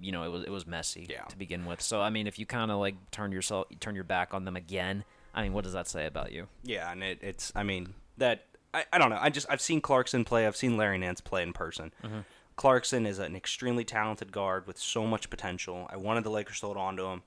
you 0.00 0.12
know, 0.12 0.24
it 0.24 0.28
was 0.30 0.44
it 0.44 0.50
was 0.50 0.66
messy 0.66 1.06
Yeah. 1.10 1.24
to 1.24 1.36
begin 1.36 1.66
with. 1.66 1.80
So 1.82 2.00
I 2.00 2.10
mean, 2.10 2.26
if 2.26 2.38
you 2.38 2.46
kind 2.46 2.70
of 2.70 2.78
like 2.78 2.94
turn 3.10 3.32
yourself, 3.32 3.66
turn 3.80 3.94
your 3.94 4.04
back 4.04 4.32
on 4.34 4.44
them 4.44 4.56
again, 4.56 5.04
I 5.34 5.42
mean, 5.42 5.52
what 5.52 5.64
does 5.64 5.74
that 5.74 5.86
say 5.88 6.06
about 6.06 6.32
you? 6.32 6.46
yeah, 6.62 6.90
and 6.90 7.02
it, 7.02 7.18
it's, 7.22 7.52
I 7.54 7.62
mean, 7.62 7.92
that 8.16 8.46
I, 8.72 8.84
I 8.92 8.98
don't 8.98 9.10
know. 9.10 9.18
I 9.20 9.28
just 9.30 9.46
I've 9.50 9.60
seen 9.60 9.80
Clarkson 9.82 10.24
play. 10.24 10.46
I've 10.46 10.56
seen 10.56 10.76
Larry 10.76 10.96
Nance 10.98 11.20
play 11.20 11.42
in 11.42 11.52
person. 11.52 11.92
Mm-hmm. 12.02 12.20
Clarkson 12.56 13.06
is 13.06 13.18
an 13.18 13.36
extremely 13.36 13.84
talented 13.84 14.32
guard 14.32 14.66
with 14.66 14.78
so 14.78 15.06
much 15.06 15.28
potential. 15.28 15.86
I 15.90 15.96
wanted 15.96 16.24
the 16.24 16.30
Lakers 16.30 16.60
to 16.60 16.66
hold 16.66 16.78
on 16.78 16.96
to 16.96 17.04
him. 17.04 17.22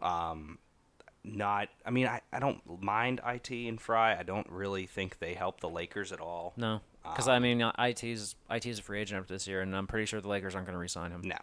Um, 0.00 0.58
not, 1.24 1.68
I 1.86 1.90
mean, 1.90 2.06
I, 2.08 2.20
I 2.32 2.40
don't 2.40 2.82
mind 2.82 3.20
it 3.24 3.50
and 3.50 3.80
Fry. 3.80 4.18
I 4.18 4.24
don't 4.24 4.48
really 4.50 4.86
think 4.86 5.20
they 5.20 5.34
help 5.34 5.60
the 5.60 5.68
Lakers 5.68 6.10
at 6.12 6.20
all. 6.20 6.52
No, 6.56 6.80
because 7.04 7.28
I 7.28 7.38
mean, 7.38 7.60
IT's 7.78 8.34
IT's 8.50 8.78
a 8.80 8.82
free 8.82 9.00
agent 9.00 9.20
after 9.20 9.34
this 9.34 9.46
year, 9.46 9.60
and 9.60 9.74
I'm 9.76 9.86
pretty 9.86 10.06
sure 10.06 10.20
the 10.20 10.28
Lakers 10.28 10.54
aren't 10.56 10.66
going 10.66 10.74
to 10.74 10.80
re-sign 10.80 11.12
him. 11.12 11.22
No. 11.24 11.38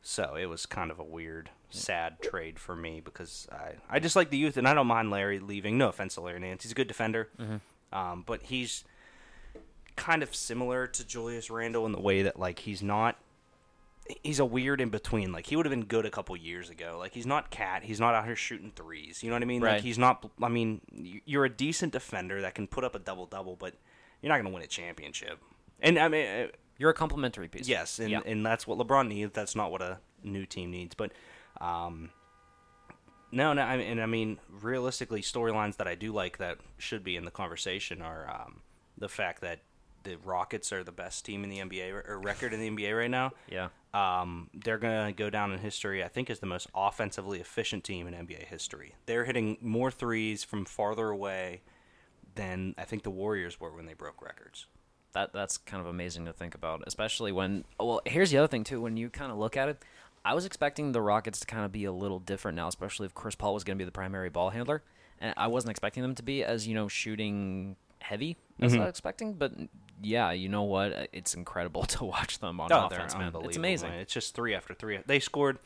So 0.00 0.34
it 0.34 0.46
was 0.46 0.66
kind 0.66 0.90
of 0.90 0.98
a 0.98 1.04
weird, 1.04 1.50
sad 1.70 2.20
trade 2.22 2.58
for 2.58 2.74
me 2.74 3.00
because 3.04 3.46
I, 3.52 3.74
I 3.88 3.98
just 4.00 4.16
like 4.16 4.30
the 4.30 4.38
youth, 4.38 4.56
and 4.56 4.66
I 4.66 4.74
don't 4.74 4.86
mind 4.86 5.10
Larry 5.10 5.38
leaving. 5.38 5.76
No 5.76 5.88
offense 5.90 6.14
to 6.14 6.22
Larry 6.22 6.40
Nance, 6.40 6.62
he's 6.62 6.72
a 6.72 6.74
good 6.74 6.88
defender, 6.88 7.28
um, 7.92 8.24
but 8.26 8.42
he's 8.44 8.84
kind 10.02 10.22
of 10.22 10.34
similar 10.34 10.86
to 10.88 11.06
Julius 11.06 11.48
Randle 11.48 11.86
in 11.86 11.92
the 11.92 12.00
way 12.00 12.22
that 12.22 12.38
like 12.38 12.58
he's 12.60 12.82
not. 12.82 13.16
He's 14.24 14.40
a 14.40 14.44
weird 14.44 14.80
in 14.80 14.88
between. 14.90 15.30
Like 15.30 15.46
he 15.46 15.54
would 15.54 15.64
have 15.64 15.70
been 15.70 15.84
good 15.84 16.04
a 16.04 16.10
couple 16.10 16.36
years 16.36 16.68
ago. 16.70 16.96
Like 16.98 17.14
he's 17.14 17.24
not 17.24 17.50
cat. 17.50 17.84
He's 17.84 18.00
not 18.00 18.14
out 18.14 18.24
here 18.24 18.34
shooting 18.34 18.72
threes. 18.74 19.22
You 19.22 19.30
know 19.30 19.36
what 19.36 19.42
I 19.42 19.46
mean? 19.46 19.62
Right. 19.62 19.74
Like 19.74 19.82
he's 19.82 19.98
not. 19.98 20.28
I 20.42 20.48
mean, 20.48 20.80
you're 21.24 21.44
a 21.44 21.48
decent 21.48 21.92
defender 21.92 22.40
that 22.40 22.56
can 22.56 22.66
put 22.66 22.82
up 22.82 22.96
a 22.96 22.98
double 22.98 23.26
double, 23.26 23.54
but 23.54 23.74
you're 24.20 24.28
not 24.28 24.36
going 24.36 24.46
to 24.46 24.52
win 24.52 24.62
a 24.64 24.66
championship. 24.66 25.38
And 25.80 25.98
I 25.98 26.08
mean, 26.08 26.26
uh, 26.26 26.46
You're 26.78 26.90
a 26.90 26.94
complimentary 26.94 27.46
piece. 27.48 27.68
Yes, 27.68 28.00
and, 28.00 28.10
Yeah. 28.10 28.20
and 28.26 28.44
that's 28.44 28.66
what 28.66 28.76
LeBron 28.78 29.06
needs. 29.06 29.32
That's 29.32 29.54
not 29.54 29.70
what 29.70 29.82
a 29.82 29.98
new 30.24 30.46
team 30.46 30.72
needs. 30.72 30.96
But 30.96 31.12
um, 31.60 32.10
no, 33.30 33.52
no, 33.52 33.62
I 33.62 33.76
mean, 33.76 33.86
and 33.86 34.00
I 34.02 34.06
mean, 34.06 34.40
realistically, 34.50 35.22
storylines 35.22 35.76
that 35.76 35.86
I 35.86 35.94
do 35.94 36.12
like 36.12 36.38
that 36.38 36.58
should 36.76 37.04
be 37.04 37.16
in 37.16 37.24
the 37.24 37.30
conversation 37.30 38.02
are 38.02 38.28
um, 38.28 38.60
the 38.98 39.08
fact 39.08 39.40
that 39.42 39.60
the 40.04 40.16
Rockets 40.24 40.72
are 40.72 40.84
the 40.84 40.92
best 40.92 41.24
team 41.24 41.44
in 41.44 41.50
the 41.50 41.58
NBA 41.58 42.06
or 42.08 42.18
record 42.18 42.52
in 42.52 42.60
the 42.60 42.70
NBA 42.70 42.96
right 42.96 43.10
now. 43.10 43.32
Yeah. 43.50 43.68
Um, 43.94 44.48
they're 44.54 44.78
going 44.78 45.06
to 45.06 45.12
go 45.12 45.28
down 45.30 45.52
in 45.52 45.58
history, 45.58 46.02
I 46.02 46.08
think, 46.08 46.30
as 46.30 46.38
the 46.40 46.46
most 46.46 46.68
offensively 46.74 47.40
efficient 47.40 47.84
team 47.84 48.06
in 48.06 48.14
NBA 48.14 48.44
history. 48.46 48.94
They're 49.06 49.24
hitting 49.24 49.58
more 49.60 49.90
threes 49.90 50.42
from 50.44 50.64
farther 50.64 51.08
away 51.10 51.60
than 52.34 52.74
I 52.78 52.84
think 52.84 53.02
the 53.02 53.10
Warriors 53.10 53.60
were 53.60 53.74
when 53.74 53.84
they 53.86 53.94
broke 53.94 54.22
records. 54.22 54.66
that 55.12 55.32
that's 55.34 55.58
kind 55.58 55.80
of 55.82 55.86
amazing 55.86 56.24
to 56.24 56.32
think 56.32 56.54
about, 56.54 56.82
especially 56.86 57.32
when. 57.32 57.64
Well, 57.78 58.00
here's 58.06 58.30
the 58.30 58.38
other 58.38 58.48
thing 58.48 58.64
too. 58.64 58.80
When 58.80 58.96
you 58.96 59.10
kind 59.10 59.30
of 59.30 59.36
look 59.36 59.56
at 59.58 59.68
it, 59.68 59.82
I 60.24 60.32
was 60.34 60.46
expecting 60.46 60.92
the 60.92 61.02
Rockets 61.02 61.40
to 61.40 61.46
kind 61.46 61.64
of 61.64 61.72
be 61.72 61.84
a 61.84 61.92
little 61.92 62.18
different 62.18 62.56
now, 62.56 62.68
especially 62.68 63.06
if 63.06 63.14
Chris 63.14 63.34
Paul 63.34 63.52
was 63.54 63.64
going 63.64 63.76
to 63.76 63.82
be 63.82 63.84
the 63.84 63.92
primary 63.92 64.30
ball 64.30 64.48
handler, 64.50 64.82
and 65.20 65.34
I 65.36 65.48
wasn't 65.48 65.72
expecting 65.72 66.02
them 66.02 66.14
to 66.14 66.22
be 66.22 66.42
as 66.42 66.66
you 66.66 66.74
know 66.74 66.88
shooting 66.88 67.76
heavy 68.00 68.36
as 68.60 68.74
I 68.74 68.78
was 68.78 68.88
expecting. 68.88 69.34
But 69.34 69.52
yeah, 70.02 70.32
you 70.32 70.48
know 70.48 70.62
what? 70.62 71.08
It's 71.12 71.34
incredible 71.34 71.84
to 71.96 72.04
watch 72.04 72.38
them 72.38 72.60
on 72.60 72.72
Oh, 72.72 72.86
offense, 72.86 73.14
man. 73.16 73.32
It's 73.44 73.56
amazing. 73.56 73.92
It's 73.92 74.12
just 74.12 74.34
three 74.34 74.54
after 74.54 74.74
three. 74.74 74.98
They 75.06 75.20
scored, 75.20 75.58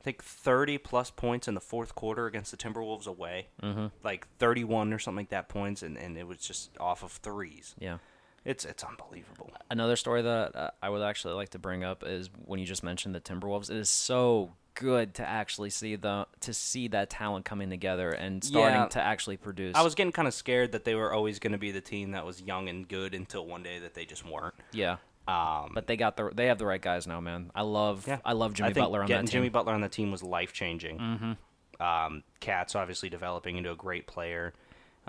I 0.00 0.04
think, 0.04 0.22
30 0.22 0.78
plus 0.78 1.10
points 1.10 1.48
in 1.48 1.54
the 1.54 1.60
fourth 1.60 1.94
quarter 1.94 2.26
against 2.26 2.50
the 2.50 2.56
Timberwolves 2.56 3.06
away. 3.06 3.48
Mm-hmm. 3.62 3.86
Like 4.02 4.26
31 4.38 4.92
or 4.92 4.98
something 4.98 5.22
like 5.22 5.30
that 5.30 5.48
points, 5.48 5.82
and, 5.82 5.96
and 5.96 6.16
it 6.16 6.26
was 6.26 6.38
just 6.38 6.70
off 6.78 7.02
of 7.02 7.12
threes. 7.12 7.74
Yeah. 7.78 7.98
It's 8.44 8.66
it's 8.66 8.84
unbelievable. 8.84 9.50
Another 9.70 9.96
story 9.96 10.20
that 10.20 10.54
uh, 10.54 10.70
I 10.82 10.90
would 10.90 11.00
actually 11.00 11.32
like 11.32 11.48
to 11.50 11.58
bring 11.58 11.82
up 11.82 12.04
is 12.06 12.28
when 12.44 12.60
you 12.60 12.66
just 12.66 12.82
mentioned 12.82 13.14
the 13.14 13.20
Timberwolves. 13.20 13.70
It 13.70 13.78
is 13.78 13.88
so 13.88 14.52
good 14.74 15.14
to 15.14 15.28
actually 15.28 15.70
see 15.70 15.96
the 15.96 16.26
to 16.40 16.52
see 16.52 16.88
that 16.88 17.10
talent 17.10 17.44
coming 17.44 17.70
together 17.70 18.10
and 18.10 18.42
starting 18.42 18.80
Yeah. 18.80 18.86
to 18.88 19.00
actually 19.00 19.36
produce. 19.36 19.74
I 19.76 19.82
was 19.82 19.94
getting 19.94 20.12
kind 20.12 20.28
of 20.28 20.34
scared 20.34 20.72
that 20.72 20.84
they 20.84 20.94
were 20.94 21.12
always 21.12 21.38
going 21.38 21.52
to 21.52 21.58
be 21.58 21.70
the 21.70 21.80
team 21.80 22.10
that 22.12 22.26
was 22.26 22.42
young 22.42 22.68
and 22.68 22.86
good 22.88 23.14
until 23.14 23.46
one 23.46 23.62
day 23.62 23.78
that 23.80 23.94
they 23.94 24.04
just 24.04 24.24
weren't. 24.28 24.54
yeah, 24.72 24.96
Um, 25.28 25.70
but 25.74 25.86
they 25.86 25.96
got 25.96 26.16
the 26.16 26.30
they 26.34 26.46
have 26.46 26.58
the 26.58 26.66
right 26.66 26.82
guys 26.82 27.06
now, 27.06 27.20
man. 27.20 27.50
I 27.54 27.62
love 27.62 28.06
Yeah. 28.06 28.18
I 28.24 28.32
love 28.32 28.54
Jimmy 28.54 28.70
I 28.70 28.72
Butler 28.72 29.02
on 29.02 29.08
that 29.10 29.18
team. 29.20 29.26
Jimmy 29.26 29.48
Butler 29.48 29.72
on 29.72 29.80
the 29.80 29.88
team 29.88 30.10
was 30.10 30.22
life 30.22 30.52
changing. 30.52 30.98
Mm-hmm. 30.98 31.82
Um, 31.82 32.22
KAT's 32.40 32.74
obviously 32.74 33.08
developing 33.08 33.56
into 33.56 33.70
a 33.70 33.76
great 33.76 34.06
player. 34.06 34.52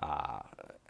Uh, 0.02 0.40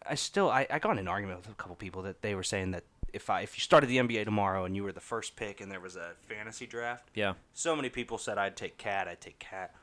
I 0.08 0.16
still 0.16 0.50
I, 0.50 0.68
I 0.70 0.80
got 0.80 0.92
in 0.92 1.00
an 1.00 1.08
argument 1.08 1.40
with 1.40 1.50
a 1.50 1.54
couple 1.56 1.76
people 1.76 2.04
that 2.04 2.22
they 2.22 2.36
were 2.36 2.44
saying 2.44 2.72
that 2.72 2.84
if 3.16 3.30
I 3.30 3.42
if 3.42 3.58
you 3.58 3.62
started 3.62 3.88
the 3.88 3.98
NBA 3.98 4.26
tomorrow 4.26 4.66
and 4.66 4.76
you 4.76 4.84
were 4.84 4.92
the 4.92 5.00
first 5.00 5.36
pick 5.36 5.62
and 5.62 5.72
there 5.72 5.80
was 5.80 5.96
a 5.96 6.12
fantasy 6.28 6.68
draft, 6.68 7.10
yeah, 7.16 7.34
so 7.54 7.76
many 7.76 7.90
people 7.90 8.18
said 8.20 8.38
I'd 8.38 8.56
take 8.56 8.78
KAT, 8.78 9.08
I'd 9.08 9.22
take 9.22 9.40
KAT. 9.40 9.74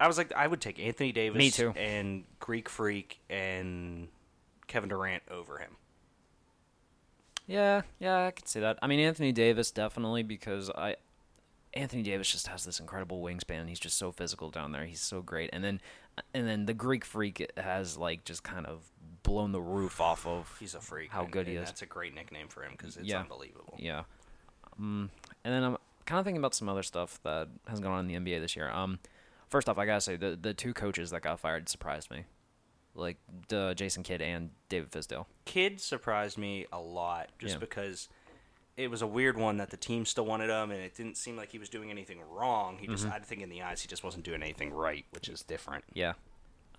I 0.00 0.06
was 0.06 0.18
like, 0.18 0.32
I 0.34 0.46
would 0.46 0.60
take 0.60 0.78
Anthony 0.78 1.10
Davis, 1.12 1.38
Me 1.38 1.50
too. 1.50 1.70
and 1.76 2.24
Greek 2.40 2.68
Freak 2.68 3.20
and 3.30 4.08
Kevin 4.66 4.88
Durant 4.90 5.22
over 5.30 5.58
him. 5.58 5.76
yeah, 7.46 7.82
yeah. 7.98 8.26
I 8.26 8.30
could 8.30 8.46
see 8.48 8.60
that. 8.60 8.78
I 8.82 8.86
mean, 8.86 9.00
Anthony 9.00 9.32
Davis 9.32 9.70
definitely 9.70 10.22
because 10.22 10.70
I. 10.70 10.96
Anthony 11.74 12.02
Davis 12.02 12.32
just 12.32 12.46
has 12.46 12.64
this 12.64 12.80
incredible 12.80 13.22
wingspan. 13.22 13.68
He's 13.68 13.78
just 13.78 13.98
so 13.98 14.10
physical 14.10 14.50
down 14.50 14.72
there. 14.72 14.86
He's 14.86 15.02
so 15.02 15.20
great. 15.20 15.50
And 15.52 15.62
then, 15.62 15.80
and 16.34 16.46
then 16.46 16.66
the 16.66 16.74
Greek 16.74 17.04
Freak 17.04 17.50
has 17.56 17.96
like 17.96 18.24
just 18.24 18.42
kind 18.42 18.66
of 18.66 18.82
blown 19.22 19.52
the 19.52 19.60
roof 19.60 20.00
off 20.00 20.26
of 20.26 20.54
He's 20.58 20.74
a 20.74 20.80
freak. 20.80 21.10
How 21.10 21.24
and- 21.24 21.32
good 21.32 21.46
he 21.46 21.54
and 21.56 21.64
is. 21.64 21.68
That's 21.70 21.82
a 21.82 21.86
great 21.86 22.14
nickname 22.14 22.48
for 22.48 22.62
him 22.62 22.72
because 22.72 22.96
it's 22.96 23.06
Yeah. 23.08 23.20
unbelievable. 23.20 23.74
Yeah. 23.78 24.04
Um, 24.78 25.10
and 25.44 25.52
then 25.54 25.62
I'm 25.64 25.76
kind 26.06 26.18
of 26.20 26.24
thinking 26.24 26.38
about 26.40 26.54
some 26.54 26.68
other 26.68 26.82
stuff 26.82 27.20
that 27.24 27.48
has 27.66 27.80
gone 27.80 27.92
on 27.92 28.08
in 28.10 28.24
the 28.24 28.30
NBA 28.32 28.40
this 28.40 28.56
year. 28.56 28.70
Um, 28.70 28.98
first 29.48 29.68
off, 29.68 29.78
I 29.78 29.86
gotta 29.86 30.00
say 30.00 30.16
the 30.16 30.38
the 30.40 30.54
two 30.54 30.72
coaches 30.74 31.10
that 31.10 31.22
got 31.22 31.40
fired 31.40 31.68
surprised 31.68 32.10
me, 32.10 32.24
like 32.94 33.16
uh, 33.52 33.74
Jason 33.74 34.02
Kidd 34.02 34.22
and 34.22 34.50
David 34.68 34.90
Fizdale. 34.90 35.26
Kidd 35.44 35.80
surprised 35.80 36.38
me 36.38 36.66
a 36.72 36.78
lot 36.80 37.30
just 37.38 37.54
Yeah. 37.54 37.58
because 37.58 38.08
it 38.78 38.88
was 38.90 39.02
a 39.02 39.06
weird 39.06 39.36
one 39.36 39.56
that 39.58 39.70
the 39.70 39.76
team 39.76 40.06
still 40.06 40.24
wanted 40.24 40.48
him 40.48 40.70
and 40.70 40.80
it 40.80 40.94
didn't 40.94 41.16
seem 41.16 41.36
like 41.36 41.50
he 41.50 41.58
was 41.58 41.68
doing 41.68 41.90
anything 41.90 42.20
wrong. 42.30 42.78
He 42.78 42.86
just, 42.86 43.04
Mm-hmm. 43.04 43.12
I 43.12 43.18
think 43.18 43.42
in 43.42 43.50
the 43.50 43.60
eyes, 43.60 43.82
he 43.82 43.88
just 43.88 44.02
wasn't 44.04 44.24
doing 44.24 44.42
anything 44.42 44.72
right, 44.72 45.04
which 45.10 45.28
is 45.28 45.42
different. 45.42 45.84
Yeah. 45.92 46.12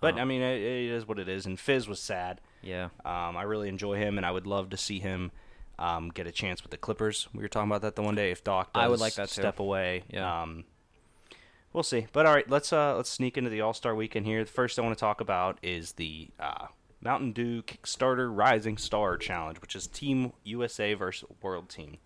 But 0.00 0.14
Um, 0.14 0.20
I 0.20 0.24
mean, 0.24 0.40
it, 0.40 0.60
it 0.62 0.90
is 0.90 1.06
what 1.06 1.18
it 1.18 1.28
is. 1.28 1.44
And 1.46 1.60
Fizz 1.60 1.86
was 1.86 2.00
sad. 2.00 2.40
Yeah. 2.62 2.86
Um, 3.04 3.36
I 3.36 3.42
really 3.42 3.68
enjoy 3.68 3.96
him, 3.98 4.16
and 4.16 4.24
I 4.26 4.30
would 4.30 4.46
love 4.46 4.70
to 4.70 4.76
see 4.78 4.98
him 4.98 5.30
um, 5.78 6.08
get 6.08 6.26
a 6.26 6.32
chance 6.32 6.62
with 6.62 6.70
the 6.70 6.78
Clippers. 6.78 7.28
We 7.34 7.42
were 7.42 7.48
talking 7.48 7.70
about 7.70 7.82
that 7.82 7.96
the 7.96 8.02
one 8.02 8.14
day. 8.14 8.30
If 8.30 8.42
Doc 8.42 8.72
does 8.72 8.82
I 8.82 8.88
would 8.88 8.98
like 9.00 9.14
that 9.16 9.28
too. 9.28 9.42
step 9.42 9.58
away, 9.60 10.04
Yeah. 10.10 10.42
Um, 10.42 10.64
we'll 11.74 11.82
see. 11.82 12.06
But 12.12 12.24
all 12.24 12.34
right, 12.34 12.48
let's 12.48 12.72
uh, 12.72 12.96
let's 12.96 13.10
sneak 13.10 13.36
into 13.36 13.50
the 13.50 13.60
All 13.60 13.74
Star 13.74 13.94
Weekend 13.94 14.24
here. 14.26 14.42
The 14.42 14.50
first 14.50 14.78
I 14.78 14.82
want 14.82 14.96
to 14.96 15.00
talk 15.00 15.20
about 15.20 15.58
is 15.62 15.92
the 15.92 16.28
uh, 16.40 16.66
Mountain 17.02 17.32
Dew 17.32 17.62
Kickstarter 17.62 18.30
Rising 18.34 18.76
Star 18.78 19.16
Challenge, 19.16 19.60
which 19.60 19.74
is 19.74 19.86
Team 19.86 20.32
USA 20.44 20.94
versus 20.94 21.28
World 21.42 21.68
Team. 21.68 21.98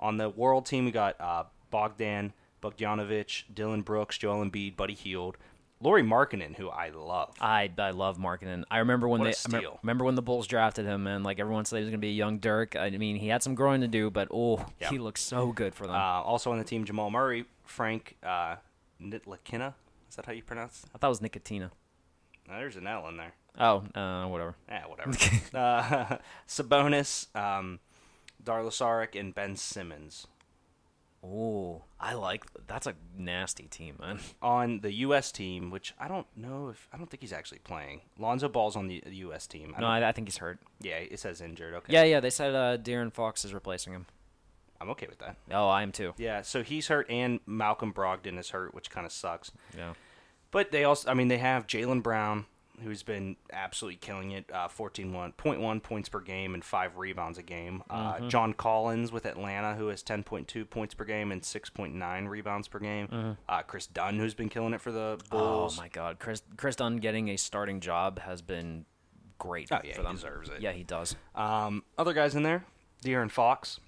On 0.00 0.16
the 0.16 0.28
World 0.28 0.66
Team, 0.66 0.84
we 0.84 0.90
got 0.90 1.20
uh, 1.20 1.44
Bogdan 1.70 2.32
Bogdanovic, 2.62 3.44
Dillon 3.52 3.82
Brooks, 3.82 4.18
Joel 4.18 4.44
Embiid, 4.44 4.74
Buddy 4.76 4.94
Hield, 4.94 5.36
Lauri 5.80 6.02
Markkanen, 6.02 6.56
who 6.56 6.68
I 6.70 6.88
love. 6.88 7.34
I 7.40 7.70
I 7.78 7.90
love 7.90 8.16
Markkinen. 8.18 8.64
I 8.70 8.78
remember 8.78 9.06
when 9.06 9.20
What 9.20 9.36
they 9.50 9.56
I 9.58 9.60
me- 9.60 9.66
remember 9.82 10.04
when 10.04 10.14
the 10.14 10.22
Bulls 10.22 10.46
drafted 10.46 10.86
him, 10.86 11.06
and 11.06 11.24
like 11.24 11.38
everyone 11.38 11.64
said 11.66 11.76
he 11.76 11.82
was 11.84 11.90
gonna 11.90 11.98
be 11.98 12.08
a 12.08 12.12
young 12.12 12.38
Dirk. 12.38 12.74
I 12.74 12.90
mean, 12.90 13.16
he 13.16 13.28
had 13.28 13.42
some 13.42 13.54
growing 13.54 13.82
to 13.82 13.88
do, 13.88 14.10
but 14.10 14.28
oh, 14.32 14.64
Yeah. 14.80 14.88
he 14.90 14.98
looks 14.98 15.20
so 15.20 15.52
good 15.52 15.74
for 15.74 15.86
them. 15.86 15.94
Uh, 15.94 16.22
also 16.22 16.50
on 16.52 16.58
the 16.58 16.64
team, 16.64 16.84
Jamal 16.84 17.10
Murray, 17.10 17.44
Frank 17.64 18.16
uh, 18.22 18.56
Ntilikina. 19.00 19.74
Is 20.08 20.16
that 20.16 20.26
how 20.26 20.32
you 20.32 20.42
pronounce? 20.42 20.86
I 20.94 20.98
thought 20.98 21.08
it 21.08 21.10
was 21.10 21.20
Nicotina. 21.20 21.70
No, 22.48 22.54
there's 22.58 22.76
an 22.76 22.86
L 22.86 23.08
in 23.08 23.16
there. 23.16 23.32
Oh, 23.58 23.84
uh, 23.94 24.26
whatever. 24.26 24.54
Yeah, 24.68 24.86
whatever. 24.86 25.10
uh, 25.54 26.16
Sabonis, 26.48 27.34
um, 27.36 27.80
Dario 28.42 28.68
Saric, 28.68 29.18
and 29.18 29.34
Ben 29.34 29.56
Simmons. 29.56 30.26
Oh, 31.26 31.82
I 31.98 32.12
like 32.14 32.44
that's 32.66 32.86
a 32.86 32.94
nasty 33.16 33.64
team, 33.64 33.96
man. 33.98 34.18
On 34.42 34.80
the 34.80 34.92
U.S. 34.92 35.32
team, 35.32 35.70
which 35.70 35.94
I 35.98 36.06
don't 36.06 36.26
know 36.36 36.68
if 36.68 36.86
I 36.92 36.98
don't 36.98 37.08
think 37.08 37.22
he's 37.22 37.32
actually 37.32 37.60
playing. 37.60 38.02
Lonzo 38.18 38.48
Ball's 38.48 38.76
on 38.76 38.88
the 38.88 39.02
U.S. 39.06 39.46
team. 39.46 39.74
I 39.76 39.80
No, 39.80 39.86
I, 39.86 40.08
I 40.08 40.12
think 40.12 40.28
he's 40.28 40.36
hurt. 40.36 40.58
yeah, 40.80 40.96
it 40.96 41.18
says 41.18 41.40
injured. 41.40 41.72
Okay. 41.74 41.92
Yeah, 41.94 42.04
yeah. 42.04 42.20
They 42.20 42.28
said 42.28 42.54
uh, 42.54 42.76
De'Aaron 42.76 43.10
Fox 43.10 43.44
is 43.46 43.54
replacing 43.54 43.94
him. 43.94 44.06
I'm 44.80 44.90
okay 44.90 45.06
with 45.08 45.18
that. 45.20 45.36
Oh, 45.50 45.68
I 45.68 45.82
am 45.82 45.92
too. 45.92 46.12
Yeah, 46.18 46.42
so 46.42 46.62
he's 46.62 46.88
hurt, 46.88 47.08
and 47.08 47.40
Malcolm 47.46 47.94
Brogdon 47.94 48.38
is 48.38 48.50
hurt, 48.50 48.74
which 48.74 48.90
kind 48.90 49.06
of 49.06 49.12
sucks. 49.12 49.50
Yeah. 49.74 49.94
But 50.54 50.70
they 50.70 50.84
also, 50.84 51.10
I 51.10 51.14
mean, 51.14 51.26
they 51.28 51.38
have 51.38 51.66
Jaylen 51.66 52.00
Brown, 52.00 52.46
who's 52.82 53.02
been 53.02 53.34
absolutely 53.52 53.96
killing 53.96 54.30
it, 54.30 54.44
uh, 54.52 54.68
14.1 54.68 55.82
points 55.82 56.08
per 56.08 56.20
game 56.20 56.54
and 56.54 56.64
five 56.64 56.96
rebounds 56.96 57.38
a 57.38 57.42
game. 57.42 57.82
Uh, 57.90 58.20
John 58.28 58.52
Collins 58.54 59.10
with 59.10 59.26
Atlanta, 59.26 59.74
who 59.74 59.88
has 59.88 60.02
10.2 60.04 60.70
points 60.70 60.94
per 60.94 61.04
game 61.04 61.32
and 61.32 61.42
6.9 61.42 62.28
rebounds 62.28 62.68
per 62.68 62.78
game. 62.78 63.36
Uh, 63.48 63.62
Kris 63.62 63.88
Dunn, 63.88 64.18
who's 64.20 64.34
been 64.34 64.48
killing 64.48 64.74
it 64.74 64.80
for 64.80 64.92
the 64.92 65.20
Bulls. 65.28 65.76
Oh 65.76 65.82
my 65.82 65.88
God, 65.88 66.20
Kris 66.20 66.42
Kris 66.56 66.76
Dunn 66.76 66.98
getting 66.98 67.30
a 67.30 67.36
starting 67.36 67.80
job 67.80 68.20
has 68.20 68.40
been 68.40 68.86
great 69.38 69.72
Oh, 69.72 69.80
yeah, 69.84 69.94
for 69.94 70.02
he 70.02 70.12
deserves 70.12 70.50
it. 70.50 70.60
Yeah, 70.60 70.70
he 70.72 70.84
does. 70.84 71.16
Um, 71.34 71.82
other 71.98 72.12
guys 72.12 72.36
in 72.36 72.44
there, 72.44 72.64
De'Aaron 73.04 73.30
Fox, 73.30 73.80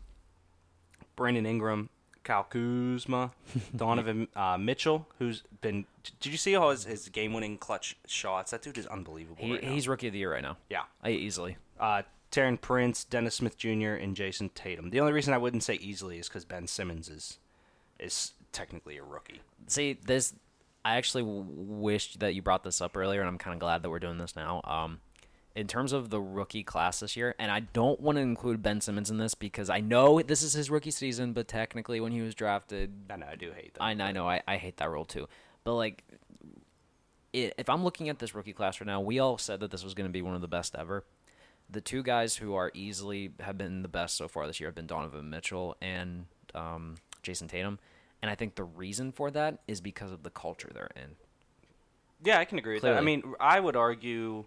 Brandon 1.14 1.46
Ingram, 1.46 1.90
Kyle 2.26 2.44
Kuzma, 2.50 3.30
Donovan 3.76 4.26
uh, 4.34 4.58
Mitchell, 4.58 5.06
who's 5.18 5.42
been. 5.60 5.86
Did 6.20 6.32
you 6.32 6.36
see 6.36 6.56
all 6.56 6.70
his, 6.70 6.84
his 6.84 7.08
game 7.08 7.32
winning 7.32 7.56
clutch 7.56 7.96
shots? 8.06 8.50
That 8.50 8.62
dude 8.62 8.76
is 8.76 8.86
unbelievable. 8.86 9.44
He, 9.44 9.52
right 9.52 9.64
he's 9.64 9.86
rookie 9.88 10.08
of 10.08 10.12
the 10.12 10.18
year 10.18 10.32
right 10.32 10.42
now. 10.42 10.56
Yeah. 10.68 10.82
I, 11.02 11.10
easily. 11.10 11.56
uh, 11.78 12.02
Taurean 12.32 12.60
Prince, 12.60 13.04
Dennis 13.04 13.36
Smith 13.36 13.56
Jr., 13.56 13.94
and 13.94 14.16
Jayson 14.16 14.50
Tatum. 14.54 14.90
The 14.90 14.98
only 15.00 15.12
reason 15.12 15.32
I 15.32 15.38
wouldn't 15.38 15.62
say 15.62 15.74
easily 15.74 16.18
is 16.18 16.28
because 16.28 16.44
Ben 16.44 16.66
Simmons 16.66 17.08
is 17.08 17.38
is 18.00 18.32
technically 18.52 18.96
a 18.98 19.02
rookie. 19.04 19.40
See 19.68 19.94
this. 20.04 20.34
I 20.84 20.96
actually 20.96 21.22
w- 21.22 21.44
wished 21.48 22.20
that 22.20 22.34
you 22.34 22.42
brought 22.42 22.62
this 22.64 22.80
up 22.80 22.96
earlier, 22.96 23.20
and 23.20 23.28
I'm 23.28 23.38
kind 23.38 23.54
of 23.54 23.60
glad 23.60 23.82
that 23.82 23.90
we're 23.90 24.00
doing 24.00 24.18
this 24.18 24.34
now. 24.36 24.60
Um, 24.64 25.00
in 25.56 25.66
terms 25.66 25.94
of 25.94 26.10
the 26.10 26.20
rookie 26.20 26.62
class 26.62 27.00
this 27.00 27.16
year, 27.16 27.34
and 27.38 27.50
I 27.50 27.60
don't 27.60 27.98
want 27.98 28.16
to 28.16 28.22
include 28.22 28.62
Ben 28.62 28.82
Simmons 28.82 29.10
in 29.10 29.16
this 29.16 29.34
because 29.34 29.70
I 29.70 29.80
know 29.80 30.20
this 30.20 30.42
is 30.42 30.52
his 30.52 30.70
rookie 30.70 30.90
season, 30.90 31.32
but 31.32 31.48
technically 31.48 31.98
when 31.98 32.12
he 32.12 32.20
was 32.20 32.34
drafted, 32.34 32.92
I 33.08 33.16
know 33.16 33.26
I 33.32 33.36
do 33.36 33.52
hate 33.52 33.72
that. 33.74 33.82
I, 33.82 33.92
I 33.92 34.12
know 34.12 34.28
I, 34.28 34.42
I 34.46 34.58
hate 34.58 34.76
that 34.76 34.90
rule 34.90 35.06
too. 35.06 35.26
But 35.64 35.74
like, 35.76 36.04
if 37.32 37.68
I'm 37.70 37.82
looking 37.82 38.10
at 38.10 38.18
this 38.18 38.34
rookie 38.34 38.52
class 38.52 38.80
right 38.80 38.86
now, 38.86 39.00
we 39.00 39.18
all 39.18 39.38
said 39.38 39.60
that 39.60 39.70
this 39.70 39.82
was 39.82 39.94
going 39.94 40.06
to 40.06 40.12
be 40.12 40.20
one 40.20 40.34
of 40.34 40.42
the 40.42 40.48
best 40.48 40.76
ever. 40.76 41.04
The 41.70 41.80
two 41.80 42.02
guys 42.02 42.36
who 42.36 42.54
are 42.54 42.70
easily 42.74 43.32
have 43.40 43.56
been 43.56 43.80
the 43.80 43.88
best 43.88 44.16
so 44.16 44.28
far 44.28 44.46
this 44.46 44.60
year 44.60 44.68
have 44.68 44.74
been 44.74 44.86
Donovan 44.86 45.30
Mitchell 45.30 45.76
and 45.80 46.26
um, 46.54 46.96
Jayson 47.22 47.48
Tatum, 47.48 47.78
and 48.20 48.30
I 48.30 48.34
think 48.34 48.56
the 48.56 48.64
reason 48.64 49.10
for 49.10 49.30
that 49.30 49.58
is 49.66 49.80
because 49.80 50.12
of 50.12 50.22
the 50.22 50.30
culture 50.30 50.70
they're 50.72 50.90
in. 50.94 51.16
Yeah, 52.22 52.38
I 52.38 52.44
can 52.44 52.58
agree 52.58 52.74
with 52.74 52.82
that. 52.82 52.96
I 52.96 53.00
mean, 53.00 53.22
I 53.40 53.58
would 53.58 53.74
argue. 53.74 54.44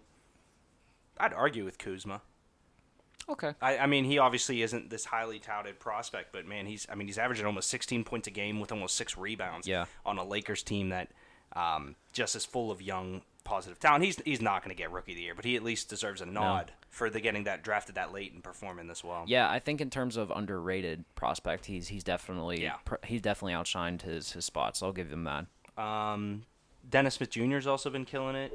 I'd 1.20 1.32
argue 1.34 1.64
with 1.64 1.78
Kuzma. 1.78 2.22
Okay. 3.28 3.54
I, 3.60 3.78
I 3.78 3.86
mean, 3.86 4.04
he 4.04 4.18
obviously 4.18 4.62
isn't 4.62 4.90
this 4.90 5.04
highly 5.04 5.38
touted 5.38 5.78
prospect, 5.78 6.32
but 6.32 6.46
man, 6.46 6.66
he's 6.66 6.86
I 6.90 6.94
mean, 6.96 7.06
he's 7.06 7.18
averaging 7.18 7.46
almost 7.46 7.68
16 7.70 8.02
points 8.04 8.26
a 8.26 8.30
game 8.30 8.58
with 8.58 8.72
almost 8.72 8.96
six 8.96 9.16
rebounds. 9.16 9.68
Yeah. 9.68 9.84
On 10.04 10.18
a 10.18 10.24
Lakers 10.24 10.62
team 10.64 10.88
that 10.88 11.10
um, 11.54 11.94
just 12.12 12.34
is 12.34 12.44
full 12.44 12.70
of 12.72 12.82
young, 12.82 13.22
positive 13.44 13.78
talent. 13.78 14.04
He's 14.04 14.20
he's 14.24 14.40
not 14.40 14.64
going 14.64 14.74
to 14.74 14.80
get 14.80 14.90
Rookie 14.90 15.12
of 15.12 15.16
the 15.16 15.22
Year, 15.22 15.34
but 15.36 15.44
he 15.44 15.54
at 15.54 15.62
least 15.62 15.88
deserves 15.88 16.20
a 16.20 16.26
nod 16.26 16.72
for 16.88 17.08
the 17.08 17.20
getting 17.20 17.44
that 17.44 17.62
drafted 17.62 17.94
that 17.94 18.12
late 18.12 18.32
and 18.32 18.42
performing 18.42 18.88
this 18.88 19.04
well. 19.04 19.24
Yeah, 19.28 19.48
I 19.48 19.60
think 19.60 19.80
in 19.80 19.90
terms 19.90 20.16
of 20.16 20.32
underrated 20.34 21.04
prospect, 21.14 21.66
he's 21.66 21.86
he's 21.88 22.02
definitely 22.02 22.62
Yeah. 22.62 22.76
pr- 22.84 22.96
he's 23.04 23.22
definitely 23.22 23.52
outshined 23.54 24.02
his 24.02 24.32
his 24.32 24.44
spots. 24.44 24.82
I'll 24.82 24.92
give 24.92 25.12
him 25.12 25.24
that. 25.24 25.46
Um, 25.80 26.42
Dennis 26.88 27.14
Smith 27.14 27.30
Jr. 27.30 27.54
has 27.54 27.66
also 27.68 27.90
been 27.90 28.04
killing 28.04 28.34
it. 28.34 28.52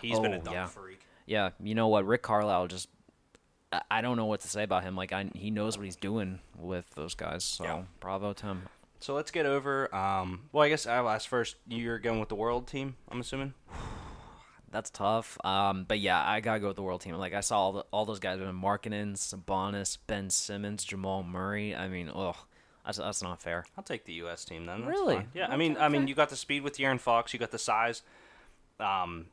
He's 0.00 0.18
been 0.20 0.32
a 0.32 0.38
Oh, 0.38 0.42
dunk 0.42 0.54
yeah. 0.54 0.66
freak. 0.66 1.00
Yeah, 1.30 1.50
you 1.62 1.76
know 1.76 1.86
what? 1.86 2.04
Rick 2.06 2.22
Carlisle 2.22 2.66
just 2.66 2.88
I- 3.72 3.82
I 3.88 4.00
don't 4.00 4.16
know 4.16 4.24
what 4.26 4.40
to 4.40 4.48
say 4.48 4.64
about 4.64 4.82
him. 4.82 4.96
Like 4.96 5.12
I, 5.12 5.30
he 5.34 5.50
knows 5.52 5.78
what 5.78 5.84
he's 5.84 5.94
doing 5.94 6.40
with 6.58 6.90
those 6.96 7.14
guys. 7.14 7.44
So 7.44 7.62
Yeah. 7.64 7.82
bravo 8.00 8.32
to 8.32 8.46
him. 8.46 8.62
So 8.98 9.14
let's 9.14 9.30
get 9.30 9.46
over. 9.46 9.94
Um, 9.94 10.48
well, 10.52 10.64
I 10.64 10.68
guess 10.68 10.86
I'll 10.88 11.08
ask 11.08 11.28
first. 11.28 11.54
You're 11.68 12.00
going 12.00 12.18
with 12.18 12.28
the 12.30 12.34
world 12.34 12.66
team, 12.66 12.96
I'm 13.08 13.20
assuming. 13.20 13.54
That's 14.72 14.90
tough. 14.90 15.38
Um, 15.44 15.84
but 15.86 16.00
yeah, 16.00 16.20
I 16.24 16.40
gotta 16.40 16.58
go 16.60 16.66
with 16.68 16.76
the 16.76 16.82
world 16.82 17.00
team. 17.00 17.14
Like 17.14 17.32
I 17.34 17.40
saw 17.40 17.60
all, 17.60 17.72
the, 17.72 17.84
all 17.92 18.04
those 18.04 18.18
guys 18.18 18.38
been 18.40 18.60
Markkanen, 18.60 19.14
Sabonis, 19.16 19.98
Ben 20.08 20.30
Simmons, 20.30 20.82
Jamal 20.84 21.22
Murray. 21.22 21.74
I 21.74 21.88
mean, 21.88 22.10
ugh, 22.12 22.36
that's 22.84 22.98
that's 22.98 23.22
not 23.22 23.40
fair. 23.40 23.64
I'll 23.78 23.84
take 23.84 24.04
the 24.04 24.14
U.S. 24.14 24.44
team 24.44 24.66
then. 24.66 24.80
That's 24.84 24.90
Really? 24.98 25.14
fine. 25.16 25.28
Yeah. 25.34 25.44
I 25.44 25.48
Okay, 25.50 25.56
mean, 25.58 25.76
I 25.78 25.88
mean, 25.88 26.08
you 26.08 26.14
got 26.16 26.28
the 26.30 26.36
speed 26.36 26.62
with 26.62 26.76
De'Aaron 26.76 26.98
Fox. 27.00 27.32
You 27.32 27.38
got 27.38 27.50
the 27.52 27.58
size. 27.58 28.02
Um, 28.80 29.26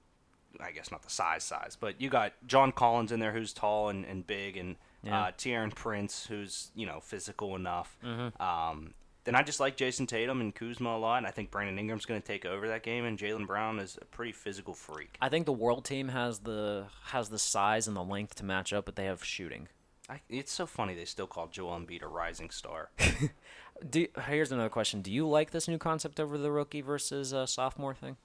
I 0.60 0.72
guess 0.72 0.91
not 0.91 1.04
the 1.04 1.10
size 1.10 1.43
size, 1.43 1.78
but 1.80 2.00
you 2.02 2.10
got 2.10 2.34
John 2.48 2.72
Collins 2.72 3.12
in 3.12 3.20
there, 3.20 3.32
who's 3.34 3.54
tall 3.54 3.89
and, 3.89 4.06
and 4.06 4.26
big, 4.26 4.58
and 4.58 4.76
Yeah. 5.04 5.26
uh, 5.26 5.32
Taurean 5.32 5.74
Prince, 5.76 6.26
who's 6.28 6.72
you 6.76 6.86
know 6.86 7.00
physical 7.00 7.56
enough. 7.56 7.98
Mm-hmm. 8.04 8.41
Um, 8.41 8.93
then 9.24 9.36
I 9.36 9.43
just 9.43 9.60
like 9.60 9.76
Jayson 9.76 10.08
Tatum 10.08 10.39
and 10.39 10.56
Kuzma 10.56 10.95
a 10.95 10.98
lot, 10.98 11.18
and 11.18 11.28
I 11.28 11.32
think 11.32 11.52
Brandon 11.52 11.78
Ingram's 11.78 12.06
going 12.06 12.22
to 12.22 12.26
take 12.26 12.45
over 12.45 12.70
that 12.70 12.82
game, 12.82 13.04
and 13.04 13.20
Jaylen 13.20 13.45
Brown 13.45 13.78
is 13.78 13.98
a 14.02 14.06
pretty 14.06 14.32
physical 14.32 14.74
freak. 14.74 15.18
I 15.22 15.28
think 15.28 15.45
the 15.45 15.52
world 15.52 15.84
team 15.84 16.08
has 16.08 16.39
the 16.39 16.86
has 17.08 17.28
the 17.30 17.38
size 17.39 17.88
and 17.89 17.95
the 17.98 18.04
length 18.04 18.36
to 18.36 18.45
match 18.45 18.72
up, 18.72 18.86
but 18.86 18.95
they 18.95 19.06
have 19.06 19.24
shooting. 19.24 19.68
I, 20.10 20.22
it's 20.30 20.54
so 20.54 20.66
funny 20.66 20.95
they 20.95 21.04
still 21.04 21.28
call 21.28 21.48
Joel 21.48 21.78
Embiid 21.78 22.02
a 22.02 22.08
rising 22.08 22.50
star. 22.50 22.89
Do, 23.89 24.08
here's 24.28 24.52
another 24.54 24.70
question: 24.70 25.02
Do 25.02 25.12
you 25.12 25.28
like 25.28 25.52
this 25.52 25.68
new 25.68 25.78
concept 25.78 26.20
over 26.22 26.38
the 26.38 26.50
rookie 26.50 26.80
versus 26.82 27.34
uh, 27.34 27.45
sophomore 27.45 27.93
thing? 27.93 28.16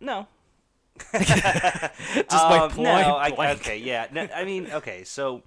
no, 0.00 0.26
Just 1.12 2.32
Um, 2.32 2.50
like 2.50 2.78
no, 2.78 2.90
I, 3.16 3.52
okay, 3.54 3.78
yeah. 3.78 4.06
No, 4.12 4.28
I 4.34 4.44
mean, 4.44 4.68
okay, 4.72 5.04
so 5.04 5.42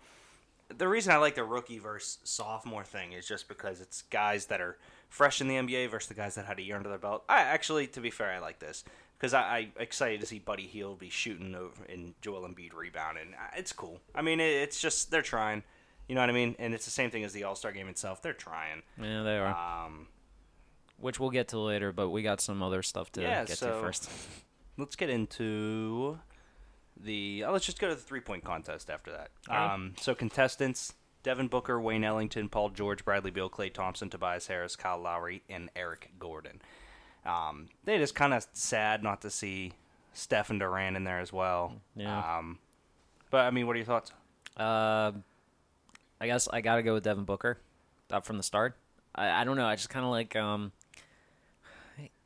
the 0.75 0.87
reason 0.87 1.13
I 1.13 1.17
like 1.17 1.35
the 1.35 1.43
rookie 1.43 1.79
versus 1.79 2.17
sophomore 2.23 2.83
thing 2.83 3.13
is 3.13 3.27
just 3.27 3.47
because 3.47 3.79
it's 3.79 4.01
guys 4.03 4.47
that 4.47 4.59
are 4.59 4.77
fresh 5.09 5.39
in 5.39 5.47
the 5.47 5.55
NBA 5.55 5.89
versus 5.89 6.09
the 6.09 6.13
guys 6.15 6.35
that 6.35 6.45
had 6.45 6.59
a 6.59 6.61
year 6.61 6.75
under 6.75 6.89
their 6.89 6.97
belt. 6.97 7.23
I 7.29 7.41
actually, 7.41 7.87
to 7.87 8.01
be 8.01 8.09
fair, 8.09 8.31
I 8.31 8.39
like 8.39 8.59
this 8.59 8.83
because 9.17 9.33
I, 9.33 9.41
I 9.41 9.67
excited 9.81 10.19
to 10.19 10.25
see 10.27 10.39
Buddy 10.39 10.67
Hield 10.67 10.99
be 10.99 11.09
shooting 11.09 11.55
over 11.55 11.83
and 11.87 12.13
Joel 12.21 12.41
Embiid 12.47 12.73
rebounding. 12.73 13.33
Uh, 13.33 13.47
It's 13.55 13.71
cool. 13.71 14.01
I 14.13 14.21
mean, 14.21 14.39
it, 14.41 14.49
it's 14.51 14.81
just 14.81 15.11
they're 15.11 15.21
trying. 15.21 15.63
You 16.09 16.15
know 16.15 16.21
what 16.21 16.29
I 16.29 16.33
mean? 16.33 16.55
And 16.59 16.73
it's 16.73 16.85
the 16.85 16.91
same 16.91 17.09
thing 17.09 17.23
as 17.23 17.31
the 17.33 17.43
All 17.45 17.55
Star 17.55 17.71
game 17.71 17.87
itself. 17.87 18.21
They're 18.21 18.33
trying. 18.33 18.81
Yeah, 19.01 19.23
they 19.23 19.37
are. 19.37 19.85
Um, 19.85 20.07
Which 20.99 21.19
we'll 21.19 21.29
get 21.31 21.49
to 21.49 21.59
later, 21.59 21.91
but 21.93 22.09
we 22.09 22.21
got 22.21 22.41
some 22.41 22.61
other 22.63 22.81
stuff 22.83 23.11
to 23.13 23.21
Yeah, 23.21 23.45
get 23.45 23.57
so- 23.57 23.71
to 23.73 23.79
first. 23.81 24.09
Let's 24.77 24.95
get 24.95 25.09
into 25.09 26.19
the. 27.03 27.43
Oh, 27.45 27.51
let's 27.51 27.65
just 27.65 27.79
go 27.79 27.89
to 27.89 27.95
the 27.95 28.01
three 28.01 28.19
point 28.19 28.43
contest 28.43 28.89
after 28.89 29.11
that. 29.11 29.29
Alright. 29.49 29.71
Um, 29.71 29.95
so 29.99 30.13
contestants: 30.13 30.93
Devin 31.23 31.47
Booker, 31.47 31.79
Wayne 31.79 32.03
Ellington, 32.03 32.49
Paul 32.49 32.69
George, 32.69 33.03
Bradley 33.03 33.31
Beal, 33.31 33.49
Klay 33.49 33.73
Thompson, 33.73 34.09
Tobias 34.09 34.47
Harris, 34.47 34.75
Kyle 34.75 34.99
Lowry, 34.99 35.41
and 35.49 35.69
Eric 35.75 36.11
Gordon. 36.19 36.61
Um, 37.25 37.67
they 37.85 37.97
just 37.97 38.15
kind 38.15 38.33
of 38.33 38.45
sad 38.53 39.03
not 39.03 39.21
to 39.21 39.29
see 39.29 39.73
Stephen 40.13 40.59
Durant 40.59 40.95
in 40.95 41.03
there 41.03 41.19
as 41.19 41.33
well. 41.33 41.73
Yeah. 41.95 42.37
Um, 42.37 42.59
but 43.31 43.41
I 43.45 43.51
mean, 43.51 43.67
what 43.67 43.75
are 43.75 43.79
your 43.79 43.85
thoughts? 43.85 44.11
Uh, 44.55 45.11
I 46.21 46.27
guess 46.27 46.47
I 46.51 46.61
gotta 46.61 46.83
go 46.83 46.93
with 46.93 47.03
Devin 47.03 47.25
Booker, 47.25 47.57
up 48.11 48.25
from 48.25 48.37
the 48.37 48.43
start. 48.43 48.75
I, 49.13 49.41
I 49.41 49.43
don't 49.43 49.57
know. 49.57 49.65
I 49.65 49.75
just 49.75 49.89
kind 49.89 50.05
of 50.05 50.11
like 50.11 50.35
um. 50.35 50.71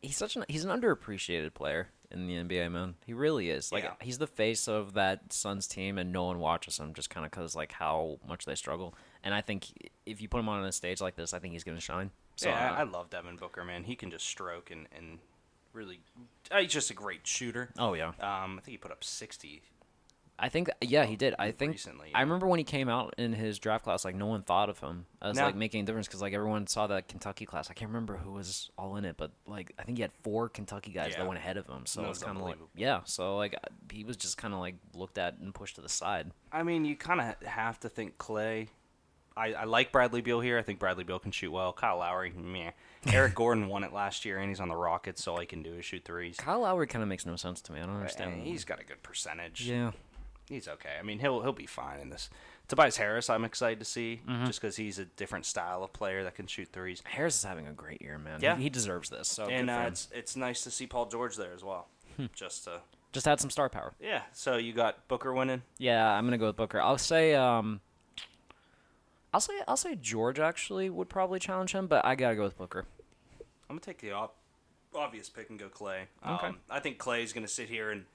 He's 0.01 0.17
such 0.17 0.35
an 0.35 0.43
he's 0.47 0.65
an 0.65 0.81
underappreciated 0.81 1.53
player 1.53 1.89
in 2.11 2.27
the 2.27 2.33
NBA, 2.35 2.71
man. 2.71 2.95
He 3.05 3.13
really 3.13 3.49
is. 3.49 3.71
Like 3.71 3.83
Yeah. 3.83 3.93
he's 4.01 4.17
the 4.17 4.27
face 4.27 4.67
of 4.67 4.93
that 4.93 5.31
Suns 5.33 5.67
team, 5.67 5.97
and 5.97 6.11
no 6.11 6.25
one 6.25 6.39
watches 6.39 6.77
him 6.77 6.93
just 6.93 7.09
kind 7.09 7.25
of 7.25 7.31
because 7.31 7.55
like 7.55 7.71
how 7.73 8.19
much 8.27 8.45
they 8.45 8.55
struggle. 8.55 8.93
And 9.23 9.33
I 9.33 9.41
think 9.41 9.67
if 10.05 10.21
you 10.21 10.27
put 10.27 10.39
him 10.39 10.49
on 10.49 10.63
a 10.65 10.71
stage 10.71 11.01
like 11.01 11.15
this, 11.15 11.33
I 11.33 11.39
think 11.39 11.53
he's 11.53 11.63
gonna 11.63 11.79
shine. 11.79 12.11
So 12.35 12.49
yeah, 12.49 12.73
I, 12.73 12.79
I 12.81 12.83
love 12.83 13.09
Devin 13.09 13.35
Booker, 13.35 13.63
man. 13.63 13.83
He 13.83 13.95
can 13.95 14.09
just 14.11 14.25
stroke 14.25 14.71
and 14.71 14.87
and 14.97 15.19
really. 15.73 15.99
Uh, 16.49 16.59
he's 16.59 16.71
just 16.71 16.89
a 16.89 16.93
great 16.93 17.25
shooter. 17.25 17.69
oh 17.77 17.93
yeah, 17.93 18.09
Um, 18.19 18.57
I 18.57 18.61
think 18.61 18.67
he 18.73 18.77
put 18.77 18.91
up 18.91 19.03
sixty. 19.03 19.61
I 20.43 20.49
think 20.49 20.69
yeah 20.81 21.05
he 21.05 21.15
did. 21.15 21.35
I 21.37 21.51
think 21.51 21.73
recently, 21.73 22.09
I 22.15 22.21
remember 22.21 22.47
when 22.47 22.57
he 22.57 22.63
came 22.63 22.89
out 22.89 23.13
in 23.19 23.31
his 23.33 23.59
draft 23.59 23.83
class, 23.83 24.03
like 24.03 24.15
no 24.15 24.25
one 24.25 24.41
thought 24.41 24.69
of 24.69 24.79
him 24.79 25.05
as 25.21 25.35
No. 25.37 25.45
like 25.45 25.55
making 25.55 25.83
a 25.83 25.85
difference 25.85 26.07
because 26.07 26.21
like 26.21 26.33
everyone 26.33 26.65
saw 26.67 26.87
that 26.87 27.07
Kentucky 27.07 27.45
class. 27.45 27.69
I 27.69 27.73
can't 27.73 27.89
remember 27.89 28.17
who 28.17 28.31
was 28.31 28.71
all 28.77 28.95
in 28.95 29.05
it, 29.05 29.17
but 29.17 29.31
like 29.45 29.71
I 29.77 29.83
think 29.83 29.99
he 29.99 30.01
had 30.01 30.11
four 30.23 30.49
Kentucky 30.49 30.91
guys 30.91 31.11
Yeah. 31.11 31.19
that 31.19 31.27
went 31.27 31.37
ahead 31.39 31.57
of 31.57 31.67
him. 31.67 31.85
So 31.85 32.01
it's 32.01 32.09
was 32.09 32.23
kind 32.23 32.37
of 32.37 32.43
like 32.43 32.53
unbelievable. 32.53 32.69
yeah. 32.75 33.01
So 33.05 33.37
like 33.37 33.53
uh, 33.53 33.67
he 33.91 34.03
was 34.03 34.17
just 34.17 34.37
kind 34.37 34.53
of 34.53 34.59
like 34.59 34.75
looked 34.95 35.19
at 35.19 35.37
and 35.37 35.53
pushed 35.53 35.75
to 35.75 35.81
the 35.81 35.89
side. 35.89 36.31
I 36.51 36.63
mean, 36.63 36.85
you 36.85 36.95
kind 36.95 37.21
of 37.21 37.47
have 37.47 37.79
to 37.81 37.89
think 37.89 38.17
Klay. 38.17 38.69
I, 39.37 39.53
I 39.53 39.63
like 39.63 39.93
Bradley 39.93 40.19
Beal 40.19 40.41
here. 40.41 40.57
I 40.57 40.61
think 40.61 40.77
Bradley 40.79 41.05
Beal 41.05 41.17
can 41.17 41.31
shoot 41.31 41.51
well. 41.51 41.71
Kyle 41.71 41.99
Lowry, 41.99 42.33
meh. 42.35 42.71
Eric 43.13 43.33
Gordon 43.33 43.69
won 43.69 43.85
it 43.85 43.93
last 43.93 44.25
year, 44.25 44.37
and 44.39 44.49
he's 44.49 44.59
on 44.59 44.67
the 44.67 44.75
Rockets, 44.75 45.23
so 45.23 45.31
all 45.31 45.39
he 45.39 45.45
can 45.45 45.63
do 45.63 45.75
is 45.75 45.85
shoot 45.85 46.03
threes. 46.03 46.35
Kyle 46.37 46.59
Lowry 46.59 46.85
kind 46.85 47.01
of 47.01 47.07
makes 47.07 47.25
no 47.25 47.37
sense 47.37 47.61
to 47.61 47.71
me. 47.71 47.79
I 47.79 47.85
don't 47.85 47.95
understand. 47.95 48.33
And 48.33 48.43
he's 48.43 48.65
got 48.65 48.81
a 48.81 48.83
good 48.83 49.01
percentage. 49.03 49.61
yeah. 49.69 49.91
He's 50.49 50.67
okay. 50.67 50.95
I 50.99 51.03
mean, 51.03 51.19
he'll 51.19 51.41
he'll 51.41 51.53
be 51.53 51.65
fine 51.65 51.99
in 51.99 52.09
this. 52.09 52.29
Tobias 52.67 52.97
Harris, 52.97 53.29
I'm 53.29 53.43
excited 53.43 53.79
to 53.79 53.85
see, 53.85 54.21
Mm-hmm. 54.27 54.45
just 54.45 54.61
because 54.61 54.75
he's 54.77 54.97
a 54.99 55.05
different 55.05 55.45
style 55.45 55.83
of 55.83 55.91
player 55.93 56.23
that 56.23 56.35
can 56.35 56.47
shoot 56.47 56.69
threes. 56.71 57.01
Harris 57.05 57.37
is 57.37 57.43
having 57.43 57.67
a 57.67 57.73
great 57.73 58.01
year, 58.01 58.17
man. 58.17 58.39
Yeah. 58.41 58.55
he, 58.55 58.63
he 58.63 58.69
deserves 58.69 59.09
this. 59.09 59.27
So 59.27 59.47
and 59.47 59.69
uh, 59.69 59.85
it's 59.87 60.07
it's 60.13 60.35
nice 60.35 60.63
to 60.63 60.71
see 60.71 60.87
Paul 60.87 61.07
George 61.07 61.35
there 61.35 61.53
as 61.53 61.63
well. 61.63 61.87
just 62.33 62.63
to 62.65 62.81
just 63.13 63.25
had 63.25 63.39
some 63.41 63.49
star 63.49 63.67
power. 63.69 63.93
yeah. 63.99 64.21
So 64.33 64.55
you 64.57 64.71
got 64.73 65.07
Booker 65.09 65.33
winning. 65.33 65.63
Yeah, 65.77 66.09
I'm 66.09 66.25
gonna 66.25 66.37
go 66.37 66.47
with 66.47 66.55
Booker. 66.55 66.79
I'll 66.81 66.97
say 66.97 67.35
um 67.35 67.81
I'll 69.33 69.39
say 69.41 69.53
I'll 69.67 69.77
say 69.77 69.95
George 69.95 70.39
actually 70.39 70.89
would 70.89 71.09
probably 71.09 71.39
challenge 71.39 71.71
him, 71.73 71.87
but 71.87 72.05
I 72.05 72.15
gotta 72.15 72.35
go 72.35 72.43
with 72.43 72.57
Booker. 72.57 72.85
I'm 73.69 73.75
gonna 73.75 73.79
take 73.81 73.99
the 73.99 74.11
ob- 74.11 74.31
obvious 74.93 75.29
pick 75.29 75.49
and 75.49 75.57
go 75.59 75.67
Klay. 75.69 76.03
Okay. 76.27 76.47
Um, 76.47 76.57
I 76.69 76.79
think 76.79 76.97
Klay's 76.99 77.31
gonna 77.33 77.47
sit 77.47 77.69
here 77.69 77.91
and 77.91 78.05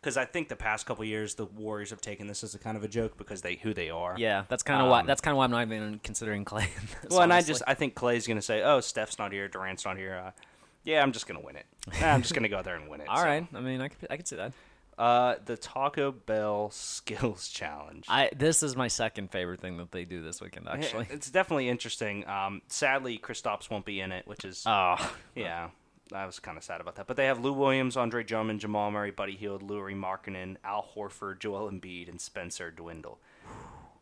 because 0.00 0.16
I 0.16 0.24
think 0.24 0.48
the 0.48 0.56
past 0.56 0.86
couple 0.86 1.04
years 1.04 1.34
the 1.34 1.44
Warriors 1.46 1.90
have 1.90 2.00
taken 2.00 2.26
this 2.26 2.44
as 2.44 2.54
a 2.54 2.58
kind 2.58 2.76
of 2.76 2.84
a 2.84 2.88
joke 2.88 3.16
because 3.16 3.42
they 3.42 3.56
who 3.56 3.74
they 3.74 3.90
are. 3.90 4.14
Yeah, 4.18 4.44
that's 4.48 4.62
kind 4.62 4.82
of 4.82 4.88
why 4.88 5.00
Um, 5.00 5.06
that's 5.06 5.20
kind 5.20 5.32
of 5.32 5.38
why 5.38 5.44
I'm 5.44 5.50
not 5.50 5.62
even 5.62 6.00
considering 6.02 6.44
Klay. 6.44 6.62
in 6.64 6.86
this, 7.02 7.10
Well, 7.10 7.22
and 7.22 7.32
I 7.32 7.42
just 7.42 7.62
I 7.66 7.74
think 7.74 7.94
Klay's 7.94 8.26
gonna 8.26 8.42
say, 8.42 8.62
"Oh, 8.62 8.80
Steph's 8.80 9.18
not 9.18 9.32
here, 9.32 9.48
Durant's 9.48 9.84
not 9.84 9.96
here." 9.96 10.22
Uh, 10.26 10.30
yeah, 10.84 11.02
I'm 11.02 11.12
just 11.12 11.26
gonna 11.26 11.40
win 11.40 11.56
it. 11.56 11.66
Nah, 12.00 12.08
I'm 12.08 12.22
just 12.22 12.34
gonna 12.34 12.48
go 12.48 12.62
there 12.62 12.76
and 12.76 12.88
win 12.88 13.00
it. 13.00 13.08
all 13.10 13.16
so. 13.16 13.24
right. 13.24 13.46
I 13.54 13.60
mean, 13.60 13.80
I 13.80 13.88
could 13.88 14.06
I 14.10 14.16
could 14.16 14.28
see 14.28 14.36
that. 14.36 14.52
Uh, 14.98 15.34
the 15.44 15.58
Taco 15.58 16.10
Bell 16.10 16.70
Skills 16.72 17.48
Challenge. 17.48 18.06
I 18.08 18.30
this 18.34 18.62
is 18.62 18.76
my 18.76 18.88
second 18.88 19.30
favorite 19.30 19.60
thing 19.60 19.76
that 19.76 19.92
they 19.92 20.04
do 20.04 20.22
this 20.22 20.40
weekend. 20.40 20.68
Actually, 20.68 21.06
it's 21.10 21.30
definitely 21.30 21.68
interesting. 21.68 22.26
Um, 22.26 22.62
sadly, 22.68 23.18
Kristaps 23.18 23.70
won't 23.70 23.84
be 23.84 24.00
in 24.00 24.10
it, 24.12 24.26
which 24.26 24.44
is 24.44 24.62
oh 24.66 24.96
yeah. 25.34 25.68
I 26.12 26.24
was 26.26 26.38
kind 26.38 26.56
of 26.56 26.64
sad 26.64 26.80
about 26.80 26.94
that. 26.96 27.06
But 27.06 27.16
they 27.16 27.26
have 27.26 27.40
Lou 27.44 27.52
Williams, 27.52 27.96
Andre 27.96 28.22
Drummond, 28.22 28.60
Jamal 28.60 28.90
Murray, 28.90 29.10
Buddy 29.10 29.34
Hield, 29.36 29.62
Lauri 29.62 29.94
Markkanen, 29.94 30.56
Al 30.64 30.86
Horford, 30.96 31.38
Joel 31.40 31.70
Embiid, 31.70 32.08
and 32.08 32.20
Spencer 32.20 32.70
Dinwiddie. 32.70 33.08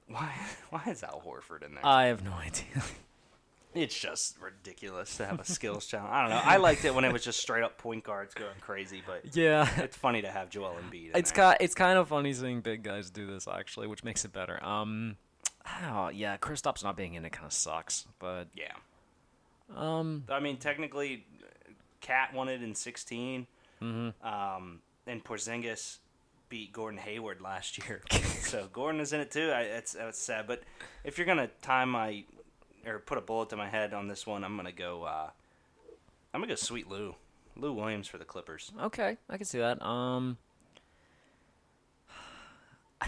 Why? 0.08 0.34
Why 0.70 0.82
is 0.88 1.02
Al 1.02 1.22
Horford 1.26 1.64
in 1.64 1.74
there? 1.74 1.84
I 1.86 2.06
have 2.06 2.22
no 2.24 2.32
idea. 2.32 2.82
It's 3.74 3.98
just 3.98 4.36
ridiculous 4.40 5.16
to 5.16 5.26
have 5.26 5.40
a 5.40 5.44
skills 5.44 5.86
challenge. 5.86 6.12
I 6.12 6.20
don't 6.20 6.30
know. 6.30 6.40
I 6.44 6.58
liked 6.58 6.84
it 6.84 6.94
when 6.94 7.04
it 7.04 7.12
was 7.12 7.24
just 7.24 7.40
straight 7.40 7.64
up 7.64 7.76
point 7.76 8.04
guards 8.04 8.32
going 8.32 8.54
crazy, 8.60 9.02
but 9.04 9.34
Yeah. 9.34 9.68
it's 9.82 9.96
funny 9.96 10.22
to 10.22 10.30
have 10.30 10.48
Joel 10.48 10.76
Embiid. 10.88 11.10
In 11.10 11.16
It's 11.16 11.32
kind 11.32 11.56
it's 11.58 11.74
kind 11.74 11.98
of 11.98 12.06
funny 12.08 12.32
seeing 12.32 12.60
big 12.60 12.84
guys 12.84 13.10
do 13.10 13.26
this 13.26 13.48
actually, 13.48 13.88
which 13.88 14.04
makes 14.04 14.24
it 14.24 14.32
better. 14.32 14.62
Um, 14.62 15.16
oh 15.82 16.08
yeah, 16.08 16.36
Kristaps 16.36 16.84
not 16.84 16.96
being 16.96 17.14
in 17.14 17.24
it 17.24 17.32
kind 17.32 17.46
of 17.46 17.52
sucks, 17.52 18.06
but 18.20 18.46
yeah. 18.54 18.74
um, 19.74 20.22
I 20.28 20.38
mean, 20.38 20.58
technically, 20.58 21.24
KAT 22.04 22.32
won 22.34 22.48
it 22.48 22.62
in 22.62 22.74
16, 22.74 23.46
Mm-hmm. 23.82 24.26
um, 24.26 24.80
and 25.06 25.22
Porzingis 25.24 25.98
beat 26.48 26.72
Gordon 26.72 26.98
Hayward 27.00 27.40
last 27.40 27.76
year. 27.78 28.02
so 28.40 28.68
Gordon 28.72 29.00
is 29.00 29.12
in 29.12 29.20
it 29.20 29.30
too. 29.30 29.50
I, 29.50 29.62
it's, 29.62 29.94
it's 29.94 30.18
sad, 30.18 30.46
but 30.46 30.62
if 31.02 31.18
you're 31.18 31.26
gonna 31.26 31.48
time 31.60 31.90
my 31.90 32.24
or 32.86 32.98
put 33.00 33.18
a 33.18 33.20
bullet 33.20 33.48
to 33.50 33.56
my 33.56 33.68
head 33.68 33.92
on 33.92 34.06
this 34.08 34.26
one, 34.26 34.44
I'm 34.44 34.56
gonna 34.56 34.70
go. 34.72 35.02
Uh, 35.04 35.30
I'm 36.32 36.40
gonna 36.40 36.52
go 36.52 36.54
Sweet 36.54 36.88
Lou, 36.88 37.14
Lou 37.56 37.72
Williams 37.72 38.06
for 38.08 38.18
the 38.18 38.24
Clippers. 38.24 38.70
okay, 38.82 39.16
I 39.28 39.36
can 39.36 39.44
see 39.46 39.58
that. 39.58 39.82
Um, 39.84 40.38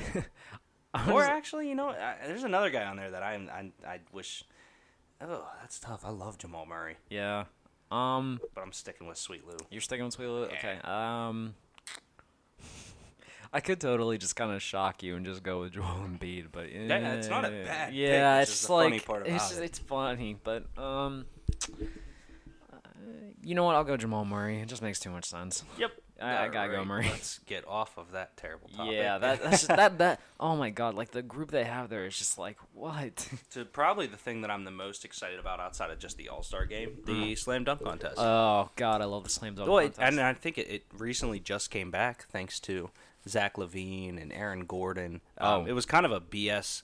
Or 1.13 1.23
actually, 1.23 1.69
you 1.69 1.75
know, 1.75 1.91
I, 1.91 2.17
there's 2.27 2.45
another 2.45 2.71
guy 2.71 2.85
on 2.85 2.97
there 2.97 3.11
that 3.11 3.23
I 3.23 3.35
I 3.35 3.71
I 3.87 4.01
wish. 4.13 4.45
Oh, 5.21 5.47
that's 5.61 5.79
tough. 5.79 6.05
I 6.07 6.11
love 6.11 6.39
Jamal 6.39 6.65
Murray, 6.67 6.97
yeah, 7.11 7.45
um, 7.91 8.41
but 8.55 8.61
I'm 8.63 8.73
sticking 8.73 9.07
with 9.07 9.19
Sweet 9.19 9.47
Lou. 9.47 9.57
you're 9.71 9.81
sticking 9.81 10.05
with 10.05 10.15
Sweet 10.15 10.27
Lou? 10.29 10.43
Yeah. 10.47 10.55
Okay, 10.59 10.79
um. 10.85 11.55
I 13.53 13.61
could 13.61 13.81
totally 13.81 14.19
just 14.19 14.35
kind 14.37 14.53
of 14.53 14.61
shock 14.61 15.03
you 15.03 15.17
and 15.17 15.25
just 15.25 15.43
go 15.43 15.61
with 15.61 15.73
Joel 15.73 15.85
Embiid, 16.05 16.47
but 16.53 16.71
Yeah, 16.71 17.15
it's 17.15 17.29
not 17.29 17.45
a 17.45 17.51
bad 17.51 17.95
Yeah, 17.95 18.39
which 18.41 18.43
it's 18.49 18.55
is 18.57 18.61
the 18.63 18.67
funny 18.69 18.91
like 18.97 19.05
part 19.07 19.27
it's 19.27 19.49
just, 19.49 19.61
it. 19.61 19.65
it's 19.65 19.79
funny, 19.79 20.37
but 20.43 20.65
um, 20.77 21.25
uh, 22.73 22.77
you 23.43 23.55
know 23.55 23.63
what? 23.65 23.77
I'll 23.77 23.85
go 23.85 23.97
Jamal 23.97 24.25
Murray. 24.25 24.61
It 24.61 24.67
just 24.69 24.83
makes 24.83 24.99
too 24.99 25.11
much 25.11 25.25
sense. 25.27 25.63
Yep. 25.79 25.93
I- 26.21 26.45
I 26.45 26.49
gotta 26.49 26.69
go 26.69 26.75
Alright, 26.75 26.87
Murray. 26.87 27.09
Let's 27.11 27.39
get 27.41 27.67
off 27.69 27.99
of 27.99 28.13
that 28.13 28.37
terrible 28.37 28.69
topic. 28.69 28.95
Yeah, 28.95 29.19
that 29.19 29.43
that's 29.43 29.67
just, 29.67 29.69
that 29.69 29.99
that. 29.99 30.21
Oh 30.41 30.57
my 30.57 30.71
god! 30.71 30.95
Like 30.95 31.11
the 31.11 31.23
group 31.23 31.51
they 31.51 31.65
have 31.65 31.89
there 31.91 32.07
is 32.07 32.17
just 32.17 32.39
like 32.39 32.57
what? 32.73 33.29
to 33.51 33.65
probably 33.65 34.07
the 34.07 34.17
thing 34.17 34.41
that 34.43 34.51
I'm 34.51 34.65
the 34.65 34.71
most 34.71 35.05
excited 35.05 35.39
about 35.39 35.61
outside 35.61 35.91
of 35.91 35.99
just 35.99 36.17
the 36.17 36.29
All 36.29 36.43
Star 36.43 36.65
game, 36.65 36.99
the 37.05 37.35
slam 37.35 37.65
dunk 37.65 37.83
contest. 37.85 38.15
oh 38.19 38.71
god, 38.77 39.03
I 39.03 39.05
love 39.05 39.25
the 39.25 39.31
slam 39.31 39.55
dunk 39.55 39.69
well, 39.69 39.81
contest. 39.83 40.01
and 40.01 40.21
I 40.21 40.33
think 40.33 40.59
it, 40.59 40.69
it 40.71 40.85
recently 40.97 41.39
just 41.41 41.71
came 41.71 41.91
back 41.91 42.25
thanks 42.31 42.61
to 42.61 42.91
Zach 43.29 43.57
LaVine 43.57 44.21
and 44.21 44.33
Aaron 44.33 44.65
Gordon. 44.67 45.21
Um, 45.39 45.63
Oh. 45.63 45.67
it 45.67 45.73
was 45.73 45.85
kind 45.85 46.07
of 46.07 46.13
a 46.13 46.21
BS 46.21 46.83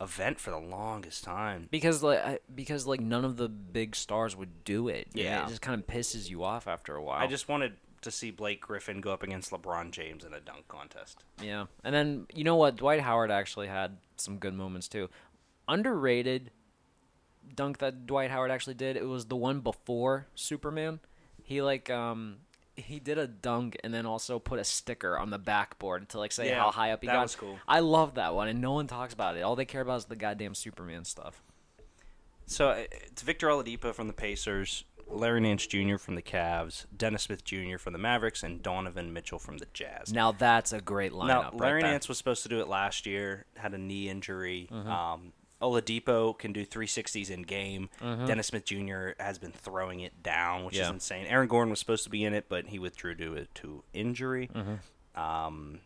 event 0.00 0.38
for 0.38 0.50
the 0.50 0.58
longest 0.58 1.24
time. 1.24 1.68
because 1.70 2.02
like 2.02 2.18
I, 2.18 2.38
because 2.54 2.86
like 2.86 3.00
none 3.00 3.24
of 3.24 3.36
the 3.38 3.48
big 3.48 3.96
stars 3.96 4.36
would 4.36 4.64
do 4.64 4.88
it. 4.88 5.08
Yeah. 5.14 5.44
it 5.44 5.48
just 5.48 5.62
kind 5.62 5.80
of 5.80 5.86
pisses 5.86 6.28
you 6.28 6.44
off 6.44 6.68
after 6.68 6.94
a 6.94 7.02
while. 7.02 7.18
I 7.18 7.26
just 7.26 7.48
wanted 7.48 7.72
to 8.02 8.10
see 8.10 8.30
Blake 8.30 8.60
Griffin 8.60 9.00
go 9.00 9.12
up 9.12 9.22
against 9.22 9.50
LeBron 9.50 9.90
James 9.90 10.24
in 10.24 10.32
a 10.34 10.40
dunk 10.40 10.68
contest. 10.68 11.24
yeah, 11.42 11.66
and 11.84 11.94
then 11.94 12.26
you 12.34 12.44
know 12.44 12.56
what? 12.56 12.76
Dwight 12.76 13.00
Howard 13.00 13.30
actually 13.30 13.66
had 13.68 13.96
some 14.16 14.38
good 14.38 14.54
moments 14.54 14.88
too. 14.88 15.08
Underrated 15.68 16.50
dunk 17.54 17.78
that 17.78 18.06
Dwight 18.06 18.30
Howard 18.30 18.50
actually 18.50 18.74
did. 18.74 18.96
It 18.96 19.06
was 19.06 19.26
the 19.26 19.36
one 19.36 19.60
before 19.60 20.26
Superman. 20.34 21.00
He 21.42 21.62
like 21.62 21.90
um 21.90 22.36
he 22.76 22.98
did 23.00 23.16
a 23.18 23.26
dunk 23.26 23.76
and 23.82 23.92
then 23.94 24.04
also 24.04 24.38
put 24.38 24.58
a 24.58 24.64
sticker 24.64 25.16
on 25.18 25.30
the 25.30 25.38
backboard 25.38 26.08
to 26.10 26.18
like 26.18 26.30
say 26.32 26.48
Yeah, 26.50 26.60
how 26.62 26.70
high 26.70 26.92
up 26.92 27.00
he 27.00 27.06
that 27.06 27.14
got. 27.14 27.22
was 27.22 27.34
cool. 27.34 27.58
I 27.66 27.80
love 27.80 28.14
that 28.16 28.34
one, 28.34 28.48
and 28.48 28.60
no 28.60 28.72
one 28.72 28.86
talks 28.86 29.14
about 29.14 29.36
it. 29.36 29.40
All 29.42 29.56
they 29.56 29.64
care 29.64 29.80
about 29.80 29.96
is 29.98 30.04
the 30.06 30.16
goddamn 30.16 30.54
Superman 30.54 31.04
stuff. 31.04 31.42
So 32.46 32.68
uh, 32.68 32.84
it's 32.90 33.22
Victor 33.22 33.48
Oladipo 33.48 33.92
from 33.94 34.06
the 34.06 34.12
Pacers, 34.12 34.84
Larry 35.08 35.40
Nance 35.40 35.66
Jr. 35.66 35.96
from 35.96 36.14
the 36.16 36.22
Cavs, 36.22 36.86
Dennis 36.96 37.24
Smith 37.24 37.44
Jr. 37.44 37.78
from 37.78 37.92
the 37.92 37.98
Mavericks, 37.98 38.42
and 38.42 38.62
Donovan 38.62 39.12
Mitchell 39.12 39.38
from 39.38 39.58
the 39.58 39.66
Jazz. 39.72 40.12
Now 40.12 40.32
that's 40.32 40.72
a 40.72 40.80
great 40.80 41.12
lineup. 41.12 41.28
Now, 41.28 41.42
right 41.52 41.60
Larry 41.60 41.82
there. 41.82 41.92
Nance 41.92 42.08
was 42.08 42.18
supposed 42.18 42.42
to 42.42 42.48
do 42.48 42.60
it 42.60 42.68
last 42.68 43.06
year, 43.06 43.46
had 43.56 43.72
a 43.74 43.78
knee 43.78 44.08
injury. 44.08 44.68
Mm-hmm. 44.70 44.90
Um, 44.90 45.32
Oladipo 45.62 46.36
can 46.38 46.52
do 46.52 46.66
360s 46.66 47.30
in 47.30 47.42
game. 47.42 47.88
Dennis 48.00 48.48
Smith 48.48 48.66
Jr. 48.66 49.10
has 49.18 49.38
been 49.38 49.52
throwing 49.52 50.00
it 50.00 50.22
down, 50.22 50.64
which 50.66 50.74
is 50.76 50.82
Mm-hmm. 50.82 50.94
Insane. 50.94 51.26
Aaron 51.26 51.48
Gordon 51.48 51.70
was 51.70 51.78
supposed 51.80 52.04
to 52.04 52.10
be 52.10 52.24
in 52.24 52.34
it, 52.34 52.46
but 52.50 52.66
he 52.66 52.78
withdrew 52.78 53.14
due 53.14 53.34
to, 53.36 53.46
to 53.54 53.82
injury. 53.94 54.50
Mm-hmm. 54.54 55.20
Um, 55.20 55.80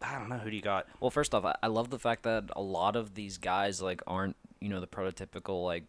I 0.00 0.18
don't 0.18 0.28
know 0.28 0.38
who 0.38 0.50
do 0.50 0.56
you 0.56 0.62
got. 0.62 0.86
Well, 1.00 1.10
first 1.10 1.34
off, 1.34 1.44
I, 1.44 1.56
I 1.62 1.66
love 1.66 1.90
the 1.90 1.98
fact 1.98 2.22
that 2.24 2.44
a 2.54 2.62
lot 2.62 2.94
of 2.94 3.14
these 3.14 3.38
guys 3.38 3.82
like 3.82 4.02
aren't 4.06 4.36
you 4.60 4.68
know 4.68 4.80
the 4.80 4.86
prototypical 4.86 5.64
like 5.64 5.84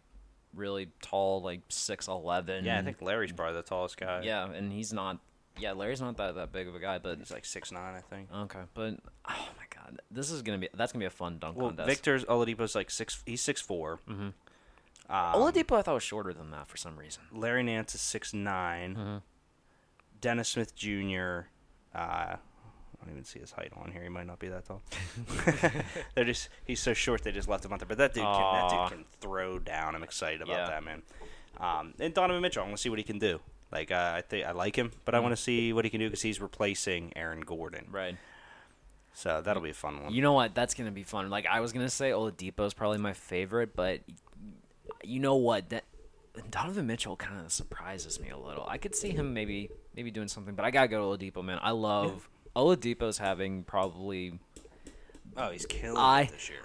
really 0.54 0.88
tall 1.02 1.42
like 1.42 1.60
six 1.68 2.08
eleven. 2.08 2.64
Yeah, 2.64 2.78
I 2.78 2.82
think 2.82 3.00
Larry's 3.02 3.32
probably 3.32 3.54
the 3.54 3.62
tallest 3.62 3.96
guy. 3.96 4.22
Yeah, 4.22 4.48
and 4.50 4.72
he's 4.72 4.92
not. 4.92 5.18
Yeah, 5.58 5.72
Larry's 5.72 6.00
not 6.00 6.16
that 6.16 6.34
that 6.34 6.52
big 6.52 6.66
of 6.68 6.74
a 6.74 6.80
guy, 6.80 6.98
but 6.98 7.18
he's 7.18 7.30
like 7.30 7.44
six 7.44 7.70
nine, 7.70 7.94
I 7.94 8.00
think. 8.00 8.28
okay. 8.32 8.60
But 8.74 8.94
oh 9.28 9.48
my 9.56 9.66
god, 9.74 10.00
this 10.10 10.30
is 10.30 10.42
gonna 10.42 10.58
be 10.58 10.68
that's 10.74 10.92
gonna 10.92 11.02
be 11.02 11.06
a 11.06 11.10
fun 11.10 11.38
dunk 11.38 11.56
Well, 11.56 11.68
contest. 11.68 11.88
Victor's 11.88 12.24
Oladipo's 12.24 12.74
like 12.74 12.90
six. 12.90 13.22
He's 13.26 13.40
six 13.42 13.60
four. 13.60 14.00
Mm-hmm. 14.08 14.22
Um, 14.22 14.32
Oladipo, 15.34 15.76
I 15.78 15.82
thought 15.82 15.94
was 15.94 16.02
shorter 16.02 16.32
than 16.32 16.50
that 16.50 16.66
for 16.66 16.76
some 16.76 16.96
reason. 16.96 17.22
Larry 17.32 17.62
Nance 17.62 17.94
is 17.94 18.00
six 18.00 18.32
Mm-hmm. 18.32 19.16
Dennis 20.20 20.48
Smith 20.48 20.74
Jr. 20.74 21.40
Uh, 21.94 22.36
I 23.04 23.08
don't 23.08 23.16
even 23.16 23.24
see 23.24 23.38
his 23.40 23.52
height 23.52 23.70
on 23.76 23.92
here. 23.92 24.02
He 24.02 24.08
might 24.08 24.26
not 24.26 24.38
be 24.38 24.48
that 24.48 24.64
tall. 24.64 24.80
They're 26.14 26.24
just 26.24 26.48
he's 26.64 26.80
so 26.80 26.94
short 26.94 27.22
they 27.22 27.32
just 27.32 27.48
left 27.48 27.64
him 27.64 27.72
out 27.72 27.80
there. 27.80 27.86
But 27.88 27.98
that 27.98 28.14
dude 28.14 28.24
can 28.24 28.32
that 28.32 28.70
dude 28.70 28.98
can 28.98 29.04
throw 29.20 29.58
down. 29.58 29.94
I'm 29.94 30.02
excited 30.02 30.40
about 30.40 30.56
Yeah. 30.56 30.66
that 30.66 30.82
man. 30.84 31.02
Um, 31.60 31.94
and 32.00 32.14
Donovan 32.14 32.40
Mitchell, 32.42 32.62
I 32.62 32.66
want 32.66 32.76
to 32.78 32.82
see 32.82 32.88
what 32.88 32.98
he 32.98 33.04
can 33.04 33.18
do. 33.18 33.40
Like 33.70 33.90
uh, 33.90 34.12
I 34.16 34.22
think 34.22 34.46
I 34.46 34.52
like 34.52 34.76
him, 34.76 34.92
but 35.04 35.14
I 35.14 35.18
want 35.20 35.32
to 35.36 35.40
see 35.42 35.72
what 35.72 35.84
he 35.84 35.90
can 35.90 36.00
do 36.00 36.06
because 36.06 36.22
he's 36.22 36.40
replacing 36.40 37.12
Aaron 37.16 37.40
Gordon. 37.40 37.84
Mm-hmm. 37.84 37.94
Right. 37.94 38.16
So 39.12 39.42
that'll 39.42 39.62
be 39.62 39.70
a 39.70 39.74
fun 39.74 40.02
one. 40.02 40.12
You 40.14 40.22
know 40.22 40.32
what? 40.32 40.54
That's 40.54 40.74
gonna 40.74 40.90
be 40.90 41.02
fun. 41.04 41.28
Like 41.30 41.46
I 41.46 41.60
was 41.60 41.72
gonna 41.72 41.88
say, 41.90 42.10
Oladipo 42.10 42.66
is 42.66 42.74
probably 42.74 42.98
my 42.98 43.12
favorite, 43.12 43.76
but 43.76 44.00
you 45.04 45.20
know 45.20 45.36
what? 45.36 45.68
That 45.70 45.84
Donovan 46.50 46.86
Mitchell 46.88 47.14
kind 47.16 47.44
of 47.44 47.52
surprises 47.52 48.18
me 48.18 48.30
a 48.30 48.36
little. 48.38 48.66
I 48.68 48.78
could 48.78 48.94
see 48.96 49.10
him 49.10 49.32
maybe 49.34 49.70
maybe 49.94 50.10
doing 50.10 50.26
something, 50.28 50.54
but 50.56 50.64
I 50.64 50.70
gotta 50.72 50.88
go 50.88 51.16
to 51.16 51.24
Oladipo, 51.24 51.44
man. 51.44 51.60
I 51.62 51.70
love 51.70 52.28
Oladipo's 52.56 53.18
having 53.18 53.64
probably. 53.64 54.38
oh, 55.36 55.50
he's 55.50 55.66
killing 55.66 55.96
I- 55.98 56.22
it 56.22 56.30
this 56.32 56.48
year. 56.48 56.58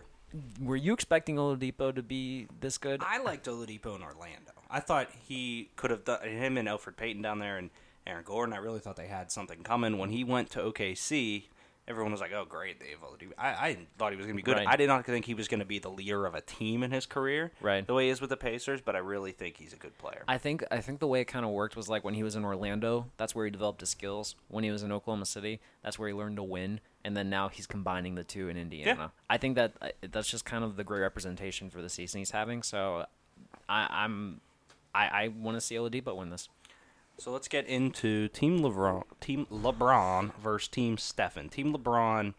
Were 0.61 0.75
you 0.75 0.93
expecting 0.93 1.37
Oladipo 1.37 1.93
to 1.95 2.03
be 2.03 2.47
this 2.59 2.77
good? 2.77 3.01
I 3.03 3.17
liked 3.17 3.47
Oladipo 3.47 3.95
in 3.95 4.03
Orlando. 4.03 4.51
I 4.69 4.79
thought 4.79 5.09
he 5.27 5.71
could 5.75 5.89
have 5.89 6.05
done 6.05 6.21
him 6.21 6.55
and 6.55 6.67
Elfrid 6.67 6.97
Payton 6.97 7.23
down 7.23 7.39
there 7.39 7.57
and 7.57 7.71
Aaron 8.05 8.23
Gordon. 8.23 8.53
I 8.53 8.57
really 8.57 8.79
thought 8.79 8.95
they 8.95 9.07
had 9.07 9.31
something 9.31 9.63
coming. 9.63 9.97
When 9.97 10.11
he 10.11 10.23
went 10.23 10.51
to 10.51 10.59
OKC, 10.59 11.45
everyone 11.89 12.11
was 12.11 12.21
like, 12.21 12.31
"Oh, 12.33 12.45
great, 12.45 12.79
Oladipo." 12.79 13.33
I, 13.37 13.47
I 13.49 13.77
thought 13.97 14.11
he 14.11 14.17
was 14.17 14.25
going 14.25 14.37
to 14.37 14.41
be 14.41 14.43
good. 14.43 14.57
Right. 14.57 14.67
I 14.67 14.75
did 14.75 14.87
not 14.87 15.05
think 15.05 15.25
he 15.25 15.33
was 15.33 15.47
going 15.47 15.59
to 15.59 15.65
be 15.65 15.79
the 15.79 15.89
leader 15.89 16.25
of 16.25 16.35
a 16.35 16.41
team 16.41 16.83
in 16.83 16.91
his 16.91 17.05
career, 17.05 17.51
Right. 17.61 17.85
The 17.85 17.93
way 17.93 18.05
he 18.05 18.09
is 18.09 18.21
with 18.21 18.29
the 18.29 18.37
Pacers, 18.37 18.81
but 18.81 18.95
I 18.95 18.99
really 18.99 19.31
think 19.31 19.57
he's 19.57 19.73
a 19.73 19.77
good 19.77 19.97
player. 19.97 20.23
I 20.27 20.37
think 20.37 20.63
I 20.71 20.79
think 20.79 20.99
the 20.99 21.07
way 21.07 21.21
it 21.21 21.25
kind 21.25 21.45
of 21.45 21.51
worked 21.51 21.75
was 21.75 21.89
like 21.89 22.03
when 22.03 22.13
he 22.13 22.23
was 22.23 22.35
in 22.35 22.45
Orlando, 22.45 23.07
that's 23.17 23.33
where 23.33 23.45
he 23.45 23.51
developed 23.51 23.81
his 23.81 23.89
skills. 23.89 24.35
When 24.47 24.63
he 24.63 24.71
was 24.71 24.83
in 24.83 24.91
Oklahoma 24.91 25.25
City, 25.25 25.59
that's 25.83 25.97
where 25.97 26.07
he 26.07 26.13
learned 26.13 26.37
to 26.37 26.43
win. 26.43 26.79
And 27.03 27.15
then 27.15 27.29
now 27.29 27.47
he's 27.47 27.65
combining 27.65 28.15
the 28.15 28.23
two 28.23 28.49
in 28.49 28.57
Indiana. 28.57 29.11
I 29.29 29.37
think 29.37 29.55
that 29.55 29.73
uh, 29.81 29.89
that's 30.11 30.29
just 30.29 30.45
kind 30.45 30.63
of 30.63 30.75
the 30.75 30.83
great 30.83 30.99
representation 30.99 31.69
for 31.69 31.81
the 31.81 31.89
season 31.89 32.19
he's 32.19 32.31
having. 32.31 32.61
So 32.61 33.05
I, 33.67 33.87
I'm 33.89 34.41
I, 34.93 35.07
I 35.07 35.27
want 35.29 35.55
to 35.55 35.61
see 35.61 35.75
Oladipo 35.75 36.15
win 36.15 36.29
this. 36.29 36.49
So 37.19 37.31
let's 37.31 37.49
get 37.49 37.67
into 37.67 38.29
Team 38.29 38.61
LeBron, 38.61 39.03
Team 39.19 39.45
LeBron 39.51 40.33
versus 40.35 40.69
Team 40.69 40.97
Stephen. 40.97 41.49
Team 41.49 41.73
LeBron 41.75 42.33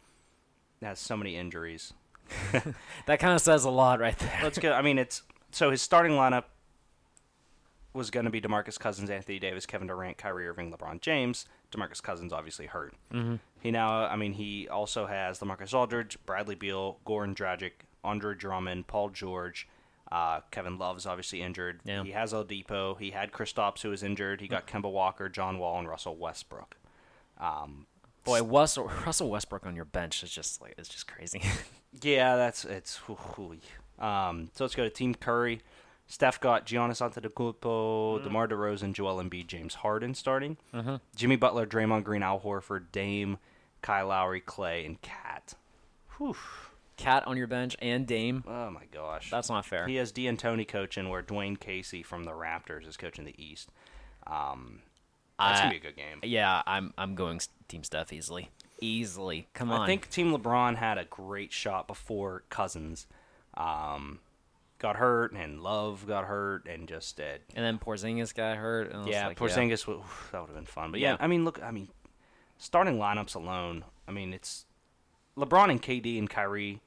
has 0.80 0.98
so 0.98 1.16
many 1.18 1.36
injuries. 1.36 1.92
That 3.06 3.18
kind 3.18 3.34
of 3.34 3.40
says 3.40 3.64
a 3.64 3.70
lot 3.70 4.00
right 4.00 4.18
there. 4.18 4.40
Let's 4.42 4.58
go. 4.58 4.72
I 4.72 4.82
mean, 4.82 4.98
it's 4.98 5.22
so 5.50 5.70
his 5.70 5.82
starting 5.82 6.12
lineup 6.12 6.44
was 7.92 8.10
going 8.10 8.24
to 8.24 8.30
be 8.30 8.40
Demarcus 8.40 8.78
Cousins, 8.78 9.10
Anthony 9.10 9.38
Davis, 9.38 9.66
Kevin 9.66 9.88
Durant, 9.88 10.16
Kyrie 10.16 10.46
Irving, 10.46 10.72
LeBron 10.72 11.00
James. 11.00 11.44
Demarcus 11.72 12.02
Cousins 12.02 12.32
obviously 12.32 12.66
hurt. 12.66 12.94
Mm-hmm. 13.12 13.36
He 13.60 13.70
now, 13.70 14.06
I 14.06 14.16
mean, 14.16 14.32
he 14.32 14.68
also 14.68 15.06
has 15.06 15.40
LaMarcus 15.40 15.74
Aldridge, 15.74 16.18
Bradley 16.24 16.54
Beal, 16.54 16.98
Goran 17.04 17.34
Dragic, 17.34 17.72
Andre 18.04 18.34
Drummond, 18.34 18.86
Paul 18.86 19.10
George. 19.10 19.68
Uh, 20.12 20.40
Kevin 20.50 20.76
Love's 20.78 21.06
obviously 21.06 21.40
injured. 21.42 21.80
Yeah. 21.84 22.02
He 22.02 22.10
has 22.10 22.32
Oladipo. 22.32 22.98
He 22.98 23.10
had 23.12 23.30
Kristaps, 23.32 23.82
who 23.82 23.90
was 23.90 24.02
injured. 24.02 24.40
He 24.40 24.48
got 24.48 24.66
Kemba 24.66 24.90
Walker, 24.90 25.28
John 25.28 25.58
Wall, 25.58 25.78
and 25.78 25.88
Russell 25.88 26.16
Westbrook. 26.16 26.76
Um, 27.38 27.86
Boy, 28.24 28.42
Russell, 28.42 28.90
Russell 29.06 29.30
Westbrook 29.30 29.64
on 29.64 29.74
your 29.74 29.84
bench 29.86 30.22
is 30.22 30.30
just 30.30 30.60
like 30.60 30.74
it's 30.78 30.88
just 30.88 31.06
crazy. 31.06 31.40
Yeah, 32.02 32.36
that's 32.36 32.64
it's. 32.64 33.00
Um, 33.98 34.50
so 34.54 34.62
let's 34.62 34.76
go 34.76 34.84
to 34.84 34.90
Team 34.90 35.12
Curry. 35.12 35.60
Steph 36.06 36.40
got 36.40 36.64
Giannis 36.64 37.00
Antetokounmpo, 37.00 38.22
DeMar 38.22 38.46
DeRozan, 38.46 38.92
Joel 38.92 39.16
Embiid, 39.22 39.48
James 39.48 39.74
Harden 39.74 40.14
starting. 40.14 40.56
Jimmy 41.16 41.34
Butler, 41.34 41.66
Draymond 41.66 42.04
Green, 42.04 42.22
Al 42.22 42.38
Horford, 42.40 42.86
Dame, 42.92 43.38
Kyle 43.82 44.06
Lowry, 44.06 44.40
Klay, 44.40 44.86
and 44.86 45.02
KAT. 45.02 45.54
Whew. 46.18 46.36
KAT 47.00 47.26
on 47.26 47.36
your 47.36 47.46
bench 47.46 47.76
and 47.80 48.06
Dame. 48.06 48.44
Oh 48.46 48.70
my 48.70 48.84
gosh, 48.92 49.30
That's 49.30 49.48
not 49.48 49.64
fair. 49.64 49.86
He 49.86 49.96
has 49.96 50.12
D'Antoni 50.12 50.66
coaching, 50.68 51.08
where 51.08 51.22
Dwane 51.22 51.58
Casey 51.58 52.02
from 52.02 52.24
the 52.24 52.32
Raptors 52.32 52.86
is 52.86 52.96
coaching 52.96 53.24
the 53.24 53.34
East. 53.42 53.70
Um, 54.26 54.80
that's 55.38 55.60
I- 55.60 55.62
gonna 55.64 55.70
be 55.72 55.76
a 55.78 55.80
good 55.80 55.96
game. 55.96 56.20
Yeah, 56.22 56.62
I'm 56.66 56.92
I'm 56.98 57.14
going 57.14 57.40
Team 57.68 57.82
Steph 57.84 58.12
easily. 58.12 58.50
Easily. 58.80 59.48
Come 59.54 59.70
on. 59.70 59.80
I 59.82 59.86
think 59.86 60.08
Team 60.10 60.32
LeBron 60.32 60.76
had 60.76 60.96
a 60.98 61.04
great 61.04 61.52
shot 61.52 61.86
before 61.86 62.44
Cousins 62.48 63.06
um, 63.54 64.20
got 64.78 64.96
hurt 64.96 65.32
and 65.32 65.60
Love 65.60 66.06
got 66.06 66.24
hurt 66.24 66.66
and 66.66 66.88
just 66.88 67.16
did. 67.16 67.42
and 67.54 67.64
then 67.64 67.78
Porzingis 67.78 68.34
got 68.34 68.56
hurt. 68.56 68.90
And 68.92 69.06
Yeah, 69.06 69.28
like, 69.28 69.38
Porzingis 69.38 69.86
would 69.86 69.98
oof, 69.98 70.28
that 70.32 70.40
would 70.40 70.46
have 70.48 70.56
been 70.56 70.64
fun. 70.64 70.90
But 70.92 71.00
yeah. 71.00 71.10
Yeah. 71.12 71.16
I 71.20 71.26
mean, 71.26 71.44
look, 71.44 71.62
I 71.62 71.70
mean, 71.70 71.88
starting 72.58 72.96
lineups 72.96 73.34
alone. 73.34 73.84
I 74.08 74.12
mean, 74.12 74.32
it's 74.32 74.64
LeBron 75.36 75.70
and 75.70 75.82
KD 75.82 76.18
and 76.18 76.28
Kyrie 76.30 76.80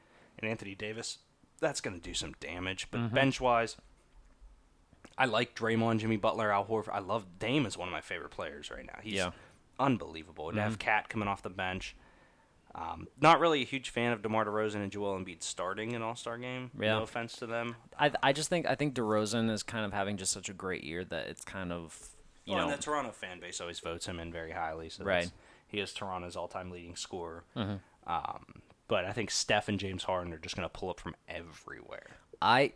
and 0.43 0.51
Anthony 0.51 0.75
Davis. 0.75 1.19
That's 1.59 1.81
going 1.81 1.95
to 1.95 2.01
do 2.01 2.13
some 2.13 2.33
damage. 2.39 2.87
But 2.91 3.01
Mm-hmm. 3.01 3.15
bench 3.15 3.41
wise, 3.41 3.77
I 5.17 5.25
like 5.25 5.55
Draymond, 5.55 5.99
Jimmy 5.99 6.17
Butler, 6.17 6.51
Al 6.51 6.65
Horford. 6.65 6.93
I 6.93 6.99
love 6.99 7.25
Dame 7.39 7.65
is 7.65 7.77
one 7.77 7.87
of 7.87 7.91
my 7.91 8.01
favorite 8.01 8.31
players 8.31 8.71
right 8.71 8.85
now. 8.85 8.99
He's 9.01 9.13
Yeah. 9.15 9.31
unbelievable. 9.79 10.49
And 10.49 10.55
to 10.55 10.61
Mm-hmm. 10.61 10.69
have 10.71 10.79
KAT 10.79 11.09
coming 11.09 11.27
off 11.27 11.41
the 11.41 11.49
bench. 11.49 11.95
Um, 12.75 13.07
not 13.21 13.39
really 13.39 13.61
a 13.61 13.65
huge 13.65 13.91
fan 13.91 14.13
of 14.13 14.23
DeMar 14.23 14.45
DeRozan 14.45 14.77
and 14.81 14.91
Joel 14.91 15.15
Embiid 15.19 15.43
starting 15.43 15.93
an 15.93 16.01
All 16.01 16.15
Star 16.15 16.39
game. 16.39 16.71
Yeah. 16.79 16.95
No 16.95 17.03
offense 17.03 17.35
to 17.37 17.45
them. 17.45 17.75
I 17.99 18.11
I 18.23 18.33
just 18.33 18.49
think 18.49 18.65
I 18.67 18.73
think 18.73 18.95
DeRozan 18.95 19.51
is 19.51 19.61
kind 19.61 19.85
of 19.85 19.93
having 19.93 20.17
just 20.17 20.31
such 20.31 20.49
a 20.49 20.53
great 20.53 20.83
year 20.83 21.03
that 21.05 21.27
it's 21.27 21.45
kind 21.45 21.71
of 21.71 22.09
you 22.45 22.55
well, 22.55 22.65
know 22.65 22.71
and 22.73 22.79
the 22.79 22.83
Toronto 22.83 23.11
fan 23.11 23.39
base 23.39 23.61
always 23.61 23.79
votes 23.79 24.07
him 24.07 24.19
in 24.19 24.31
very 24.31 24.51
highly. 24.51 24.89
So 24.89 25.03
Right. 25.03 25.31
he 25.67 25.79
is 25.79 25.93
Toronto's 25.93 26.35
all-time 26.35 26.71
leading 26.71 26.95
scorer. 26.95 27.43
Mm-hmm. 27.55 28.11
Um, 28.11 28.61
but 28.87 29.05
I 29.05 29.11
think 29.11 29.31
Steph 29.31 29.69
and 29.69 29.79
James 29.79 30.03
Harden 30.03 30.33
are 30.33 30.37
just 30.37 30.55
going 30.55 30.67
to 30.67 30.73
pull 30.73 30.89
up 30.89 30.99
from 30.99 31.15
everywhere. 31.27 32.17
I 32.41 32.73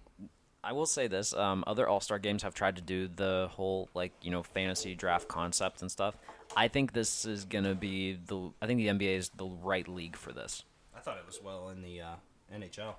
I 0.63 0.73
will 0.73 0.85
say 0.85 1.07
this: 1.07 1.33
um, 1.33 1.63
other 1.67 1.87
All 1.87 1.99
Star 2.01 2.19
games 2.19 2.43
have 2.43 2.53
tried 2.53 2.75
to 2.77 2.81
do 2.81 3.07
the 3.07 3.47
whole 3.51 3.89
like 3.93 4.13
you 4.21 4.31
know 4.31 4.43
fantasy 4.43 4.95
draft 4.95 5.27
concept 5.27 5.81
and 5.81 5.91
stuff. 5.91 6.15
I 6.55 6.67
think 6.67 6.93
this 6.93 7.25
is 7.25 7.45
gonna 7.45 7.75
be 7.75 8.13
the. 8.25 8.51
I 8.61 8.67
think 8.67 8.77
the 8.79 8.87
NBA 8.87 9.17
is 9.17 9.29
the 9.29 9.47
right 9.47 9.87
league 9.87 10.15
for 10.15 10.31
this. 10.33 10.63
I 10.95 10.99
thought 10.99 11.17
it 11.17 11.25
was 11.25 11.41
well 11.43 11.69
in 11.69 11.81
the 11.81 12.01
uh, 12.01 12.15
NHL. 12.53 12.95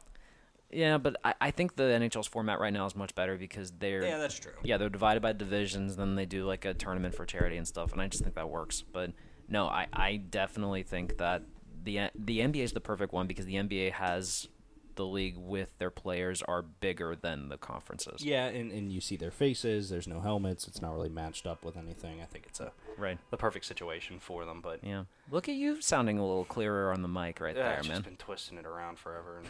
Yeah, 0.71 0.99
but 0.99 1.17
I, 1.25 1.35
I 1.41 1.51
think 1.51 1.77
the 1.77 1.85
NHL's 1.85 2.27
format 2.27 2.61
right 2.61 2.73
now 2.73 2.85
is 2.85 2.95
much 2.95 3.15
better 3.15 3.37
because 3.39 3.73
they're 3.79 4.05
Yeah, 4.05 4.19
that's 4.19 4.39
true. 4.39 4.53
yeah 4.63 4.77
they're 4.77 4.91
divided 4.91 5.21
by 5.23 5.33
divisions. 5.33 5.97
Then 5.97 6.15
they 6.15 6.27
do 6.27 6.45
like 6.45 6.67
a 6.67 6.75
tournament 6.75 7.15
for 7.15 7.25
charity 7.25 7.57
and 7.57 7.67
stuff, 7.67 7.93
and 7.93 8.03
I 8.03 8.07
just 8.07 8.23
think 8.23 8.35
that 8.35 8.51
works. 8.51 8.83
But 8.93 9.13
no, 9.49 9.67
I, 9.67 9.87
I 9.95 10.17
definitely 10.17 10.83
think 10.83 11.17
that 11.19 11.43
the 11.85 12.11
the 12.15 12.39
NBA 12.41 12.57
is 12.63 12.73
the 12.73 12.81
perfect 12.81 13.13
one 13.13 13.27
because 13.27 13.47
the 13.47 13.55
NBA 13.55 13.93
has 13.93 14.49
the 14.97 15.07
league 15.07 15.37
with 15.37 15.79
their 15.79 15.91
players 15.93 16.43
are 16.43 16.61
bigger 16.61 17.15
than 17.15 17.49
the 17.51 17.57
conferences. 17.57 18.25
Yeah, 18.25 18.47
and, 18.47 18.73
and 18.73 18.93
you 18.93 19.01
see 19.01 19.17
their 19.17 19.31
faces. 19.31 19.91
There's 19.91 20.09
no 20.09 20.21
helmets. 20.21 20.67
It's 20.67 20.83
not 20.83 20.93
really 20.93 21.09
matched 21.09 21.47
up 21.47 21.65
with 21.65 21.77
anything. 21.77 22.21
I 22.21 22.25
think 22.25 22.47
it's 22.49 22.59
a 22.59 22.73
Right. 22.97 23.17
the 23.31 23.37
perfect 23.37 23.67
situation 23.67 24.19
for 24.19 24.45
them. 24.45 24.61
But 24.61 24.83
Yeah. 24.83 25.05
Look 25.31 25.49
at 25.49 25.55
you 25.55 25.81
sounding 25.81 26.19
a 26.19 26.27
little 26.27 26.45
clearer 26.45 26.93
on 26.93 27.03
the 27.03 27.09
mic 27.09 27.39
right 27.41 27.55
Yeah, 27.57 27.63
there, 27.75 27.83
man. 27.85 27.85
just 27.85 28.03
been 28.07 28.17
twisting 28.17 28.59
it 28.59 28.67
around 28.67 28.99
forever. 28.99 29.41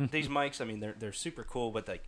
And 0.00 0.10
these 0.10 0.26
mics, 0.26 0.60
I 0.60 0.64
mean, 0.64 0.80
they're 0.80 0.96
they're 0.98 1.12
super 1.12 1.44
cool, 1.44 1.70
but 1.70 1.86
like, 1.86 2.02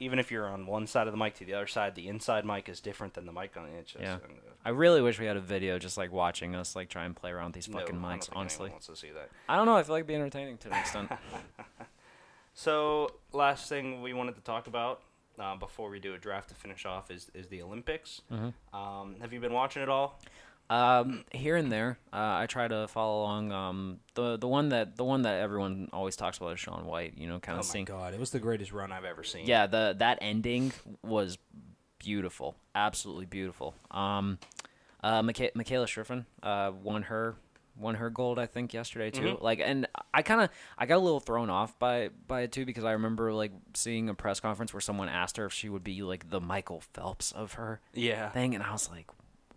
even 0.00 0.18
if 0.18 0.30
you're 0.30 0.46
on 0.48 0.66
one 0.66 0.86
side 0.86 1.06
of 1.06 1.12
the 1.12 1.16
mic 1.18 1.34
to 1.36 1.44
the 1.44 1.54
other 1.54 1.66
side, 1.66 1.94
the 1.94 2.08
inside 2.08 2.44
mic 2.44 2.68
is 2.68 2.80
different 2.80 3.14
than 3.14 3.26
the 3.26 3.32
mic 3.32 3.56
on 3.56 3.64
the. 3.64 3.82
Just, 3.82 4.00
Yeah. 4.00 4.14
uh, 4.14 4.18
I 4.64 4.70
really 4.70 5.00
wish 5.02 5.18
we 5.18 5.26
had 5.26 5.36
a 5.36 5.40
video 5.40 5.78
just 5.78 5.96
like 5.96 6.12
watching 6.12 6.54
us 6.54 6.74
like 6.76 6.88
try 6.88 7.04
and 7.04 7.14
play 7.16 7.30
around 7.30 7.46
with 7.54 7.54
these 7.54 7.66
fucking 7.66 7.96
mics, 7.96 8.28
honestly. 8.32 8.70
wants 8.70 8.86
to 8.86 8.96
see 8.96 9.10
that. 9.10 9.30
I 9.48 9.56
don't 9.56 9.66
know, 9.66 9.76
I 9.76 9.82
feel 9.82 9.94
like 9.94 10.06
being 10.06 10.20
entertaining 10.20 10.58
to 10.58 10.68
an 10.68 10.74
extent. 10.78 11.10
So, 12.54 13.12
last 13.32 13.68
thing 13.68 14.02
we 14.02 14.12
wanted 14.12 14.34
to 14.34 14.40
talk 14.40 14.66
about 14.66 15.02
uh, 15.38 15.54
before 15.54 15.90
we 15.90 16.00
do 16.00 16.14
a 16.14 16.18
draft 16.18 16.48
to 16.48 16.56
finish 16.56 16.84
off 16.86 17.08
is 17.08 17.30
is 17.32 17.46
the 17.46 17.62
Olympics. 17.62 18.22
Mm-hmm. 18.32 18.76
Um, 18.76 19.14
have 19.20 19.32
you 19.32 19.38
been 19.38 19.52
watching 19.52 19.80
it 19.80 19.88
all? 19.88 20.18
Um, 20.70 21.24
here 21.32 21.56
and 21.56 21.72
there, 21.72 21.98
uh, 22.12 22.16
I 22.16 22.46
try 22.46 22.68
to 22.68 22.88
follow 22.88 23.22
along. 23.22 23.52
Um, 23.52 24.00
the 24.14 24.36
the 24.36 24.48
one 24.48 24.68
that 24.70 24.96
the 24.96 25.04
one 25.04 25.22
that 25.22 25.40
everyone 25.40 25.88
always 25.92 26.16
talks 26.16 26.38
about 26.38 26.52
is 26.52 26.60
Shaun 26.60 26.84
White. 26.86 27.14
You 27.16 27.26
know, 27.26 27.38
kind 27.38 27.58
of. 27.58 27.64
Oh 27.64 27.68
my 27.68 27.72
seeing. 27.72 27.84
god, 27.86 28.14
it 28.14 28.20
was 28.20 28.30
the 28.30 28.38
greatest 28.38 28.72
run 28.72 28.92
I've 28.92 29.04
ever 29.04 29.22
seen. 29.22 29.46
Yeah, 29.46 29.66
the 29.66 29.94
that 29.98 30.18
ending 30.20 30.72
was 31.02 31.38
beautiful, 31.98 32.56
absolutely 32.74 33.26
beautiful. 33.26 33.74
Um, 33.90 34.38
uh, 35.02 35.22
Micha- 35.22 35.52
Mikaela 35.52 35.86
Shiffrin 35.86 36.26
uh, 36.42 36.72
won 36.82 37.02
her 37.04 37.36
won 37.78 37.94
her 37.94 38.10
gold, 38.10 38.38
I 38.38 38.46
think, 38.46 38.74
yesterday 38.74 39.10
too. 39.10 39.22
Mm-hmm. 39.22 39.44
Like, 39.44 39.60
and 39.60 39.86
I 40.12 40.22
kind 40.22 40.40
of 40.40 40.50
I 40.76 40.86
got 40.86 40.96
a 40.96 41.04
little 41.04 41.20
thrown 41.20 41.50
off 41.50 41.78
by 41.78 42.10
by 42.26 42.42
it 42.42 42.52
too 42.52 42.66
because 42.66 42.84
I 42.84 42.92
remember 42.92 43.32
like 43.32 43.52
seeing 43.74 44.08
a 44.08 44.14
press 44.14 44.40
conference 44.40 44.72
where 44.72 44.80
someone 44.80 45.08
asked 45.08 45.36
her 45.36 45.46
if 45.46 45.52
she 45.52 45.68
would 45.68 45.84
be 45.84 46.02
like 46.02 46.30
the 46.30 46.40
Michael 46.40 46.82
Phelps 46.92 47.32
of 47.32 47.54
her 47.54 47.80
yeah. 47.94 48.30
thing, 48.30 48.54
and 48.54 48.62
I 48.62 48.72
was 48.72 48.90
like, 48.90 49.06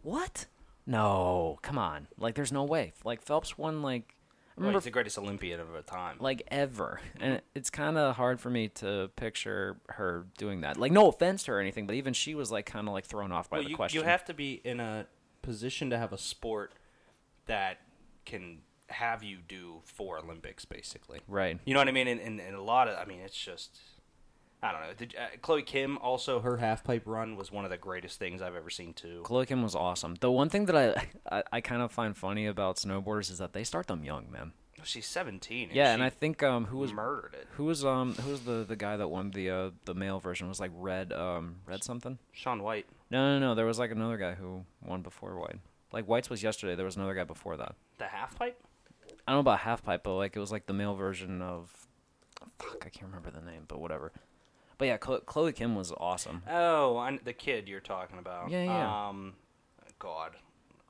what? 0.03 0.45
No, 0.91 1.59
come 1.61 1.77
on! 1.77 2.07
Like, 2.17 2.35
there's 2.35 2.51
no 2.51 2.63
way. 2.63 2.93
Like 3.03 3.21
Phelps 3.21 3.57
won 3.57 3.81
like. 3.81 4.15
I 4.57 4.61
remember 4.61 4.79
he's 4.79 4.83
the 4.83 4.91
greatest 4.91 5.17
Olympian 5.17 5.59
of 5.59 5.73
a 5.73 5.81
time. 5.81 6.17
like 6.19 6.43
ever 6.49 6.99
and 7.19 7.41
it's 7.55 7.69
kind 7.69 7.97
of 7.97 8.17
hard 8.17 8.39
for 8.39 8.49
me 8.49 8.67
to 8.67 9.09
picture 9.15 9.77
her 9.87 10.25
doing 10.37 10.61
that 10.61 10.75
like 10.77 10.91
no 10.91 11.07
offense 11.07 11.43
to 11.43 11.51
her 11.51 11.57
or 11.57 11.61
anything 11.61 11.87
but 11.87 11.95
even 11.95 12.13
she 12.13 12.35
was 12.35 12.51
like 12.51 12.65
kind 12.65 12.87
of 12.87 12.93
like 12.93 13.05
thrown 13.05 13.31
off 13.31 13.49
by 13.49 13.57
well, 13.57 13.63
the 13.63 13.69
you, 13.69 13.75
question 13.77 13.99
you 13.99 14.05
have 14.05 14.25
to 14.25 14.33
be 14.33 14.61
in 14.65 14.81
a 14.81 15.07
position 15.41 15.89
to 15.89 15.97
have 15.97 16.11
a 16.11 16.17
sport 16.17 16.73
that 17.47 17.79
can 18.25 18.59
have 18.91 19.23
you 19.23 19.37
do 19.47 19.81
four 19.85 20.19
Olympics, 20.19 20.65
basically. 20.65 21.19
right 21.27 21.59
You 21.65 21.73
know 21.73 21.79
what 21.79 21.87
I 21.87 21.91
mean? 21.91 22.07
And, 22.07 22.19
and, 22.19 22.39
and 22.39 22.55
a 22.55 22.61
lot 22.61 22.87
of, 22.87 22.97
I 22.97 23.05
mean, 23.05 23.19
it's 23.21 23.37
just, 23.37 23.79
I 24.63 24.71
don't 24.71 24.81
know. 24.81 24.93
Did, 24.95 25.15
uh, 25.17 25.37
Chloe 25.41 25.63
Kim 25.63 25.97
also 25.97 26.39
her 26.39 26.57
half 26.57 26.83
pipe 26.83 27.03
run 27.05 27.35
was 27.35 27.51
one 27.51 27.65
of 27.65 27.71
the 27.71 27.77
greatest 27.77 28.19
things 28.19 28.41
I've 28.41 28.55
ever 28.55 28.69
seen 28.69 28.93
too. 28.93 29.21
Chloe 29.23 29.45
Kim 29.45 29.63
was 29.63 29.73
awesome 29.75 30.15
the 30.21 30.31
one 30.31 30.49
thing 30.49 30.65
that 30.65 30.75
i 30.75 31.07
i, 31.37 31.43
I 31.53 31.61
kind 31.61 31.81
of 31.81 31.91
find 31.91 32.15
funny 32.15 32.45
about 32.45 32.75
snowboarders 32.77 33.31
is 33.31 33.39
that 33.39 33.53
they 33.53 33.63
start 33.63 33.87
them 33.87 34.03
young 34.03 34.31
man 34.31 34.53
She's 34.83 35.05
seventeen. 35.05 35.67
And 35.69 35.75
yeah 35.75 35.93
and 35.93 36.01
i 36.03 36.09
think 36.09 36.41
um 36.43 36.65
who 36.65 36.77
was 36.79 36.91
murdered 36.93 37.35
it. 37.39 37.47
who 37.51 37.65
was 37.65 37.85
um 37.85 38.13
who 38.15 38.31
was 38.31 38.41
the 38.41 38.63
the 38.67 38.75
guy 38.75 38.97
that 38.97 39.07
won 39.09 39.31
the 39.31 39.49
uh 39.49 39.69
the 39.85 39.93
male 39.93 40.19
version 40.19 40.47
was 40.47 40.59
like 40.59 40.71
red 40.75 41.11
um 41.13 41.57
red 41.67 41.83
something 41.83 42.17
Shaun 42.31 42.61
White. 42.63 42.85
no 43.11 43.37
no 43.37 43.39
no 43.39 43.55
there 43.55 43.65
was 43.65 43.77
like 43.79 43.91
another 43.91 44.17
guy 44.17 44.33
who 44.33 44.65
won 44.85 45.01
before 45.01 45.39
white 45.39 45.59
like 45.91 46.05
white's 46.05 46.29
was 46.29 46.41
yesterday 46.43 46.75
there 46.75 46.85
was 46.85 46.95
another 46.97 47.13
guy 47.15 47.23
before 47.23 47.57
that 47.57 47.75
The 47.99 48.05
half 48.05 48.37
pipe. 48.37 48.57
I 49.27 49.31
don't 49.33 49.37
know 49.37 49.39
about 49.51 49.59
half 49.59 49.83
pipe, 49.83 50.01
but 50.03 50.15
like 50.15 50.35
it 50.35 50.39
was 50.39 50.51
like 50.51 50.65
the 50.65 50.73
male 50.73 50.95
version 50.95 51.41
of. 51.43 51.71
Fuck, 52.57 52.83
I 52.85 52.89
can't 52.89 53.05
remember 53.05 53.29
the 53.29 53.45
name, 53.45 53.65
but 53.67 53.79
whatever. 53.79 54.11
But 54.81 54.87
yeah, 54.87 54.97
Chloe, 54.97 55.19
Chloe 55.27 55.53
Kim 55.53 55.75
was 55.75 55.93
awesome. 55.95 56.41
Oh, 56.49 56.97
I, 56.97 57.15
the 57.23 57.33
kid 57.33 57.67
you're 57.67 57.81
talking 57.81 58.17
about. 58.17 58.49
Yeah, 58.49 58.63
yeah. 58.63 59.09
Um, 59.09 59.33
God, 59.99 60.31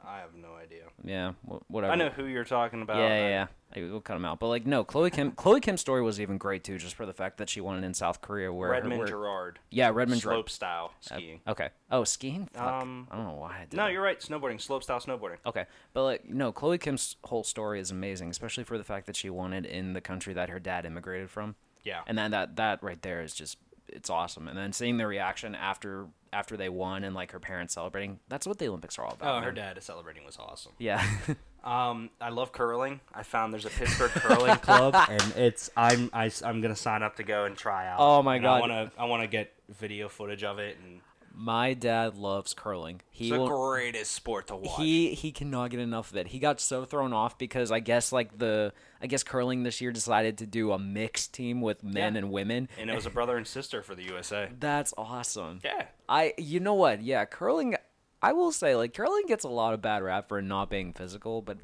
I 0.02 0.20
have 0.20 0.34
no 0.34 0.54
idea. 0.56 0.84
Yeah, 1.04 1.34
wh- 1.46 1.70
whatever. 1.70 1.92
I 1.92 1.98
know 1.98 2.08
who 2.08 2.24
you're 2.24 2.46
talking 2.46 2.82
about. 2.84 2.96
Yeah, 2.96 3.10
yeah, 3.10 3.48
yeah. 3.76 3.90
We'll 3.90 4.00
cut 4.00 4.16
him 4.16 4.24
out. 4.24 4.40
But 4.40 4.48
like, 4.48 4.66
no, 4.66 4.86
Chloe 4.86 5.10
Kim. 5.10 5.34
Chloe 5.34 5.60
Kim's 5.60 5.82
story 5.82 6.02
was 6.02 6.22
even 6.22 6.38
great 6.38 6.64
too, 6.64 6.78
just 6.78 6.96
for 6.96 7.06
the 7.06 7.12
fact 7.12 7.38
that 7.40 7.50
she 7.50 7.60
won 7.60 7.84
it 7.84 7.86
in 7.86 7.94
South 7.94 8.22
Korea, 8.22 8.54
where 8.54 8.70
Redmond 8.70 9.00
where, 9.00 9.08
Gerard. 9.10 9.60
Yeah, 9.72 9.90
Redmond 9.94 10.22
Gerard. 10.22 10.36
Slope 10.36 10.50
style 10.50 10.94
skiing. 11.02 11.42
Okay. 11.46 11.68
Oh, 11.92 12.06
skiing. 12.06 12.48
Fuck. 12.54 12.64
Um, 12.64 13.10
I 13.12 13.18
don't 13.18 13.28
know 13.28 13.34
why 13.34 13.58
I 13.58 13.66
did. 13.70 13.76
no, 13.76 13.84
that. 13.84 13.92
you're 13.92 14.02
right. 14.02 14.22
Snowboarding, 14.22 14.62
slope 14.62 14.84
style 14.84 15.02
snowboarding. 15.02 15.40
Okay, 15.46 15.66
but 15.92 16.06
like 16.06 16.30
no, 16.30 16.54
Chloe 16.54 16.78
Kim's 16.78 17.18
whole 17.26 17.44
story 17.44 17.82
is 17.82 17.92
amazing, 17.92 18.30
especially 18.30 18.64
for 18.64 18.78
the 18.78 18.86
fact 18.86 19.06
that 19.08 19.18
she 19.18 19.30
won 19.30 19.52
it 19.52 19.66
in 19.66 19.92
the 19.92 20.02
country 20.02 20.34
that 20.36 20.48
her 20.48 20.62
dad 20.62 20.86
immigrated 20.86 21.30
from. 21.30 21.56
Yeah. 21.84 22.02
and 22.06 22.16
then 22.16 22.30
that 22.30 22.56
that 22.58 22.84
right 22.84 23.02
there 23.02 23.24
is 23.24 23.34
just 23.34 23.58
it's 23.92 24.10
awesome 24.10 24.48
and 24.48 24.58
then 24.58 24.72
seeing 24.74 24.98
the 24.98 25.06
reaction 25.08 25.54
after 25.56 26.08
after 26.34 26.56
they 26.58 26.70
won 26.70 27.04
and 27.04 27.14
like 27.14 27.32
her 27.32 27.40
parents 27.40 27.74
celebrating 27.74 28.20
that's 28.30 28.48
what 28.48 28.58
the 28.58 28.68
olympics 28.68 28.98
are 28.98 29.06
all 29.06 29.14
about 29.14 29.36
Oh, 29.38 29.40
her 29.42 29.52
man. 29.52 29.76
dad 29.76 29.84
celebrating 29.84 30.24
was 30.26 30.38
awesome. 30.40 30.72
yeah 30.78 31.04
Um, 31.64 32.10
I 32.20 32.30
love 32.30 32.52
curling. 32.52 33.02
I 33.14 33.22
found 33.22 33.54
there's 33.54 33.66
a 33.68 33.70
Pittsburgh 33.70 34.10
curling 34.10 34.56
club, 34.62 34.96
and 34.96 35.22
it's 35.38 35.70
I'm 35.78 36.10
I, 36.12 36.32
am 36.44 36.60
gonna 36.60 36.76
sign 36.76 37.04
up 37.04 37.18
to 37.18 37.24
go 37.24 37.46
and 37.46 37.56
try 37.56 37.88
out. 37.88 37.98
Oh 38.00 38.24
my 38.24 38.38
And 38.38 38.44
God. 38.44 38.56
I 38.56 38.60
wanna 38.62 38.92
I 38.98 39.06
wanna 39.06 39.28
get 39.28 39.54
video 39.70 40.10
footage 40.10 40.44
of 40.44 40.58
it, 40.58 40.78
and 40.84 41.02
my 41.44 41.74
dad 41.74 42.16
loves 42.16 42.54
curling 42.54 43.02
he 43.10 43.26
it's 43.26 43.34
the 43.34 43.40
will 43.40 43.70
greatest 43.72 44.12
sport 44.12 44.48
to 44.48 44.56
watch. 44.56 44.76
he 44.78 45.14
he 45.14 45.32
cannot 45.32 45.72
get 45.72 45.80
enough 45.80 46.12
of 46.12 46.18
it 46.18 46.28
he 46.28 46.38
got 46.40 46.60
so 46.60 46.86
thrown 46.86 47.14
off 47.14 47.38
because 47.38 47.72
i 47.72 47.80
guess 47.80 48.12
like 48.12 48.38
the 48.38 48.72
i 49.02 49.08
guess 49.08 49.24
curling 49.24 49.64
this 49.64 49.82
year 49.82 49.92
decided 49.92 50.38
to 50.38 50.46
do 50.46 50.72
a 50.72 50.78
mixed 50.78 51.34
team 51.34 51.60
with 51.62 51.84
men 51.84 52.14
Yeah. 52.14 52.20
and 52.20 52.32
women 52.32 52.70
and 52.78 52.90
it 52.90 52.96
was 52.96 53.06
a 53.06 53.10
brother 53.10 53.38
and 53.38 53.48
sister 53.48 53.82
for 53.82 53.96
the 53.96 54.04
USA. 54.04 54.50
that's 54.60 54.94
awesome 54.98 55.62
Yeah, 55.64 55.86
I 56.08 56.34
you 56.38 56.60
know 56.60 56.76
what? 56.76 57.02
Yeah, 57.02 57.26
curling 57.26 57.76
I 58.22 58.34
will 58.34 58.52
say 58.52 58.76
like 58.76 58.94
curling 58.94 59.26
gets 59.28 59.44
a 59.44 59.50
lot 59.50 59.74
of 59.74 59.82
bad 59.82 60.04
rap 60.04 60.28
for 60.30 60.42
not 60.44 60.70
being 60.70 60.94
physical, 60.94 61.42
but 61.42 61.58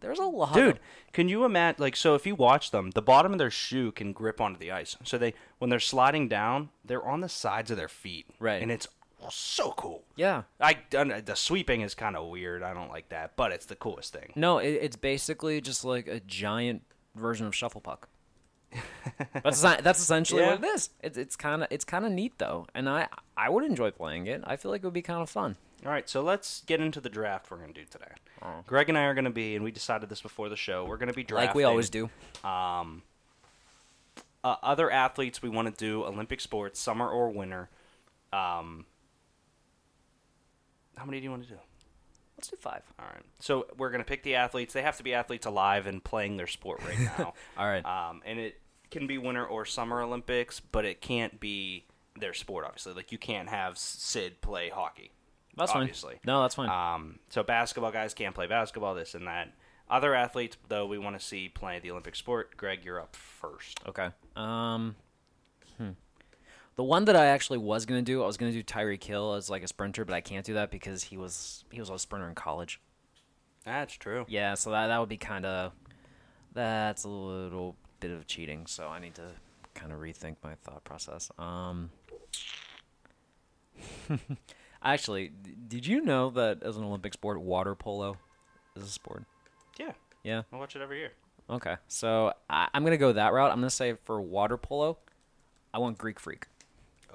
there's 0.00 0.18
a 0.18 0.24
lot 0.24 0.52
dude. 0.52 0.74
of, 0.74 0.80
Can 1.12 1.28
you 1.28 1.44
imagine? 1.44 1.80
Like, 1.80 1.94
so 1.94 2.16
if 2.16 2.26
you 2.26 2.34
watch 2.34 2.72
them, 2.72 2.90
the 2.90 3.00
bottom 3.00 3.30
of 3.32 3.38
their 3.38 3.52
shoe 3.52 3.92
can 3.92 4.12
grip 4.12 4.40
onto 4.40 4.58
the 4.58 4.72
ice. 4.72 4.96
So 5.04 5.16
they 5.16 5.32
when 5.58 5.70
they're 5.70 5.78
sliding 5.78 6.28
down, 6.28 6.70
they're 6.84 7.06
on 7.06 7.20
the 7.20 7.28
sides 7.28 7.70
of 7.70 7.76
their 7.76 7.88
feet. 7.88 8.26
Right. 8.40 8.60
and 8.60 8.70
it's 8.72 8.88
so 9.30 9.72
cool. 9.72 10.04
Yeah. 10.16 10.42
I 10.60 10.78
the 10.90 11.34
sweeping 11.34 11.80
is 11.82 11.94
kind 11.94 12.16
of 12.16 12.28
weird. 12.28 12.62
I 12.62 12.74
don't 12.74 12.90
like 12.90 13.08
that, 13.10 13.36
but 13.36 13.52
it's 13.52 13.66
the 13.66 13.76
coolest 13.76 14.12
thing. 14.12 14.32
No, 14.34 14.58
it, 14.58 14.70
it's 14.80 14.96
basically 14.96 15.60
just 15.60 15.84
like 15.84 16.06
a 16.08 16.20
giant 16.20 16.82
version 17.14 17.46
of 17.46 17.54
shuffle 17.54 17.80
puck. 17.80 18.08
That's 19.42 19.60
that's 19.60 20.00
essentially 20.00 20.40
Yeah. 20.42 20.54
what 20.54 20.64
it 20.64 20.66
is. 20.74 20.88
It's 21.02 21.18
it's 21.18 21.36
kind 21.36 21.62
of 21.62 21.68
it's 21.70 21.84
kind 21.84 22.06
of 22.06 22.12
neat 22.12 22.38
though, 22.38 22.66
and 22.74 22.88
I 22.88 23.08
I 23.36 23.50
would 23.50 23.64
enjoy 23.64 23.90
playing 23.90 24.26
it. 24.28 24.42
I 24.46 24.56
feel 24.56 24.70
like 24.70 24.80
it 24.82 24.86
would 24.86 24.94
be 24.94 25.02
kind 25.02 25.20
of 25.20 25.28
fun. 25.28 25.56
All 25.84 25.90
right, 25.90 26.08
so 26.08 26.22
let's 26.22 26.62
get 26.66 26.80
into 26.80 27.00
the 27.00 27.08
draft 27.10 27.50
we're 27.50 27.56
going 27.58 27.74
to 27.74 27.80
do 27.80 27.84
today. 27.84 28.12
Oh. 28.40 28.62
Greg 28.68 28.88
and 28.88 28.96
I 28.96 29.02
are 29.02 29.14
going 29.14 29.24
to 29.24 29.30
be, 29.30 29.56
and 29.56 29.64
we 29.64 29.72
decided 29.72 30.08
this 30.08 30.20
before 30.22 30.48
the 30.48 30.56
show. 30.56 30.84
We're 30.84 30.96
going 30.96 31.08
to 31.08 31.14
be 31.14 31.24
drafting 31.24 31.48
Like 31.48 31.54
we 31.56 31.64
always 31.64 31.90
do. 31.90 32.08
um, 32.44 33.02
uh, 34.44 34.54
other 34.62 34.90
athletes 34.92 35.42
we 35.42 35.48
want 35.48 35.68
to 35.68 35.74
do 35.84 36.04
Olympic 36.04 36.40
sports, 36.40 36.78
summer 36.78 37.08
or 37.10 37.30
winter. 37.30 37.68
Um, 38.32 38.86
how 41.02 41.06
many 41.06 41.18
do 41.18 41.24
you 41.24 41.30
want 41.30 41.42
to 41.42 41.48
do? 41.48 41.58
Let's 42.38 42.46
do 42.48 42.56
five. 42.60 42.82
All 42.96 43.06
right. 43.12 43.24
So 43.40 43.66
we're 43.76 43.90
going 43.90 44.00
to 44.00 44.04
pick 44.04 44.22
the 44.22 44.36
athletes. 44.36 44.72
They 44.72 44.82
have 44.82 44.96
to 44.98 45.02
be 45.02 45.14
athletes 45.14 45.46
alive 45.46 45.88
and 45.88 46.02
playing 46.02 46.36
their 46.36 46.46
sport 46.46 46.80
right 46.86 46.98
now. 47.18 47.34
All 47.58 47.66
right. 47.66 47.84
Um, 47.84 48.22
and 48.24 48.38
it 48.38 48.60
can 48.92 49.08
be 49.08 49.18
winter 49.18 49.44
or 49.44 49.64
summer 49.64 50.00
Olympics, 50.00 50.60
but 50.60 50.84
it 50.84 51.00
can't 51.00 51.40
be 51.40 51.86
their 52.16 52.34
sport, 52.34 52.64
obviously. 52.64 52.92
Like, 52.92 53.10
you 53.10 53.18
can't 53.18 53.48
have 53.48 53.76
Sid 53.78 54.40
play 54.40 54.68
hockey. 54.68 55.10
That's 55.56 55.72
obviously. 55.72 56.14
fine. 56.14 56.20
No, 56.24 56.42
that's 56.42 56.54
fine. 56.54 56.68
Um, 56.68 57.18
so 57.30 57.42
basketball 57.42 57.90
guys 57.90 58.14
can't 58.14 58.34
play 58.34 58.46
basketball, 58.46 58.94
this 58.94 59.14
and 59.16 59.26
that. 59.26 59.52
Other 59.90 60.14
athletes, 60.14 60.56
though, 60.68 60.86
we 60.86 60.98
want 60.98 61.18
to 61.18 61.24
see 61.24 61.48
play 61.48 61.80
the 61.80 61.90
Olympic 61.90 62.14
sport. 62.14 62.56
Greg, 62.56 62.84
you're 62.84 63.00
up 63.00 63.16
first. 63.16 63.80
Okay. 63.88 64.08
Um, 64.36 64.94
hmm. 65.78 65.90
The 66.76 66.84
one 66.84 67.04
that 67.04 67.16
I 67.16 67.26
actually 67.26 67.58
was 67.58 67.84
gonna 67.84 68.02
do, 68.02 68.22
I 68.22 68.26
was 68.26 68.36
gonna 68.36 68.52
do 68.52 68.62
Tyreek 68.62 69.02
Hill 69.04 69.34
as 69.34 69.50
like 69.50 69.62
a 69.62 69.68
sprinter, 69.68 70.04
but 70.04 70.14
I 70.14 70.20
can't 70.20 70.44
do 70.44 70.54
that 70.54 70.70
because 70.70 71.04
he 71.04 71.16
was 71.16 71.64
he 71.70 71.80
was 71.80 71.90
a 71.90 71.98
sprinter 71.98 72.28
in 72.28 72.34
college. 72.34 72.80
That's 73.64 73.94
true. 73.94 74.24
Yeah, 74.28 74.54
so 74.54 74.70
that 74.70 74.86
that 74.88 74.98
would 74.98 75.08
be 75.08 75.18
kind 75.18 75.44
of 75.44 75.72
that's 76.54 77.04
a 77.04 77.08
little 77.08 77.76
bit 78.00 78.10
of 78.10 78.26
cheating. 78.26 78.66
So 78.66 78.88
I 78.88 78.98
need 78.98 79.14
to 79.16 79.32
kind 79.74 79.92
of 79.92 80.00
rethink 80.00 80.36
my 80.42 80.54
thought 80.56 80.84
process. 80.84 81.30
Um, 81.38 81.90
actually, 84.82 85.32
did 85.68 85.86
you 85.86 86.00
know 86.00 86.30
that 86.30 86.62
as 86.62 86.76
an 86.76 86.84
Olympic 86.84 87.12
sport, 87.12 87.40
water 87.40 87.74
polo 87.74 88.16
is 88.76 88.82
a 88.82 88.88
sport? 88.88 89.24
Yeah, 89.78 89.92
Yeah. 90.22 90.42
I 90.52 90.56
watch 90.56 90.76
it 90.76 90.82
every 90.82 90.98
year. 90.98 91.12
Okay, 91.50 91.76
so 91.88 92.32
I, 92.48 92.68
I'm 92.72 92.84
gonna 92.84 92.96
go 92.96 93.12
that 93.12 93.32
route. 93.32 93.50
I'm 93.50 93.58
gonna 93.58 93.70
say 93.70 93.94
for 94.04 94.20
water 94.20 94.56
polo, 94.56 94.98
I 95.74 95.78
want 95.78 95.98
Greek 95.98 96.20
Freak. 96.20 96.46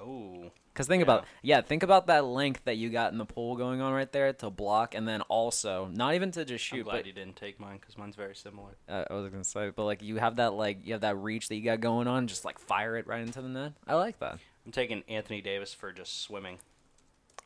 Oh, 0.00 0.50
Cause 0.74 0.86
think 0.86 1.02
about 1.02 1.24
yeah, 1.42 1.60
think 1.60 1.82
about 1.82 2.06
that 2.06 2.24
length 2.24 2.64
that 2.64 2.76
you 2.76 2.88
got 2.88 3.10
in 3.10 3.18
the 3.18 3.24
pool 3.24 3.56
going 3.56 3.80
on 3.80 3.92
right 3.92 4.10
there 4.12 4.32
to 4.32 4.48
block, 4.48 4.94
and 4.94 5.08
then 5.08 5.22
also 5.22 5.88
not 5.92 6.14
even 6.14 6.30
to 6.32 6.44
just 6.44 6.64
shoot. 6.64 6.78
I'm 6.78 6.82
glad 6.84 6.92
but 6.98 7.06
you 7.06 7.12
didn't 7.12 7.34
take 7.34 7.58
mine 7.58 7.78
because 7.80 7.98
mine's 7.98 8.14
very 8.14 8.36
similar. 8.36 8.76
uh, 8.88 9.04
I 9.10 9.14
was 9.14 9.28
gonna 9.28 9.42
say, 9.42 9.70
but 9.70 9.84
like 9.84 10.02
you 10.02 10.16
have 10.18 10.36
that 10.36 10.54
like 10.54 10.86
you 10.86 10.92
have 10.92 11.00
that 11.00 11.16
reach 11.16 11.48
that 11.48 11.56
you 11.56 11.62
got 11.64 11.80
going 11.80 12.06
on, 12.06 12.28
just 12.28 12.44
like 12.44 12.60
fire 12.60 12.96
it 12.96 13.08
right 13.08 13.20
into 13.20 13.42
the 13.42 13.48
net. 13.48 13.72
I 13.88 13.94
like 13.96 14.20
that. 14.20 14.38
I'm 14.64 14.70
taking 14.70 15.02
Anthony 15.08 15.40
Davis 15.40 15.74
for 15.74 15.90
just 15.92 16.20
swimming 16.22 16.58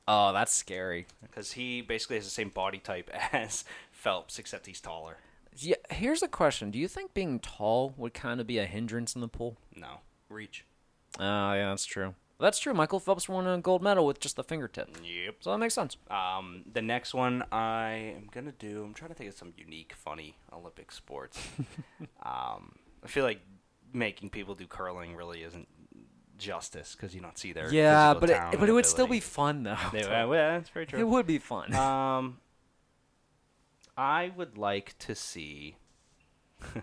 Oh, 0.09 0.33
that's 0.33 0.53
scary. 0.53 1.07
because 1.23 1.53
he 1.53 1.81
basically 1.81 2.17
has 2.17 2.25
the 2.25 2.31
same 2.31 2.49
body 2.49 2.79
type 2.79 3.09
as 3.33 3.65
Phelps, 3.93 4.39
except 4.39 4.67
he's 4.67 4.81
taller. 4.81 5.17
Yeah, 5.57 5.77
here's 5.91 6.23
a 6.23 6.29
question: 6.29 6.71
Do 6.71 6.79
you 6.79 6.89
think 6.89 7.15
being 7.15 7.39
tall 7.39 7.95
would 7.97 8.13
kind 8.13 8.41
of 8.41 8.47
be 8.47 8.59
a 8.59 8.67
hindrance 8.67 9.15
in 9.15 9.21
the 9.21 9.29
pool? 9.29 9.57
No, 9.75 10.01
reach. 10.29 10.65
Oh, 11.19 11.53
yeah, 11.53 11.69
that's 11.69 11.85
true. 11.85 12.15
That's 12.43 12.59
true. 12.59 12.75
Michael 12.75 13.01
Phelps 13.01 13.29
won 13.29 13.47
a 13.47 13.59
gold 13.59 13.83
medal 13.83 14.05
with 14.05 14.21
just 14.21 14.37
the 14.37 14.45
fingertip, 14.45 14.97
Yep. 15.03 15.37
so 15.41 15.51
that 15.53 15.59
makes 15.59 15.75
sense. 15.75 15.97
Um, 16.11 16.65
the 16.71 16.83
next 16.83 17.15
one 17.15 17.45
I 17.53 18.15
am 18.17 18.29
gonna 18.31 18.53
do. 18.53 18.85
I'm 18.85 18.95
trying 18.95 19.11
to 19.11 19.15
think 19.15 19.31
of 19.31 19.37
some 19.37 19.53
unique, 19.57 19.95
funny 19.97 20.37
Olympic 20.53 20.93
sports. 20.93 21.39
um, 22.23 22.75
I 23.03 23.07
feel 23.07 23.25
like 23.25 23.41
making 23.93 24.31
people 24.31 24.55
do 24.55 24.67
curling 24.67 25.15
really 25.17 25.43
isn't 25.43 25.69
justice 26.39 26.95
because 26.97 27.15
you 27.15 27.21
don't 27.21 27.39
see 27.39 27.53
their 27.53 27.73
Yeah, 27.73 28.15
but 28.15 28.29
it, 28.31 28.41
but 28.59 28.69
it 28.69 28.73
would 28.73 28.87
still 28.87 29.07
be 29.07 29.21
fun 29.21 29.63
though. 29.63 29.77
They- 29.93 30.03
uh, 30.03 30.27
well, 30.27 30.59
that's 30.59 30.71
very 30.71 30.87
true. 30.87 30.99
It 30.99 31.07
would 31.07 31.27
be 31.27 31.39
fun. 31.39 31.73
Um, 31.75 32.39
I 33.97 34.33
would 34.37 34.59
like 34.59 34.97
to 35.01 35.15
see. 35.15 35.77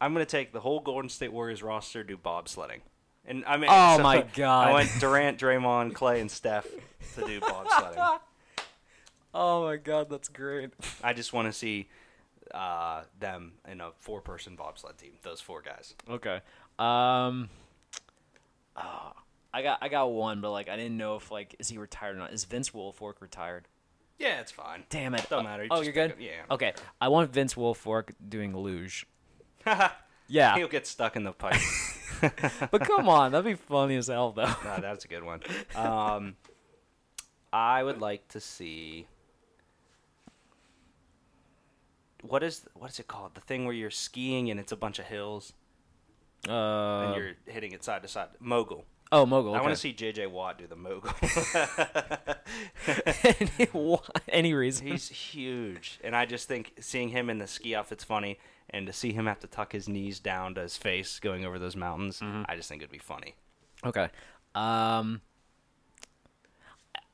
I'm 0.00 0.12
gonna 0.12 0.26
take 0.26 0.52
the 0.52 0.60
whole 0.60 0.80
Golden 0.80 1.08
State 1.08 1.32
Warriors 1.32 1.62
roster 1.62 2.02
do 2.04 2.16
bobsledding, 2.16 2.80
and 3.26 3.44
I 3.46 3.56
mean, 3.56 3.68
Oh 3.72 3.98
my 4.02 4.22
God. 4.34 4.68
I 4.68 4.72
went 4.74 4.90
Durant, 5.00 5.38
Draymond, 5.38 5.92
Klay, 5.92 6.20
and 6.20 6.30
Steph 6.30 6.66
to 7.14 7.26
do 7.26 7.40
bobsledding. 7.40 8.18
oh 9.34 9.64
my 9.64 9.76
god, 9.76 10.08
that's 10.10 10.28
great. 10.28 10.70
I 11.02 11.12
just 11.12 11.32
want 11.32 11.46
to 11.48 11.52
see 11.52 11.88
uh, 12.54 13.02
them 13.18 13.54
in 13.68 13.80
a 13.80 13.90
four-person 13.98 14.56
bobsled 14.56 14.96
team. 14.98 15.12
Those 15.22 15.40
four 15.40 15.62
guys. 15.62 15.94
Okay. 16.08 16.40
Um. 16.78 17.48
oh, 18.76 19.12
I 19.52 19.62
got 19.62 19.78
I 19.82 19.88
got 19.88 20.12
one, 20.12 20.40
but 20.40 20.50
like 20.52 20.68
I 20.68 20.76
didn't 20.76 20.96
know 20.96 21.16
if 21.16 21.30
like 21.30 21.56
is 21.58 21.68
he 21.68 21.78
retired 21.78 22.16
or 22.16 22.18
not. 22.20 22.32
Is 22.32 22.44
Vince 22.44 22.70
Wilfork 22.70 23.14
retired? 23.20 23.66
Yeah, 24.18 24.40
it's 24.40 24.52
fine. 24.52 24.84
Damn 24.88 25.14
it. 25.14 25.26
Don't 25.28 25.40
Oh, 25.40 25.42
matter. 25.42 25.66
Oh, 25.70 25.82
you're 25.82 25.92
good. 25.92 26.14
a- 26.18 26.22
yeah. 26.22 26.30
Okay. 26.50 26.72
I 27.00 27.08
want 27.08 27.32
Vince 27.32 27.54
Wilfork 27.54 28.10
doing 28.26 28.56
luge. 28.56 29.06
Yeah. 30.28 30.56
He'll 30.56 30.68
get 30.68 30.86
stuck 30.86 31.16
in 31.16 31.24
the 31.24 31.32
pipe. 31.32 31.60
but 32.70 32.80
come 32.82 33.08
on, 33.08 33.32
that'd 33.32 33.44
be 33.44 33.54
funny 33.54 33.96
as 33.96 34.08
hell 34.08 34.32
though. 34.32 34.44
no, 34.64 34.78
that's 34.80 35.04
a 35.04 35.08
good 35.08 35.22
one. 35.24 35.40
Um, 35.74 36.36
I 37.52 37.82
would 37.82 38.00
like 38.00 38.26
to 38.28 38.40
see. 38.40 39.06
What 42.22 42.42
is 42.42 42.66
what 42.74 42.90
is 42.90 42.98
it 42.98 43.06
called? 43.06 43.34
The 43.34 43.40
thing 43.40 43.66
where 43.66 43.74
you're 43.74 43.90
skiing 43.90 44.50
and 44.50 44.58
it's 44.58 44.72
a 44.72 44.76
bunch 44.76 44.98
of 44.98 45.04
hills 45.04 45.52
Uh, 46.48 46.52
and 46.52 47.16
you're 47.16 47.32
hitting 47.46 47.72
it 47.72 47.84
side 47.84 48.02
to 48.02 48.08
side. 48.08 48.28
Mogul. 48.40 48.84
oh, 49.12 49.24
mogul. 49.26 49.54
I 49.54 49.60
want 49.60 49.72
to 49.72 49.76
see 49.76 49.92
JJ 49.94 50.30
Watt 50.30 50.58
do 50.58 50.66
the 50.66 50.74
mogul. 50.74 51.12
any, 53.38 53.68
any 54.28 54.54
reason. 54.54 54.86
He's 54.86 55.08
huge, 55.08 56.00
and 56.02 56.16
I 56.16 56.26
just 56.26 56.48
think 56.48 56.72
seeing 56.80 57.10
him 57.10 57.30
in 57.30 57.38
the 57.38 57.46
ski 57.46 57.74
outfit's 57.76 58.02
funny, 58.04 58.38
and 58.70 58.86
to 58.86 58.92
see 58.92 59.12
him 59.12 59.26
have 59.26 59.40
to 59.40 59.46
tuck 59.46 59.72
his 59.72 59.88
knees 59.88 60.18
down 60.20 60.54
to 60.56 60.60
his 60.62 60.76
face 60.76 61.18
going 61.20 61.44
over 61.44 61.58
those 61.58 61.76
mountains, 61.76 62.20
I 62.22 62.56
just 62.56 62.68
think 62.68 62.82
it'd 62.82 62.90
be 62.92 62.98
funny. 62.98 63.34
Okay. 63.84 64.08
Um 64.54 65.20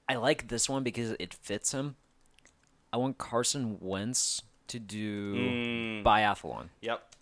I 0.09 0.17
like 0.17 0.49
this 0.49 0.69
one 0.69 0.83
because 0.83 1.13
it 1.19 1.33
fits 1.33 1.73
him. 1.73 1.97
I 2.93 2.97
want 2.99 3.19
Carson 3.19 3.79
Wentz 3.81 4.43
to 4.69 4.79
do 4.79 5.35
Mm. 5.35 6.03
biathlon 6.05 6.69
Yep, 6.83 7.15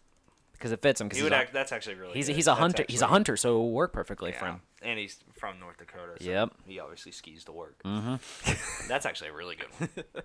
because 0.52 0.72
it 0.72 0.82
fits 0.82 1.00
him. 1.00 1.08
Because 1.08 1.18
he 1.18 1.24
would 1.24 1.32
act. 1.32 1.52
That's 1.52 1.72
actually 1.72 1.94
really. 1.96 2.14
he's, 2.14 2.26
good. 2.26 2.36
he's 2.36 2.46
a 2.46 2.50
That's 2.50 2.60
hunter. 2.60 2.84
He's 2.88 3.02
a 3.02 3.06
hunter, 3.06 3.36
so 3.36 3.54
it 3.54 3.58
will 3.58 3.72
work 3.72 3.92
perfectly 3.92 4.32
for 4.32 4.46
him. 4.46 4.60
And 4.82 4.98
he's 4.98 5.18
from 5.38 5.60
North 5.60 5.76
Dakota. 5.78 6.14
So 6.20 6.28
Yep. 6.28 6.54
He 6.66 6.78
obviously 6.80 7.12
skis 7.12 7.44
to 7.44 7.52
work. 7.52 7.80
Mm-hmm. 7.84 8.86
That's 8.88 9.06
actually 9.06 9.30
a 9.30 9.34
really 9.34 9.56
good 9.56 9.68
one. 9.78 10.04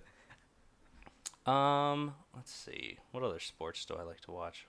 um, 1.46 2.14
let's 2.34 2.52
see. 2.52 2.98
What 3.12 3.22
other 3.22 3.38
sports 3.40 3.84
do 3.84 3.94
I 3.94 4.02
like 4.02 4.20
to 4.22 4.30
watch? 4.32 4.66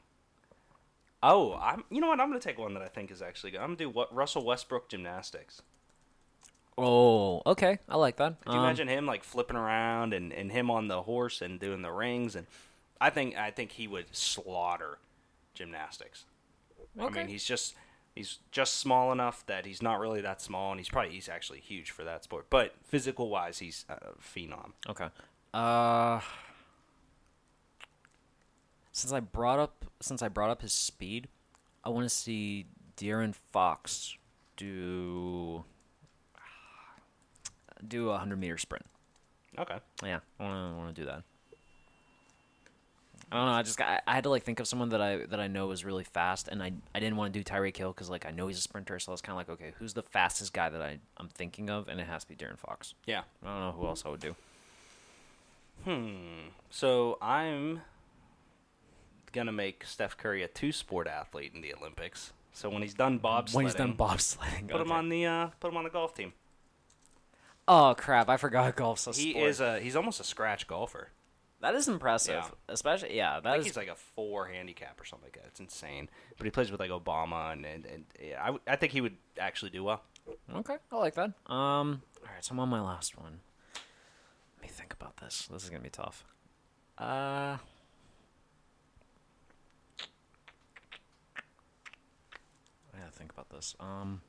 Oh, 1.24 1.56
I'm. 1.56 1.84
You 1.90 2.00
know 2.02 2.08
what? 2.08 2.20
I'm 2.20 2.30
gonna 2.30 2.40
take 2.40 2.60
one 2.60 2.74
that 2.76 2.84
I 2.84 2.88
think 2.88 3.10
is 3.12 3.22
actually 3.22 3.52
good. 3.52 3.60
I'm 3.60 3.68
gonna 3.70 3.78
do 3.78 3.90
what 3.90 4.14
Russell 4.14 4.46
Westbrook 4.46 4.88
gymnastics. 4.90 5.62
Oh, 6.78 7.42
okay. 7.46 7.80
I 7.90 7.98
like 7.98 8.18
that. 8.18 8.40
Could 8.42 8.54
you 8.54 8.60
Um, 8.60 8.66
imagine 8.66 8.88
him 8.88 9.08
like 9.08 9.24
flipping 9.24 9.58
around 9.58 10.14
and, 10.14 10.32
and 10.32 10.52
him 10.52 10.70
on 10.70 10.88
the 10.88 11.02
horse 11.02 11.42
and 11.42 11.60
doing 11.60 11.82
the 11.82 11.92
rings 11.92 12.36
and 12.36 12.46
I 13.02 13.10
think 13.10 13.36
I 13.36 13.50
think 13.52 13.72
he 13.74 13.88
would 13.88 14.16
slaughter 14.16 15.00
gymnastics. 15.56 16.26
Okay. 17.00 17.20
I 17.22 17.24
mean, 17.24 17.32
he's 17.32 17.44
just 17.46 17.74
he's 18.16 18.38
just 18.52 18.76
small 18.76 19.12
enough 19.12 19.44
that 19.48 19.66
he's 19.66 19.82
not 19.82 20.00
really 20.00 20.22
that 20.22 20.40
small, 20.42 20.72
and 20.72 20.80
he's 20.80 20.90
probably 20.90 21.12
he's 21.14 21.30
actually 21.30 21.60
huge 21.62 21.90
for 21.92 22.04
that 22.04 22.24
sport. 22.24 22.46
But 22.50 22.76
physical 22.84 23.30
wise, 23.30 23.58
he's 23.60 23.86
a 23.90 24.12
phenom. 24.22 24.74
Okay. 24.88 25.08
Uh 25.54 26.20
since 28.98 29.14
I 29.14 29.20
brought 29.20 29.60
up 29.60 29.86
since 30.02 30.24
I 30.24 30.28
brought 30.28 30.50
up 30.50 30.64
his 30.64 30.74
speed, 30.74 31.28
I 31.84 31.90
want 31.90 32.06
to 32.06 32.10
see 32.10 32.66
De'Aaron 32.98 33.36
Fox 33.52 34.18
do 34.56 35.64
do 37.88 38.10
a 38.10 38.18
hundred 38.18 38.40
meter 38.40 38.58
sprint. 38.58 38.88
Okay. 39.60 39.78
Yeah, 40.04 40.20
I 40.40 40.44
want 40.44 40.96
to 40.96 41.00
do 41.00 41.06
that. 41.06 41.22
I 43.32 43.36
don't 43.36 43.46
know. 43.46 43.52
I 43.52 43.62
just 43.62 43.78
got, 43.78 44.02
I 44.08 44.16
had 44.16 44.24
to 44.24 44.30
like 44.30 44.44
think 44.44 44.60
of 44.60 44.68
someone 44.68 44.90
that 44.90 45.02
I 45.02 45.18
that 45.28 45.40
I 45.40 45.46
know 45.46 45.70
is 45.70 45.86
really 45.86 46.04
fast, 46.04 46.48
and 46.48 46.64
I 46.64 46.72
I 46.96 47.00
didn't 47.00 47.18
want 47.18 47.32
to 47.32 47.40
do 47.40 47.44
Tyreek 47.44 47.78
Hill 47.78 47.94
because 47.94 48.10
like 48.10 48.26
I 48.26 48.32
know 48.32 48.48
he's 48.48 48.58
a 48.58 48.62
sprinter, 48.62 48.98
so 48.98 49.12
I 49.12 49.14
was 49.14 49.22
kind 49.22 49.40
of 49.40 49.48
like, 49.48 49.50
okay, 49.50 49.74
who's 49.78 49.94
the 49.94 50.02
fastest 50.02 50.54
guy 50.54 50.70
that 50.70 50.82
I 50.82 50.98
I'm 51.18 51.28
thinking 51.28 51.70
of, 51.70 51.88
and 51.88 52.00
it 52.00 52.08
has 52.08 52.24
to 52.24 52.30
be 52.30 52.36
Darren 52.36 52.58
Fox. 52.58 52.96
Yeah. 53.06 53.22
I 53.46 53.48
don't 53.48 53.60
know 53.60 53.76
who 53.78 53.86
else 53.86 54.04
I 54.08 54.10
would 54.10 54.22
do. 54.22 54.36
Hmm. 55.84 56.50
So 56.72 57.20
I'm 57.22 57.82
gonna 59.38 59.52
make 59.52 59.86
Steph 59.86 60.18
Curry 60.18 60.44
a 60.44 60.48
two-sport 60.48 61.08
athlete 61.08 61.52
in 61.56 61.62
the 61.62 61.74
Olympics. 61.74 62.34
So 62.52 62.70
when 62.70 62.82
he's 62.82 62.94
done 62.96 63.20
bobsledding, 63.20 63.54
When 63.54 63.66
he's 63.66 63.76
done 63.76 63.96
bobsledding, 63.96 64.70
put 64.70 64.82
him 64.82 64.92
on 64.92 65.10
the 65.10 65.26
uh, 65.26 65.48
put 65.60 65.72
him 65.72 65.78
on 65.78 65.84
the 65.84 65.90
golf 65.90 66.14
team. 66.16 66.34
Oh 67.68 67.94
crap! 67.98 68.30
I 68.30 68.38
forgot 68.38 68.76
golf's 68.76 69.08
a 69.08 69.12
He 69.12 69.32
sport. 69.32 69.46
is 69.50 69.60
a 69.62 69.80
he's 69.80 69.96
almost 69.96 70.20
a 70.20 70.24
scratch 70.24 70.68
golfer. 70.68 71.10
That 71.60 71.74
is 71.76 71.88
impressive. 71.88 72.36
Yeah. 72.36 72.50
Especially, 72.70 73.16
yeah, 73.18 73.40
that 73.40 73.60
is. 73.60 73.66
he's 73.66 73.78
like 73.78 73.88
a 73.88 73.96
four 73.96 74.46
handicap 74.48 75.02
or 75.02 75.06
something 75.06 75.26
like 75.26 75.34
that. 75.34 75.46
It's 75.48 75.60
insane. 75.60 76.08
But 76.38 76.46
he 76.46 76.52
plays 76.52 76.70
with 76.72 76.80
like 76.80 76.92
Obama, 76.92 77.52
and, 77.52 77.66
and, 77.66 77.84
and 77.88 78.06
yeah, 78.22 78.40
I, 78.42 78.46
w- 78.48 78.62
I 78.68 78.76
think 78.76 78.92
he 78.94 79.02
would 79.02 79.16
actually 79.40 79.72
do 79.72 79.84
well. 79.84 80.04
Okay, 80.56 80.76
I 80.92 80.96
like 80.98 81.16
that. 81.16 81.32
Um, 81.48 82.04
all 82.22 82.32
right, 82.34 82.44
so 82.46 82.52
I'm 82.54 82.60
on 82.60 82.70
my 82.70 82.80
last 82.82 83.18
one. 83.18 83.40
Let 84.58 84.62
me 84.62 84.68
think 84.68 84.94
about 84.94 85.18
this. 85.18 85.48
This 85.52 85.64
is 85.64 85.70
gonna 85.72 85.82
be 85.82 85.90
tough. 85.90 86.24
Uh, 87.00 87.58
I 92.94 93.00
gotta 93.00 93.12
think 93.12 93.27
about 93.38 93.50
this. 93.50 93.76
Um, 93.80 94.22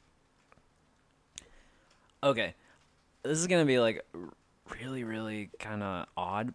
okay, 2.22 2.54
this 3.22 3.38
is 3.38 3.46
gonna 3.46 3.64
be 3.64 3.78
like 3.78 4.04
really, 4.80 5.04
really 5.04 5.50
kind 5.58 5.82
of 5.82 6.06
odd, 6.16 6.52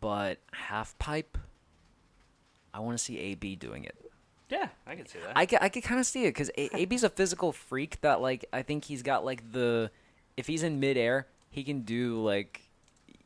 but 0.00 0.38
half 0.52 0.96
pipe. 0.98 1.36
I 2.72 2.80
want 2.80 2.96
to 2.96 3.02
see 3.02 3.18
AB 3.18 3.56
doing 3.56 3.84
it. 3.84 3.96
Yeah, 4.48 4.68
I 4.86 4.94
can 4.94 5.06
see 5.06 5.18
that. 5.18 5.36
I 5.36 5.46
could, 5.46 5.58
I 5.60 5.68
could 5.68 5.82
kind 5.82 5.98
of 5.98 6.06
see 6.06 6.24
it 6.24 6.30
because 6.30 6.50
AB's 6.56 7.02
a 7.02 7.10
physical 7.10 7.52
freak 7.52 8.00
that 8.02 8.20
like 8.20 8.44
I 8.52 8.62
think 8.62 8.84
he's 8.84 9.02
got 9.02 9.24
like 9.24 9.52
the 9.52 9.90
if 10.36 10.46
he's 10.46 10.62
in 10.62 10.78
midair 10.78 11.26
he 11.50 11.64
can 11.64 11.80
do 11.80 12.22
like 12.22 12.62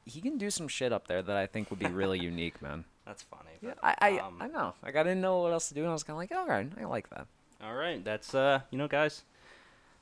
he 0.05 0.21
can 0.21 0.39
do 0.39 0.51
some 0.51 0.67
shit 0.67 0.93
up 0.93 1.07
there 1.07 1.23
that 1.23 1.37
I 1.37 1.47
think 1.47 1.71
would 1.71 1.79
be 1.79 1.87
really 1.87 2.19
unique, 2.23 2.61
man. 2.63 2.85
That's 3.05 3.23
funny. 3.23 3.51
Yeah, 3.61 3.75
but, 3.81 3.97
I 4.01 4.17
I, 4.17 4.19
um, 4.19 4.39
I 4.41 4.49
know. 4.49 4.75
Like 4.83 4.97
I 4.97 5.03
didn't 5.03 5.21
know 5.21 5.41
what 5.43 5.53
else 5.53 5.69
to 5.69 5.75
do, 5.75 5.83
and 5.83 5.91
I 5.91 5.93
was 5.93 6.03
kind 6.03 6.15
of 6.15 6.19
like, 6.19 6.33
all 6.33 6.47
right, 6.47 6.69
I 6.81 6.85
like 6.85 7.11
that. 7.11 7.27
All 7.63 7.75
right, 7.75 8.05
that's 8.05 8.35
uh, 8.35 8.61
you 8.71 8.79
know, 8.79 8.89
guys, 8.89 9.23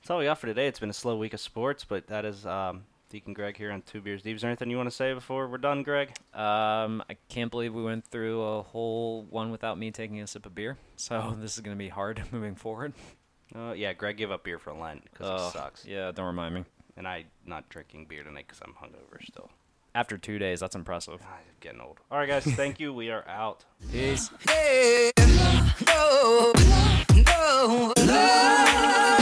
that's 0.00 0.10
all 0.10 0.18
we 0.18 0.24
got 0.24 0.38
for 0.38 0.46
today. 0.46 0.66
It's 0.66 0.78
been 0.80 0.90
a 0.90 0.94
slow 0.94 1.16
week 1.16 1.34
of 1.34 1.40
sports, 1.40 1.84
but 1.84 2.06
that 2.06 2.24
is 2.24 2.46
um, 2.46 2.84
Deacon 3.10 3.34
Greg 3.34 3.56
here 3.56 3.70
on 3.70 3.82
Two 3.82 4.00
Beers 4.00 4.22
Deep. 4.22 4.36
Is 4.36 4.42
there 4.42 4.50
anything 4.50 4.70
you 4.70 4.78
want 4.78 4.88
to 4.88 4.94
say 4.96 5.12
before 5.12 5.46
we're 5.46 5.58
done, 5.58 5.82
Greg? 5.82 6.08
Um, 6.32 7.02
I 7.10 7.16
can't 7.28 7.50
believe 7.50 7.74
we 7.74 7.82
went 7.82 8.06
through 8.06 8.42
a 8.42 8.62
whole 8.62 9.24
one 9.28 9.50
without 9.50 9.76
me 9.78 9.90
taking 9.90 10.20
a 10.20 10.26
sip 10.26 10.46
of 10.46 10.54
beer. 10.54 10.78
So 10.96 11.36
this 11.38 11.54
is 11.56 11.60
gonna 11.60 11.76
be 11.76 11.88
hard 11.90 12.22
moving 12.32 12.54
forward. 12.54 12.94
Uh, 13.54 13.72
yeah, 13.72 13.92
Greg 13.92 14.16
gave 14.16 14.30
up 14.30 14.44
beer 14.44 14.58
for 14.58 14.72
Lent 14.72 15.02
because 15.04 15.26
Ugh, 15.28 15.48
it 15.48 15.52
sucks, 15.52 15.84
Yeah, 15.84 16.12
don't 16.12 16.26
remind 16.26 16.54
me. 16.54 16.64
and 16.96 17.06
I 17.06 17.24
not 17.44 17.68
drinking 17.68 18.06
beer 18.06 18.22
tonight 18.22 18.46
because 18.48 18.62
I'm 18.64 18.72
hungover 18.74 19.22
still 19.26 19.50
after 19.94 20.18
two 20.18 20.38
days. 20.38 20.60
That's 20.60 20.74
impressive. 20.76 21.20
Ah, 21.22 21.26
God, 21.28 21.60
getting 21.60 21.80
old. 21.80 21.98
All 22.10 22.18
right, 22.18 22.28
guys. 22.28 22.44
thank 22.44 22.80
you. 22.80 22.92
We 22.92 23.10
are 23.10 23.26
out. 23.28 23.64
Peace. 23.92 24.30
Hey, 24.48 25.10
no, 25.86 26.52
no, 27.26 27.92
no. 28.04 29.16